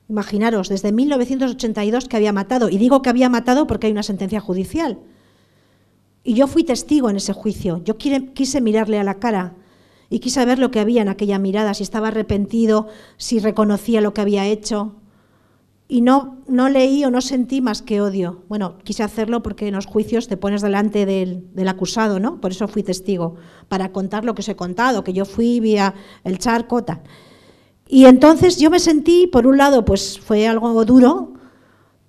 Imaginaros, 0.06 0.68
desde 0.68 0.92
1982 0.92 2.08
que 2.08 2.16
había 2.18 2.34
matado, 2.34 2.68
y 2.68 2.76
digo 2.76 3.00
que 3.00 3.08
había 3.08 3.30
matado 3.30 3.66
porque 3.66 3.86
hay 3.86 3.92
una 3.92 4.02
sentencia 4.02 4.38
judicial. 4.38 4.98
Y 6.24 6.32
yo 6.34 6.46
fui 6.46 6.64
testigo 6.64 7.10
en 7.10 7.16
ese 7.16 7.34
juicio. 7.34 7.82
Yo 7.84 7.98
quise 7.98 8.60
mirarle 8.62 8.98
a 8.98 9.04
la 9.04 9.18
cara 9.20 9.54
y 10.08 10.20
quise 10.20 10.44
ver 10.46 10.58
lo 10.58 10.70
que 10.70 10.80
había 10.80 11.02
en 11.02 11.08
aquella 11.08 11.38
mirada, 11.38 11.74
si 11.74 11.82
estaba 11.82 12.08
arrepentido, 12.08 12.88
si 13.18 13.38
reconocía 13.38 14.00
lo 14.00 14.14
que 14.14 14.22
había 14.22 14.46
hecho. 14.46 14.94
Y 15.86 16.00
no, 16.00 16.38
no 16.48 16.70
leí 16.70 17.04
o 17.04 17.10
no 17.10 17.20
sentí 17.20 17.60
más 17.60 17.82
que 17.82 18.00
odio. 18.00 18.42
Bueno, 18.48 18.78
quise 18.84 19.02
hacerlo 19.02 19.42
porque 19.42 19.68
en 19.68 19.74
los 19.74 19.84
juicios 19.84 20.26
te 20.26 20.38
pones 20.38 20.62
delante 20.62 21.04
del, 21.04 21.54
del 21.54 21.68
acusado, 21.68 22.18
¿no? 22.20 22.40
Por 22.40 22.52
eso 22.52 22.68
fui 22.68 22.82
testigo, 22.82 23.36
para 23.68 23.92
contar 23.92 24.24
lo 24.24 24.34
que 24.34 24.40
os 24.40 24.48
he 24.48 24.56
contado, 24.56 25.04
que 25.04 25.12
yo 25.12 25.26
fui 25.26 25.60
vía 25.60 25.94
el 26.24 26.38
charco, 26.38 26.82
tal. 26.84 27.02
Y 27.86 28.06
entonces 28.06 28.58
yo 28.58 28.70
me 28.70 28.78
sentí, 28.78 29.26
por 29.26 29.46
un 29.46 29.58
lado, 29.58 29.84
pues 29.84 30.18
fue 30.18 30.48
algo 30.48 30.84
duro, 30.86 31.34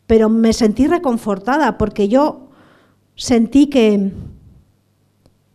pero 0.07 0.30
me 0.30 0.53
sentí 0.53 0.88
reconfortada 0.88 1.78
porque 1.78 2.07
yo 2.07 2.45
sentí 3.16 3.68
que 3.68 4.11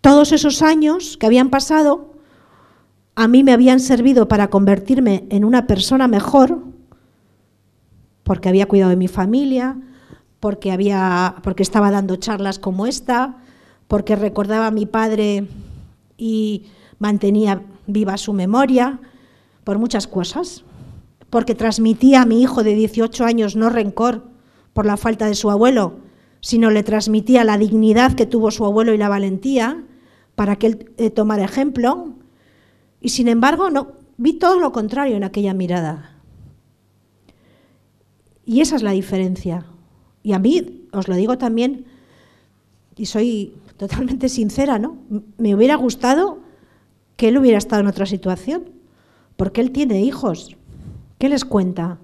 todos 0.01 0.33
esos 0.33 0.63
años 0.63 1.17
que 1.17 1.27
habían 1.27 1.51
pasado 1.51 2.11
a 3.15 3.29
mí 3.29 3.45
me 3.45 3.53
habían 3.53 3.81
servido 3.81 4.29
para 4.29 4.49
convertirme 4.49 5.25
en 5.31 5.45
una 5.45 5.67
persona 5.67 6.09
mejor, 6.09 6.63
porque 8.23 8.49
había 8.49 8.67
cuidado 8.67 8.91
de 8.91 8.97
mi 8.97 9.09
familia, 9.09 9.77
porque, 10.39 10.73
había, 10.73 11.37
porque 11.43 11.63
estaba 11.63 11.91
dando 11.91 12.17
charlas 12.17 12.59
como 12.59 12.87
esta, 12.87 13.37
porque 13.89 14.17
recordaba 14.17 14.69
a 14.69 14.71
mi 14.71 14.87
padre 14.87 15.49
y 16.17 16.67
mantenía 16.99 17.63
viva 17.87 18.17
su 18.17 18.33
memoria, 18.33 19.01
por 19.65 19.79
muchas 19.79 20.07
cosas, 20.07 20.65
porque 21.29 21.55
transmitía 21.55 22.23
a 22.23 22.27
mi 22.27 22.41
hijo 22.41 22.63
de 22.63 22.75
18 22.75 23.25
años 23.25 23.55
no 23.55 23.69
rencor 23.69 24.25
por 24.73 24.87
la 24.87 24.97
falta 24.97 25.27
de 25.27 25.35
su 25.35 25.51
abuelo, 25.51 25.99
sino 26.41 26.71
le 26.71 26.83
transmitía 26.83 27.45
la 27.45 27.59
dignidad 27.59 28.15
que 28.15 28.27
tuvo 28.27 28.51
su 28.51 28.65
abuelo 28.65 28.95
y 28.95 28.99
la 28.99 29.09
valentía 29.09 29.85
para 30.35 30.57
que 30.57 30.67
él 30.69 30.93
eh, 30.97 31.11
tomara 31.11 31.45
ejemplo. 31.45 32.15
Y 33.01 33.11
sin 33.11 33.29
embargo, 33.29 33.71
no, 33.71 33.93
vi 34.17 34.35
todo 34.35 34.59
lo 34.59 34.73
contrario 34.73 35.17
en 35.17 35.25
aquella 35.25 35.55
mirada. 35.55 36.17
Y 38.47 38.61
esa 38.61 38.77
es 38.77 38.83
la 38.83 38.93
diferencia. 38.93 39.67
Y 40.23 40.33
a 40.33 40.39
mí, 40.39 40.87
os 40.93 41.09
lo 41.09 41.15
digo 41.15 41.39
también, 41.39 41.85
y 42.97 43.07
soy 43.07 43.55
totalmente 43.77 44.29
sincera, 44.29 44.79
¿no? 44.79 44.97
Me 45.39 45.55
hubiera 45.55 45.75
gustado 45.77 46.41
que 47.17 47.29
él 47.29 47.39
hubiera 47.39 47.59
estado 47.59 47.83
en 47.83 47.89
otra 47.89 48.07
situación, 48.07 48.65
porque 49.37 49.61
él 49.61 49.73
tiene 49.73 50.03
hijos. 50.03 50.57
¿Qué 51.19 51.29
les 51.29 51.45
cuenta? 51.45 51.99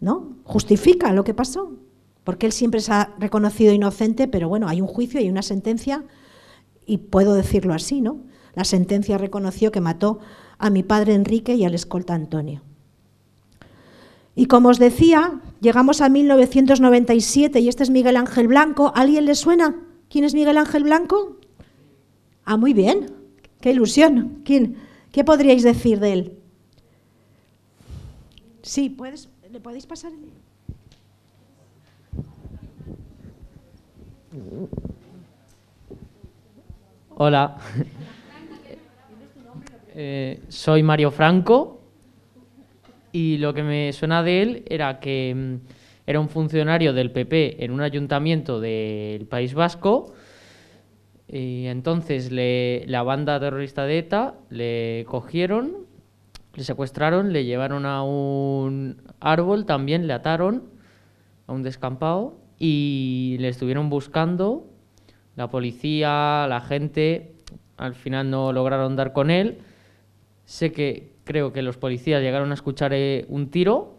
¿No? 0.00 0.36
Justifica 0.44 1.12
lo 1.12 1.24
que 1.24 1.34
pasó 1.34 1.72
porque 2.26 2.46
él 2.46 2.52
siempre 2.52 2.80
se 2.80 2.92
ha 2.92 3.14
reconocido 3.20 3.72
inocente, 3.72 4.26
pero 4.26 4.48
bueno, 4.48 4.66
hay 4.66 4.80
un 4.80 4.88
juicio, 4.88 5.20
hay 5.20 5.28
una 5.28 5.42
sentencia, 5.42 6.02
y 6.84 6.98
puedo 6.98 7.34
decirlo 7.34 7.72
así, 7.72 8.00
¿no? 8.00 8.18
La 8.56 8.64
sentencia 8.64 9.16
reconoció 9.16 9.70
que 9.70 9.80
mató 9.80 10.18
a 10.58 10.68
mi 10.68 10.82
padre 10.82 11.14
Enrique 11.14 11.54
y 11.54 11.64
al 11.64 11.76
escolta 11.76 12.14
Antonio. 12.14 12.62
Y 14.34 14.46
como 14.46 14.70
os 14.70 14.80
decía, 14.80 15.40
llegamos 15.60 16.00
a 16.00 16.08
1997 16.08 17.60
y 17.60 17.68
este 17.68 17.84
es 17.84 17.90
Miguel 17.90 18.16
Ángel 18.16 18.48
Blanco. 18.48 18.92
¿Alguien 18.96 19.24
le 19.24 19.36
suena? 19.36 19.76
¿Quién 20.10 20.24
es 20.24 20.34
Miguel 20.34 20.58
Ángel 20.58 20.82
Blanco? 20.82 21.36
Ah, 22.44 22.56
muy 22.56 22.72
bien. 22.72 23.06
Qué 23.60 23.70
ilusión. 23.70 24.42
¿Quién? 24.44 24.78
¿Qué 25.12 25.22
podríais 25.22 25.62
decir 25.62 26.00
de 26.00 26.12
él? 26.12 26.38
Sí, 28.62 28.90
¿puedes, 28.90 29.28
¿le 29.48 29.60
podéis 29.60 29.86
pasar 29.86 30.10
el... 30.10 30.45
Hola, 37.16 37.56
eh, 39.94 40.42
soy 40.48 40.82
Mario 40.82 41.10
Franco 41.10 41.80
y 43.12 43.38
lo 43.38 43.54
que 43.54 43.62
me 43.62 43.94
suena 43.94 44.22
de 44.22 44.42
él 44.42 44.64
era 44.66 45.00
que 45.00 45.34
mm, 45.34 45.54
era 46.06 46.20
un 46.20 46.28
funcionario 46.28 46.92
del 46.92 47.12
PP 47.12 47.64
en 47.64 47.70
un 47.70 47.80
ayuntamiento 47.80 48.60
del 48.60 49.24
País 49.26 49.54
Vasco 49.54 50.12
y 51.28 51.64
entonces 51.66 52.30
la 52.30 53.02
banda 53.02 53.40
terrorista 53.40 53.86
de 53.86 53.98
ETA 53.98 54.34
le 54.50 55.06
cogieron, 55.08 55.86
le 56.54 56.62
secuestraron, 56.62 57.32
le 57.32 57.46
llevaron 57.46 57.86
a 57.86 58.02
un 58.02 59.00
árbol, 59.18 59.64
también 59.64 60.06
le 60.06 60.12
ataron 60.12 60.64
a 61.46 61.54
un 61.54 61.62
descampado 61.62 62.45
y 62.58 63.36
le 63.40 63.48
estuvieron 63.48 63.90
buscando, 63.90 64.66
la 65.36 65.48
policía, 65.48 66.46
la 66.48 66.60
gente, 66.60 67.34
al 67.76 67.94
final 67.94 68.30
no 68.30 68.52
lograron 68.52 68.96
dar 68.96 69.12
con 69.12 69.30
él. 69.30 69.58
Sé 70.44 70.72
que 70.72 71.12
creo 71.24 71.52
que 71.52 71.62
los 71.62 71.76
policías 71.76 72.22
llegaron 72.22 72.50
a 72.50 72.54
escuchar 72.54 72.92
eh, 72.94 73.26
un 73.28 73.50
tiro 73.50 73.96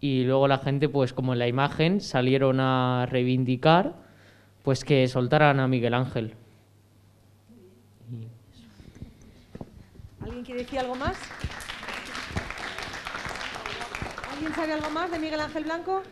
y 0.00 0.24
luego 0.24 0.48
la 0.48 0.58
gente, 0.58 0.88
pues 0.88 1.12
como 1.12 1.32
en 1.32 1.38
la 1.38 1.48
imagen, 1.48 2.00
salieron 2.00 2.60
a 2.60 3.06
reivindicar 3.10 3.94
pues 4.62 4.84
que 4.84 5.06
soltaran 5.08 5.60
a 5.60 5.68
Miguel 5.68 5.94
Ángel. 5.94 6.34
¿Alguien 10.20 10.44
quiere 10.44 10.60
decir 10.62 10.78
algo 10.78 10.94
más? 10.94 11.18
¿Alguien 14.32 14.54
sabe 14.54 14.72
algo 14.72 14.90
más 14.90 15.10
de 15.10 15.18
Miguel 15.18 15.40
Ángel 15.40 15.64
Blanco? 15.64 16.02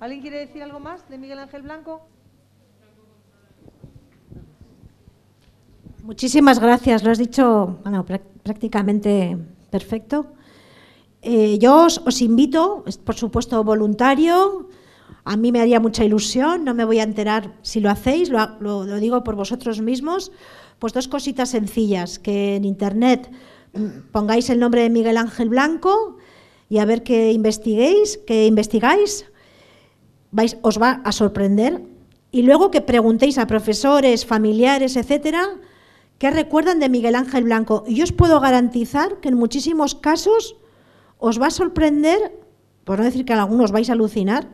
¿Alguien 0.00 0.20
quiere 0.22 0.38
decir 0.38 0.62
algo 0.62 0.78
más 0.78 1.08
de 1.08 1.18
Miguel 1.18 1.40
Ángel 1.40 1.62
Blanco? 1.62 2.02
Muchísimas 6.04 6.60
gracias, 6.60 7.02
lo 7.02 7.10
has 7.10 7.18
dicho 7.18 7.80
prácticamente 8.44 9.36
perfecto. 9.70 10.26
Eh, 11.20 11.58
yo 11.58 11.86
os, 11.86 12.22
invito, 12.22 12.84
por 13.04 13.16
supuesto 13.16 13.64
voluntario, 13.64 14.68
a 15.24 15.36
mí 15.36 15.50
me 15.50 15.60
haría 15.60 15.80
mucha 15.80 16.04
ilusión, 16.04 16.64
no 16.64 16.74
me 16.74 16.84
voy 16.84 17.00
a 17.00 17.02
enterar 17.02 17.56
si 17.62 17.80
lo 17.80 17.90
hacéis, 17.90 18.30
lo, 18.30 18.46
lo 18.60 18.96
digo 19.00 19.24
por 19.24 19.34
vosotros 19.34 19.80
mismos, 19.80 20.30
pues 20.78 20.92
dos 20.92 21.08
cositas 21.08 21.48
sencillas, 21.48 22.20
que 22.20 22.54
en 22.54 22.64
internet 22.64 23.32
mm, 23.74 24.12
pongáis 24.12 24.48
el 24.48 24.60
nombre 24.60 24.82
de 24.82 24.90
Miguel 24.90 25.16
Ángel 25.16 25.48
Blanco 25.48 26.18
y 26.70 26.78
a 26.78 26.84
ver 26.84 27.02
que 27.02 27.32
investiguéis, 27.32 28.18
que 28.18 28.46
investigáis 28.46 29.26
os 30.62 30.80
va 30.80 31.00
a 31.04 31.12
sorprender. 31.12 31.82
Y 32.30 32.42
luego 32.42 32.70
que 32.70 32.80
preguntéis 32.80 33.38
a 33.38 33.46
profesores, 33.46 34.26
familiares, 34.26 34.96
etcétera, 34.96 35.48
qué 36.18 36.30
recuerdan 36.30 36.78
de 36.78 36.88
Miguel 36.88 37.14
Ángel 37.14 37.44
Blanco. 37.44 37.84
Y 37.86 37.94
yo 37.94 38.04
os 38.04 38.12
puedo 38.12 38.40
garantizar 38.40 39.20
que 39.20 39.28
en 39.28 39.36
muchísimos 39.36 39.94
casos 39.94 40.56
os 41.18 41.40
va 41.40 41.46
a 41.46 41.50
sorprender, 41.50 42.38
por 42.84 42.98
no 42.98 43.04
decir 43.04 43.24
que 43.24 43.32
en 43.32 43.38
algunos 43.38 43.72
vais 43.72 43.88
a 43.88 43.94
alucinar, 43.94 44.48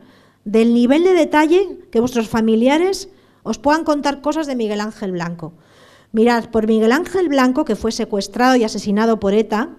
del 0.45 0.73
nivel 0.73 1.03
de 1.03 1.13
detalle 1.13 1.79
que 1.91 1.99
vuestros 1.99 2.29
familiares 2.29 3.09
os 3.43 3.57
puedan 3.57 3.83
contar 3.83 4.21
cosas 4.21 4.47
de 4.47 4.55
Miguel 4.55 4.79
Ángel 4.79 5.11
Blanco. 5.11 5.53
Mirad, 6.11 6.49
por 6.49 6.67
Miguel 6.67 6.91
Ángel 6.91 7.27
Blanco, 7.27 7.65
que 7.65 7.75
fue 7.75 7.91
secuestrado 7.91 8.55
y 8.55 8.63
asesinado 8.63 9.19
por 9.19 9.33
ETA, 9.33 9.69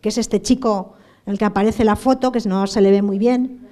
que 0.00 0.10
es 0.10 0.18
este 0.18 0.40
chico 0.40 0.94
en 1.26 1.32
el 1.32 1.38
que 1.38 1.44
aparece 1.44 1.84
la 1.84 1.96
foto, 1.96 2.30
que 2.30 2.40
no 2.40 2.66
se 2.66 2.80
le 2.80 2.90
ve 2.90 3.02
muy 3.02 3.18
bien, 3.18 3.68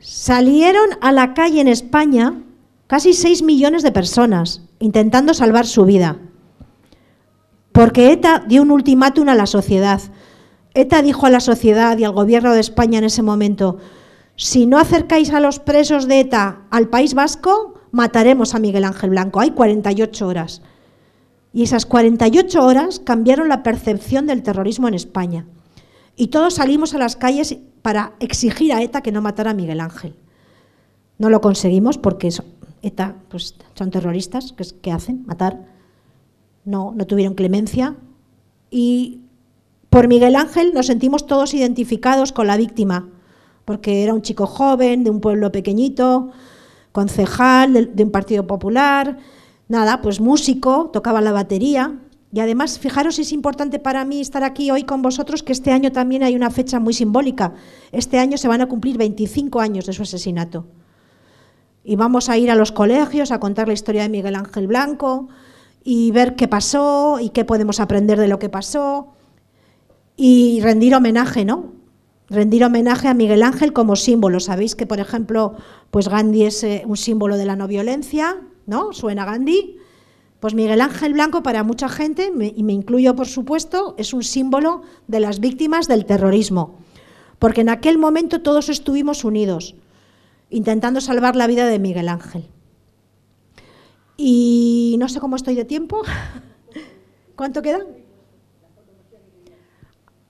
Salieron 0.00 0.86
a 1.02 1.12
la 1.12 1.34
calle 1.34 1.60
en 1.60 1.68
España 1.68 2.42
casi 2.86 3.12
6 3.12 3.42
millones 3.42 3.82
de 3.82 3.92
personas 3.92 4.62
intentando 4.78 5.34
salvar 5.34 5.66
su 5.66 5.84
vida. 5.84 6.16
Porque 7.72 8.10
ETA 8.10 8.42
dio 8.48 8.62
un 8.62 8.70
ultimátum 8.70 9.28
a 9.28 9.34
la 9.34 9.44
sociedad. 9.44 10.00
ETA 10.72 11.02
dijo 11.02 11.26
a 11.26 11.30
la 11.30 11.40
sociedad 11.40 11.98
y 11.98 12.04
al 12.04 12.12
gobierno 12.12 12.54
de 12.54 12.60
España 12.60 12.98
en 12.98 13.04
ese 13.04 13.22
momento, 13.22 13.76
si 14.36 14.64
no 14.64 14.78
acercáis 14.78 15.30
a 15.34 15.40
los 15.40 15.58
presos 15.58 16.08
de 16.08 16.20
ETA 16.20 16.62
al 16.70 16.88
País 16.88 17.12
Vasco, 17.12 17.74
mataremos 17.90 18.54
a 18.54 18.58
Miguel 18.58 18.84
Ángel 18.84 19.10
Blanco. 19.10 19.40
Hay 19.40 19.50
48 19.50 20.26
horas. 20.26 20.62
Y 21.52 21.62
esas 21.64 21.84
48 21.84 22.64
horas 22.64 23.00
cambiaron 23.00 23.50
la 23.50 23.62
percepción 23.62 24.26
del 24.26 24.42
terrorismo 24.42 24.88
en 24.88 24.94
España. 24.94 25.46
Y 26.16 26.28
todos 26.28 26.54
salimos 26.54 26.94
a 26.94 26.98
las 26.98 27.16
calles 27.16 27.56
para 27.82 28.14
exigir 28.20 28.72
a 28.72 28.82
ETA 28.82 29.02
que 29.02 29.12
no 29.12 29.22
matara 29.22 29.52
a 29.52 29.54
Miguel 29.54 29.80
Ángel. 29.80 30.14
No 31.18 31.30
lo 31.30 31.40
conseguimos 31.40 31.98
porque 31.98 32.30
ETA 32.82 33.16
pues, 33.28 33.54
son 33.74 33.90
terroristas, 33.90 34.54
que, 34.82 34.92
hacen? 34.92 35.24
Matar. 35.26 35.66
No, 36.64 36.92
no 36.94 37.06
tuvieron 37.06 37.34
clemencia. 37.34 37.96
Y 38.70 39.20
por 39.88 40.08
Miguel 40.08 40.36
Ángel 40.36 40.72
nos 40.74 40.86
sentimos 40.86 41.26
todos 41.26 41.54
identificados 41.54 42.32
con 42.32 42.46
la 42.46 42.56
víctima, 42.56 43.08
porque 43.64 44.02
era 44.02 44.14
un 44.14 44.22
chico 44.22 44.46
joven, 44.46 45.04
de 45.04 45.10
un 45.10 45.20
pueblo 45.20 45.52
pequeñito, 45.52 46.30
concejal 46.92 47.94
de 47.94 48.04
un 48.04 48.10
partido 48.10 48.46
popular, 48.46 49.18
nada, 49.68 50.00
pues 50.00 50.20
músico, 50.20 50.90
tocaba 50.92 51.20
la 51.20 51.32
batería, 51.32 51.98
Y 52.32 52.40
además, 52.40 52.78
fijaros, 52.78 53.18
es 53.18 53.32
importante 53.32 53.80
para 53.80 54.04
mí 54.04 54.20
estar 54.20 54.44
aquí 54.44 54.70
hoy 54.70 54.84
con 54.84 55.02
vosotros, 55.02 55.42
que 55.42 55.52
este 55.52 55.72
año 55.72 55.90
también 55.90 56.22
hay 56.22 56.36
una 56.36 56.50
fecha 56.50 56.78
muy 56.78 56.94
simbólica. 56.94 57.54
Este 57.90 58.18
año 58.18 58.38
se 58.38 58.46
van 58.46 58.60
a 58.60 58.68
cumplir 58.68 58.98
25 58.98 59.60
años 59.60 59.86
de 59.86 59.92
su 59.92 60.02
asesinato. 60.02 60.66
Y 61.82 61.96
vamos 61.96 62.28
a 62.28 62.38
ir 62.38 62.50
a 62.50 62.54
los 62.54 62.70
colegios 62.70 63.32
a 63.32 63.40
contar 63.40 63.66
la 63.66 63.74
historia 63.74 64.02
de 64.02 64.10
Miguel 64.10 64.36
Ángel 64.36 64.68
Blanco 64.68 65.28
y 65.82 66.12
ver 66.12 66.36
qué 66.36 66.46
pasó 66.46 67.18
y 67.20 67.30
qué 67.30 67.44
podemos 67.44 67.80
aprender 67.80 68.20
de 68.20 68.28
lo 68.28 68.38
que 68.38 68.48
pasó 68.48 69.14
y 70.16 70.60
rendir 70.60 70.94
homenaje, 70.94 71.44
¿no? 71.44 71.72
Rendir 72.28 72.62
homenaje 72.62 73.08
a 73.08 73.14
Miguel 73.14 73.42
Ángel 73.42 73.72
como 73.72 73.96
símbolo. 73.96 74.38
Sabéis 74.38 74.76
que, 74.76 74.86
por 74.86 75.00
ejemplo, 75.00 75.54
pues 75.90 76.08
Gandhi 76.08 76.44
es 76.44 76.62
eh, 76.62 76.84
un 76.86 76.96
símbolo 76.96 77.36
de 77.36 77.46
la 77.46 77.56
no 77.56 77.66
violencia, 77.66 78.36
¿no? 78.66 78.92
Suena 78.92 79.24
Gandhi. 79.24 79.79
Pues 80.40 80.54
Miguel 80.54 80.80
Ángel 80.80 81.12
Blanco 81.12 81.42
para 81.42 81.62
mucha 81.62 81.88
gente, 81.90 82.32
y 82.56 82.62
me 82.62 82.72
incluyo 82.72 83.14
por 83.14 83.28
supuesto, 83.28 83.94
es 83.98 84.14
un 84.14 84.24
símbolo 84.24 84.82
de 85.06 85.20
las 85.20 85.38
víctimas 85.38 85.86
del 85.86 86.06
terrorismo, 86.06 86.78
porque 87.38 87.60
en 87.60 87.68
aquel 87.68 87.98
momento 87.98 88.40
todos 88.40 88.70
estuvimos 88.70 89.22
unidos, 89.24 89.74
intentando 90.48 91.02
salvar 91.02 91.36
la 91.36 91.46
vida 91.46 91.66
de 91.66 91.78
Miguel 91.78 92.08
Ángel. 92.08 92.48
Y 94.16 94.96
no 94.98 95.08
sé 95.08 95.20
cómo 95.20 95.36
estoy 95.36 95.54
de 95.54 95.64
tiempo. 95.64 96.02
¿Cuánto 97.36 97.62
queda? 97.62 97.80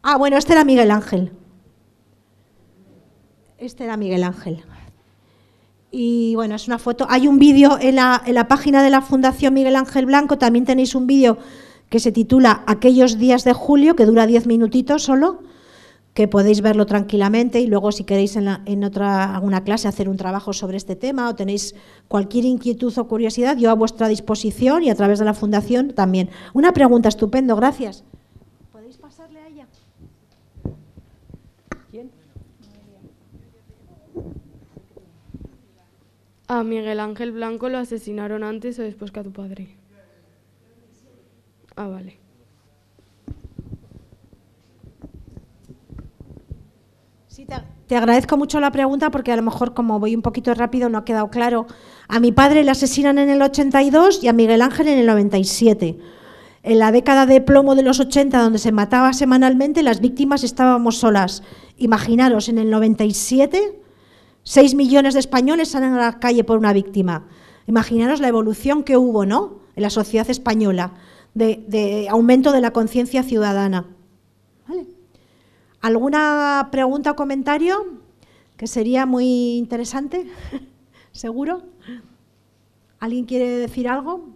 Ah, 0.02 0.16
bueno, 0.16 0.36
este 0.36 0.52
era 0.52 0.64
Miguel 0.64 0.90
Ángel. 0.90 1.32
Este 3.58 3.84
era 3.84 3.96
Miguel 3.96 4.24
Ángel. 4.24 4.64
Y 5.90 6.34
bueno, 6.36 6.54
es 6.54 6.66
una 6.68 6.78
foto. 6.78 7.06
Hay 7.08 7.26
un 7.26 7.38
vídeo 7.38 7.78
en 7.80 7.96
la, 7.96 8.22
en 8.24 8.34
la 8.34 8.46
página 8.46 8.82
de 8.82 8.90
la 8.90 9.00
Fundación 9.00 9.54
Miguel 9.54 9.76
Ángel 9.76 10.06
Blanco, 10.06 10.38
también 10.38 10.64
tenéis 10.64 10.94
un 10.94 11.06
vídeo 11.06 11.38
que 11.88 11.98
se 11.98 12.12
titula 12.12 12.62
Aquellos 12.66 13.18
días 13.18 13.44
de 13.44 13.52
julio, 13.52 13.96
que 13.96 14.06
dura 14.06 14.26
diez 14.26 14.46
minutitos 14.46 15.02
solo, 15.02 15.42
que 16.14 16.28
podéis 16.28 16.60
verlo 16.60 16.86
tranquilamente 16.86 17.60
y 17.60 17.66
luego 17.66 17.92
si 17.92 18.04
queréis 18.04 18.36
en, 18.36 18.48
en, 18.66 18.84
otra 18.84 19.34
alguna 19.34 19.64
clase 19.64 19.88
hacer 19.88 20.08
un 20.08 20.16
trabajo 20.16 20.52
sobre 20.52 20.76
este 20.76 20.96
tema 20.96 21.28
o 21.28 21.34
tenéis 21.34 21.74
cualquier 22.08 22.44
inquietud 22.44 22.96
o 22.96 23.08
curiosidad, 23.08 23.56
yo 23.56 23.70
a 23.70 23.74
vuestra 23.74 24.08
disposición 24.08 24.84
y 24.84 24.90
a 24.90 24.94
través 24.94 25.18
de 25.18 25.24
la 25.24 25.34
Fundación 25.34 25.90
también. 25.90 26.30
Una 26.52 26.72
pregunta, 26.72 27.08
estupendo, 27.08 27.56
gracias. 27.56 28.04
A 36.52 36.64
Miguel 36.64 36.98
Ángel 36.98 37.30
Blanco 37.30 37.68
lo 37.68 37.78
asesinaron 37.78 38.42
antes 38.42 38.76
o 38.80 38.82
después 38.82 39.12
que 39.12 39.20
a 39.20 39.22
tu 39.22 39.30
padre. 39.30 39.76
Ah, 41.76 41.86
vale. 41.86 42.18
Sí, 47.28 47.46
te, 47.46 47.54
te, 47.86 47.94
agradezco 47.94 48.36
mucho 48.36 48.58
la 48.58 48.72
pregunta 48.72 49.12
porque 49.12 49.30
a 49.30 49.36
lo 49.36 49.42
mejor 49.42 49.74
como 49.74 50.00
voy 50.00 50.16
un 50.16 50.22
poquito 50.22 50.52
rápido 50.52 50.88
no 50.88 50.98
ha 50.98 51.04
quedado 51.04 51.30
claro. 51.30 51.68
A 52.08 52.18
mi 52.18 52.32
padre 52.32 52.64
le 52.64 52.72
asesinan 52.72 53.18
en 53.18 53.30
el 53.30 53.42
82 53.42 54.24
y 54.24 54.26
a 54.26 54.32
Miguel 54.32 54.62
Ángel 54.62 54.88
en 54.88 54.98
el 54.98 55.06
97. 55.06 55.98
En 56.64 56.78
la 56.80 56.90
década 56.90 57.26
de 57.26 57.40
plomo 57.40 57.76
de 57.76 57.84
los 57.84 58.00
80, 58.00 58.42
donde 58.42 58.58
se 58.58 58.72
mataba 58.72 59.12
semanalmente, 59.12 59.84
las 59.84 60.00
víctimas 60.00 60.42
estábamos 60.42 60.96
solas. 60.96 61.44
Imaginaros, 61.76 62.48
en 62.48 62.58
el 62.58 62.70
97 62.70 63.80
Seis 64.42 64.74
millones 64.74 65.14
de 65.14 65.20
españoles 65.20 65.68
salen 65.68 65.92
a 65.92 65.98
la 65.98 66.18
calle 66.18 66.44
por 66.44 66.58
una 66.58 66.72
víctima. 66.72 67.26
Imaginaros 67.66 68.20
la 68.20 68.28
evolución 68.28 68.82
que 68.82 68.96
hubo 68.96 69.26
¿no? 69.26 69.60
en 69.76 69.82
la 69.82 69.90
sociedad 69.90 70.28
española 70.30 70.92
de, 71.34 72.06
aumento 72.10 72.52
de 72.52 72.60
la 72.60 72.72
conciencia 72.72 73.22
ciudadana. 73.22 73.86
¿Alguna 75.80 76.68
pregunta 76.70 77.12
o 77.12 77.16
comentario 77.16 78.00
que 78.56 78.66
sería 78.66 79.06
muy 79.06 79.56
interesante? 79.56 80.26
¿Seguro? 81.12 81.62
¿Alguien 82.98 83.24
quiere 83.24 83.48
decir 83.48 83.88
algo? 83.88 84.28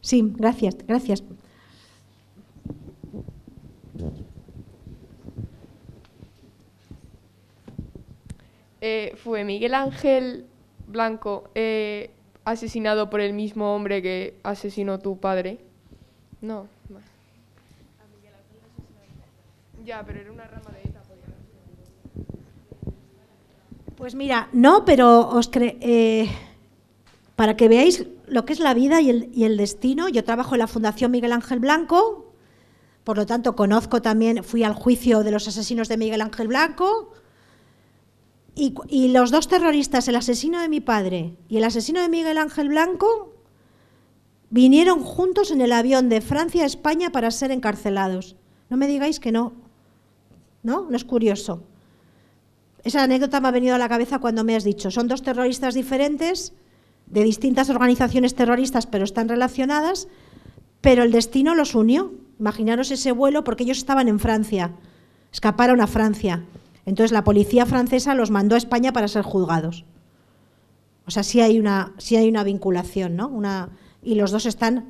Sí, 0.00 0.22
gracias, 0.36 0.76
gracias. 0.86 1.22
Eh, 8.80 9.14
¿Fue 9.22 9.44
Miguel 9.44 9.74
Ángel 9.74 10.46
Blanco 10.86 11.50
eh, 11.54 12.10
asesinado 12.44 13.10
por 13.10 13.20
el 13.20 13.32
mismo 13.32 13.74
hombre 13.74 14.02
que 14.02 14.38
asesinó 14.42 14.98
tu 14.98 15.18
padre? 15.18 15.58
No. 16.40 16.66
Ya, 19.84 20.04
pero 20.06 20.20
era 20.20 20.30
una 20.30 20.46
rama 20.46 20.70
de 20.70 20.88
ETA. 20.88 21.00
Pues 23.96 24.14
mira, 24.14 24.48
no, 24.52 24.84
pero 24.84 25.28
os 25.28 25.50
eh, 25.56 26.28
para 27.34 27.56
que 27.56 27.68
veáis 27.68 28.06
lo 28.26 28.44
que 28.44 28.52
es 28.52 28.60
la 28.60 28.74
vida 28.74 29.00
y 29.00 29.44
el 29.44 29.56
destino, 29.56 30.08
yo 30.08 30.22
trabajo 30.24 30.54
en 30.54 30.60
la 30.60 30.66
Fundación 30.66 31.10
Miguel 31.10 31.32
Ángel 31.32 31.58
Blanco, 31.58 32.32
por 33.02 33.16
lo 33.16 33.24
tanto 33.24 33.56
conozco 33.56 34.02
también, 34.02 34.44
fui 34.44 34.62
al 34.62 34.74
juicio 34.74 35.24
de 35.24 35.30
los 35.30 35.48
asesinos 35.48 35.88
de 35.88 35.96
Miguel 35.96 36.20
Ángel 36.20 36.48
Blanco, 36.48 37.14
y, 38.58 39.08
los 39.08 39.30
dos 39.30 39.46
terroristas, 39.46 40.08
el 40.08 40.16
asesino 40.16 40.60
de 40.60 40.68
mi 40.68 40.80
padre 40.80 41.36
y 41.48 41.58
el 41.58 41.64
asesino 41.64 42.02
de 42.02 42.08
Miguel 42.08 42.38
Ángel 42.38 42.68
Blanco, 42.68 43.32
vinieron 44.50 45.00
juntos 45.00 45.52
en 45.52 45.60
el 45.60 45.72
avión 45.72 46.08
de 46.08 46.20
Francia 46.20 46.64
a 46.64 46.66
España 46.66 47.10
para 47.10 47.30
ser 47.30 47.52
encarcelados. 47.52 48.34
No 48.68 48.76
me 48.76 48.88
digáis 48.88 49.20
que 49.20 49.30
no. 49.30 49.52
¿No? 50.64 50.88
No 50.90 50.96
es 50.96 51.04
curioso. 51.04 51.62
Esa 52.82 53.04
anécdota 53.04 53.40
me 53.40 53.48
ha 53.48 53.52
venido 53.52 53.76
a 53.76 53.78
la 53.78 53.88
cabeza 53.88 54.18
cuando 54.18 54.42
me 54.42 54.56
has 54.56 54.64
dicho, 54.64 54.90
son 54.90 55.06
dos 55.06 55.22
terroristas 55.22 55.74
diferentes, 55.74 56.52
de 57.06 57.22
distintas 57.22 57.70
organizaciones 57.70 58.34
terroristas, 58.34 58.86
pero 58.86 59.04
están 59.04 59.28
relacionadas, 59.28 60.08
pero 60.80 61.04
el 61.04 61.12
destino 61.12 61.54
los 61.54 61.74
unió. 61.74 62.12
Imaginaros 62.40 62.90
ese 62.90 63.12
vuelo 63.12 63.44
porque 63.44 63.64
ellos 63.64 63.78
estaban 63.78 64.08
en 64.08 64.18
Francia, 64.18 64.72
escaparon 65.32 65.80
a 65.80 65.86
Francia. 65.86 66.44
Entonces 66.88 67.12
la 67.12 67.22
policía 67.22 67.66
francesa 67.66 68.14
los 68.14 68.30
mandó 68.30 68.54
a 68.54 68.58
España 68.58 68.94
para 68.94 69.08
ser 69.08 69.22
juzgados. 69.22 69.84
O 71.06 71.10
sea, 71.10 71.22
sí 71.22 71.42
hay 71.42 71.58
una, 71.58 71.92
sí 71.98 72.16
hay 72.16 72.30
una 72.30 72.44
vinculación, 72.44 73.14
¿no? 73.14 73.30
Y 74.02 74.14
los 74.14 74.30
dos 74.30 74.46
están, 74.46 74.88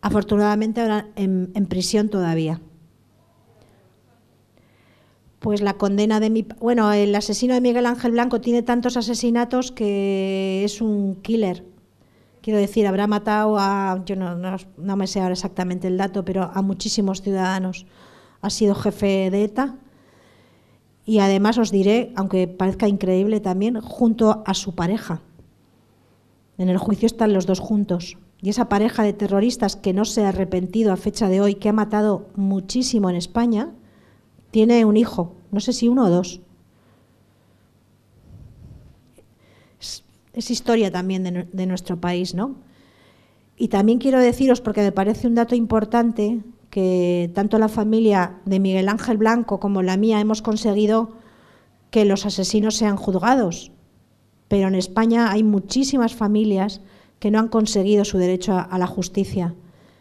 afortunadamente, 0.00 0.80
ahora 0.80 1.06
en, 1.14 1.52
en 1.54 1.66
prisión 1.66 2.08
todavía. 2.08 2.60
Pues 5.38 5.62
la 5.62 5.74
condena 5.74 6.18
de 6.18 6.30
mi... 6.30 6.42
Bueno, 6.58 6.92
el 6.92 7.14
asesino 7.14 7.54
de 7.54 7.60
Miguel 7.60 7.86
Ángel 7.86 8.10
Blanco 8.10 8.40
tiene 8.40 8.62
tantos 8.62 8.96
asesinatos 8.96 9.70
que 9.70 10.64
es 10.64 10.80
un 10.80 11.14
killer. 11.22 11.64
Quiero 12.42 12.58
decir, 12.58 12.88
habrá 12.88 13.06
matado 13.06 13.56
a... 13.56 14.02
Yo 14.04 14.16
no, 14.16 14.34
no, 14.34 14.56
no 14.78 14.96
me 14.96 15.06
sé 15.06 15.20
ahora 15.20 15.34
exactamente 15.34 15.86
el 15.86 15.96
dato, 15.96 16.24
pero 16.24 16.50
a 16.52 16.60
muchísimos 16.60 17.22
ciudadanos. 17.22 17.86
Ha 18.40 18.50
sido 18.50 18.74
jefe 18.74 19.30
de 19.30 19.44
ETA 19.44 19.76
y 21.06 21.18
además 21.18 21.58
os 21.58 21.70
diré, 21.70 22.12
aunque 22.16 22.48
parezca 22.48 22.88
increíble 22.88 23.40
también, 23.40 23.80
junto 23.80 24.42
a 24.46 24.54
su 24.54 24.74
pareja. 24.74 25.20
En 26.56 26.68
el 26.68 26.78
juicio 26.78 27.06
están 27.06 27.32
los 27.32 27.46
dos 27.46 27.60
juntos. 27.60 28.16
Y 28.40 28.50
esa 28.50 28.68
pareja 28.68 29.02
de 29.02 29.12
terroristas 29.12 29.76
que 29.76 29.92
no 29.92 30.04
se 30.04 30.24
ha 30.24 30.28
arrepentido 30.28 30.92
a 30.92 30.96
fecha 30.96 31.28
de 31.28 31.40
hoy, 31.40 31.54
que 31.54 31.68
ha 31.68 31.72
matado 31.72 32.28
muchísimo 32.36 33.10
en 33.10 33.16
España, 33.16 33.70
tiene 34.50 34.84
un 34.84 34.96
hijo, 34.96 35.34
no 35.50 35.60
sé 35.60 35.72
si 35.72 35.88
uno 35.88 36.04
o 36.04 36.10
dos. 36.10 36.40
Es, 40.32 40.50
historia 40.50 40.90
también 40.90 41.48
de 41.52 41.66
nuestro 41.66 42.00
país, 42.00 42.34
¿no? 42.34 42.56
Y 43.56 43.68
también 43.68 43.98
quiero 43.98 44.18
deciros, 44.18 44.60
porque 44.60 44.82
me 44.82 44.92
parece 44.92 45.26
un 45.26 45.34
dato 45.34 45.54
importante, 45.54 46.40
que 46.74 47.30
tanto 47.32 47.60
la 47.60 47.68
familia 47.68 48.40
de 48.46 48.58
Miguel 48.58 48.88
Ángel 48.88 49.16
Blanco 49.16 49.60
como 49.60 49.80
la 49.80 49.96
mía 49.96 50.18
hemos 50.18 50.42
conseguido 50.42 51.12
que 51.92 52.04
los 52.04 52.26
asesinos 52.26 52.74
sean 52.74 52.96
juzgados. 52.96 53.70
Pero 54.48 54.66
en 54.66 54.74
España 54.74 55.30
hay 55.30 55.44
muchísimas 55.44 56.16
familias 56.16 56.80
que 57.20 57.30
no 57.30 57.38
han 57.38 57.46
conseguido 57.46 58.04
su 58.04 58.18
derecho 58.18 58.58
a, 58.58 58.76
la 58.76 58.88
justicia. 58.88 59.54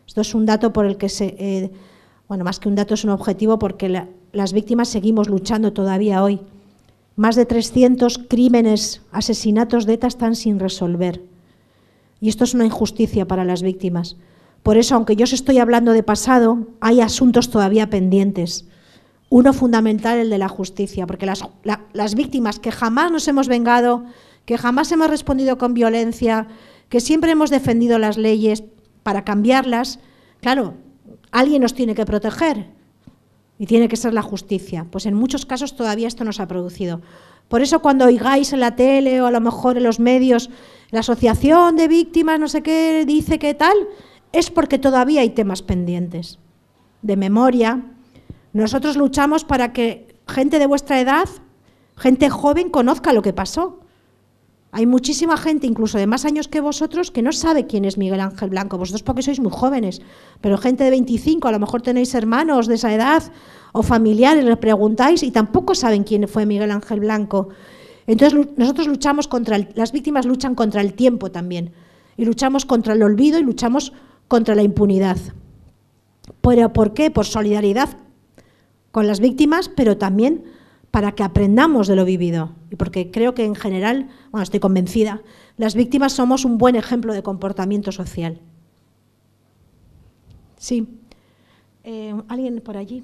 Esto 0.08 0.22
es 0.22 0.34
un 0.34 0.48
dato 0.48 0.74
por 0.74 0.88
el 0.88 0.98
que 0.98 1.10
se, 1.10 1.36
eh, 1.38 1.72
bueno, 2.28 2.44
más 2.44 2.60
que 2.60 2.70
un 2.70 2.76
dato 2.76 2.96
es 2.96 3.04
un 3.04 3.12
objetivo 3.12 3.60
porque 3.60 3.88
la, 3.88 4.08
las 4.32 4.52
víctimas 4.52 4.90
seguimos 4.90 5.30
luchando 5.30 5.74
todavía 5.74 6.24
hoy. 6.24 6.40
Más 7.16 7.36
de 7.36 7.46
300 7.46 8.18
crímenes, 8.28 9.04
asesinatos 9.12 9.86
de 9.86 9.94
ETA 9.94 10.08
están 10.08 10.36
sin 10.36 10.60
resolver. 10.60 11.22
Y 12.20 12.30
esto 12.30 12.46
es 12.46 12.56
una 12.56 12.66
injusticia 12.66 13.28
para 13.28 13.46
las 13.46 13.62
víctimas. 13.62 14.18
Por 14.64 14.78
eso, 14.78 14.96
aunque 14.96 15.16
yo 15.16 15.26
os 15.26 15.34
estoy 15.34 15.60
hablando 15.60 15.92
de 15.92 16.04
pasado, 16.04 16.68
hay 16.80 17.02
asuntos 17.02 17.50
todavía 17.50 17.90
pendientes. 17.90 18.66
Uno 19.30 19.52
fundamental, 19.52 20.18
el 20.18 20.30
de 20.30 20.38
la 20.38 20.48
justicia, 20.48 21.06
porque 21.06 21.26
las, 21.26 21.44
la, 21.64 21.82
las 21.92 22.16
víctimas 22.16 22.60
que 22.60 22.72
jamás 22.72 23.12
nos 23.12 23.28
hemos 23.28 23.48
vengado, 23.48 24.06
que 24.46 24.58
jamás 24.58 24.92
hemos 24.92 25.10
respondido 25.10 25.58
con 25.58 25.74
violencia, 25.74 26.48
que 26.88 27.02
siempre 27.02 27.32
hemos 27.32 27.50
defendido 27.50 28.00
las 28.00 28.18
leyes 28.18 28.64
para 29.04 29.26
cambiarlas, 29.26 30.00
claro, 30.40 30.76
alguien 31.32 31.62
nos 31.62 31.74
tiene 31.74 31.96
que 31.96 32.06
proteger 32.06 32.68
y 33.60 33.66
tiene 33.66 33.88
que 33.88 33.98
ser 33.98 34.14
la 34.14 34.22
justicia. 34.22 34.86
Pues 34.90 35.06
en 35.06 35.14
muchos 35.14 35.46
casos 35.46 35.76
todavía 35.76 36.08
esto 36.08 36.24
no 36.24 36.32
se 36.32 36.42
ha 36.42 36.48
producido. 36.48 37.02
Por 37.48 37.62
eso 37.62 37.82
cuando 37.82 38.06
oigáis 38.06 38.54
en 38.54 38.62
la 38.62 38.76
tele 38.76 39.22
o 39.22 39.26
a 39.26 39.32
lo 39.32 39.42
mejor 39.42 39.78
en 39.78 39.84
los 39.84 40.00
medios 40.00 40.50
la 40.92 41.00
asociación 41.00 41.76
de 41.76 41.88
víctimas, 41.88 42.40
no 42.40 42.48
sé 42.48 42.62
qué, 42.62 43.04
dice 43.06 43.40
que 43.40 43.54
tal, 43.54 43.76
es 44.34 44.50
porque 44.50 44.80
todavía 44.80 45.22
hay 45.22 45.30
temas 45.30 45.62
pendientes 45.62 46.40
de 47.02 47.16
memoria. 47.16 47.84
Nosotros 48.52 48.98
luchamos 48.98 49.46
para 49.46 49.72
que 49.72 50.16
gente 50.28 50.60
de 50.60 50.66
vuestra 50.66 51.00
edad, 51.00 51.30
gente 51.96 52.30
joven, 52.30 52.70
conozca 52.70 53.14
lo 53.14 53.22
que 53.22 53.32
pasó. 53.32 53.80
Hay 54.72 54.88
muchísima 54.88 55.38
gente, 55.38 55.68
incluso 55.68 56.00
de 56.00 56.08
más 56.08 56.26
años 56.26 56.48
que 56.48 56.60
vosotros, 56.60 57.12
que 57.12 57.22
no 57.22 57.32
sabe 57.32 57.68
quién 57.68 57.86
es 57.86 58.00
Miguel 58.00 58.22
Ángel 58.22 58.50
Blanco. 58.50 58.80
Vosotros 58.80 59.04
porque 59.04 59.22
sois 59.22 59.40
muy 59.40 59.52
jóvenes, 59.52 60.02
pero 60.42 60.58
gente 60.58 60.84
de 60.84 60.90
25, 60.90 61.48
a 61.48 61.52
lo 61.52 61.60
mejor 61.60 61.84
tenéis 61.84 62.16
hermanos 62.16 62.66
de 62.66 62.76
esa 62.76 62.92
edad 62.92 63.22
o 63.72 63.84
familiares, 63.84 64.44
le 64.44 64.58
preguntáis 64.58 65.22
y 65.22 65.30
tampoco 65.30 65.76
saben 65.76 66.04
quién 66.04 66.28
fue 66.28 66.48
Miguel 66.48 66.72
Ángel 66.72 67.02
Blanco. 67.02 67.50
Entonces 68.08 68.48
nosotros 68.58 68.88
luchamos 68.88 69.28
contra, 69.28 69.60
las 69.76 69.92
víctimas 69.92 70.26
luchan 70.26 70.56
contra 70.56 70.82
el 70.82 70.96
tiempo 70.96 71.30
también, 71.30 71.72
y 72.18 72.26
luchamos 72.26 72.66
contra 72.66 72.94
el 72.94 73.04
olvido 73.04 73.38
y 73.38 73.44
luchamos 73.44 73.94
contra 74.34 74.56
la 74.56 74.64
impunidad. 74.64 75.20
¿Pero 76.42 76.74
por 76.74 76.96
qué? 76.96 77.12
Por 77.12 77.28
solidaridad 77.28 78.00
con 78.90 79.06
las 79.06 79.20
víctimas, 79.20 79.70
pero 79.70 80.00
también 80.00 80.46
para 80.90 81.12
que 81.12 81.22
aprendamos 81.22 81.88
de 81.88 81.96
lo 81.96 82.04
vivido. 82.04 82.56
Y 82.72 82.76
porque 82.76 83.12
creo 83.12 83.36
que 83.36 83.46
en 83.46 83.54
general, 83.54 84.10
bueno, 84.32 84.42
estoy 84.42 84.60
convencida, 84.60 85.22
las 85.56 85.76
víctimas 85.76 86.14
somos 86.14 86.46
un 86.46 86.58
buen 86.58 86.76
ejemplo 86.76 87.14
de 87.14 87.22
comportamiento 87.22 87.92
social. 87.92 88.42
Sí. 90.58 90.88
Eh, 91.84 92.16
¿Alguien 92.28 92.60
por 92.62 92.76
allí? 92.76 93.04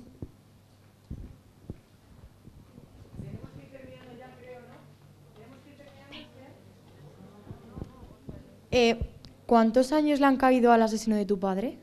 Eh, 8.71 8.99
¿Cuántos 9.49 9.93
años 9.93 10.19
le 10.19 10.27
han 10.27 10.37
caído 10.37 10.71
al 10.71 10.83
asesino 10.83 11.15
de 11.15 11.25
tu 11.25 11.39
padre? 11.39 11.79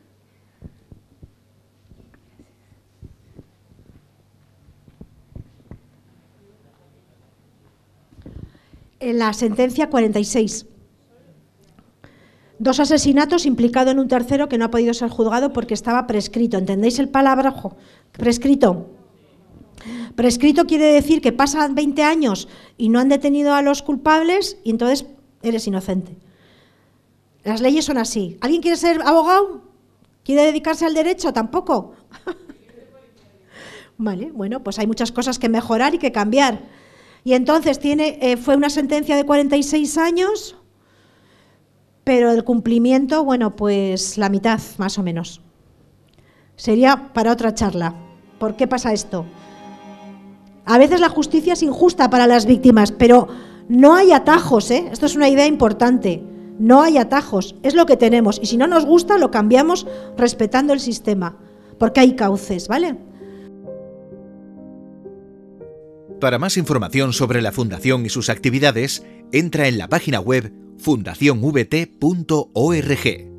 En 9.00 9.18
la 9.18 9.32
sentencia 9.32 9.90
46. 9.90 10.66
Dos 12.60 12.78
asesinatos 12.78 13.46
implicado 13.46 13.90
en 13.90 13.98
un 13.98 14.06
tercero 14.06 14.48
que 14.48 14.58
no 14.58 14.66
ha 14.66 14.70
podido 14.70 14.94
ser 14.94 15.08
juzgado 15.08 15.52
porque 15.52 15.74
estaba 15.74 16.06
prescrito. 16.06 16.58
¿Entendéis 16.58 17.00
el 17.00 17.08
palabra? 17.08 17.52
Prescrito. 18.12 18.90
Prescrito 20.14 20.66
quiere 20.66 20.84
decir 20.84 21.20
que 21.20 21.32
pasan 21.32 21.74
20 21.74 22.04
años 22.04 22.46
y 22.78 22.90
no 22.90 23.00
han 23.00 23.08
detenido 23.08 23.54
a 23.54 23.62
los 23.62 23.82
culpables 23.82 24.56
y 24.62 24.70
entonces 24.70 25.04
eres 25.42 25.66
inocente. 25.66 26.25
Las 27.46 27.60
leyes 27.60 27.84
son 27.84 27.96
así. 27.96 28.36
¿Alguien 28.40 28.60
quiere 28.60 28.76
ser 28.76 29.00
abogado? 29.02 29.62
¿Quiere 30.24 30.42
dedicarse 30.42 30.84
al 30.84 30.94
derecho? 30.94 31.32
Tampoco. 31.32 31.92
vale, 33.98 34.32
bueno, 34.32 34.64
pues 34.64 34.80
hay 34.80 34.88
muchas 34.88 35.12
cosas 35.12 35.38
que 35.38 35.48
mejorar 35.48 35.94
y 35.94 35.98
que 35.98 36.10
cambiar. 36.10 36.58
Y 37.22 37.34
entonces 37.34 37.78
tiene, 37.78 38.18
eh, 38.20 38.36
fue 38.36 38.56
una 38.56 38.68
sentencia 38.68 39.14
de 39.14 39.22
46 39.22 39.96
años, 39.96 40.56
pero 42.02 42.32
el 42.32 42.42
cumplimiento, 42.42 43.22
bueno, 43.22 43.54
pues 43.54 44.18
la 44.18 44.28
mitad, 44.28 44.58
más 44.78 44.98
o 44.98 45.04
menos. 45.04 45.40
Sería 46.56 47.12
para 47.12 47.30
otra 47.30 47.54
charla. 47.54 47.94
¿Por 48.40 48.56
qué 48.56 48.66
pasa 48.66 48.92
esto? 48.92 49.24
A 50.64 50.78
veces 50.78 50.98
la 50.98 51.10
justicia 51.10 51.52
es 51.52 51.62
injusta 51.62 52.10
para 52.10 52.26
las 52.26 52.44
víctimas, 52.44 52.90
pero 52.90 53.28
no 53.68 53.94
hay 53.94 54.10
atajos, 54.10 54.72
¿eh? 54.72 54.88
Esto 54.90 55.06
es 55.06 55.14
una 55.14 55.28
idea 55.28 55.46
importante. 55.46 56.24
No 56.58 56.82
hay 56.82 56.98
atajos, 56.98 57.54
es 57.62 57.74
lo 57.74 57.86
que 57.86 57.96
tenemos. 57.96 58.38
Y 58.42 58.46
si 58.46 58.56
no 58.56 58.66
nos 58.66 58.86
gusta, 58.86 59.18
lo 59.18 59.30
cambiamos 59.30 59.86
respetando 60.16 60.72
el 60.72 60.80
sistema, 60.80 61.36
porque 61.78 62.00
hay 62.00 62.16
cauces, 62.16 62.68
¿vale? 62.68 62.96
Para 66.20 66.38
más 66.38 66.56
información 66.56 67.12
sobre 67.12 67.42
la 67.42 67.52
Fundación 67.52 68.06
y 68.06 68.08
sus 68.08 68.30
actividades, 68.30 69.04
entra 69.32 69.68
en 69.68 69.76
la 69.76 69.88
página 69.88 70.20
web 70.20 70.50
fundacionvt.org. 70.78 73.35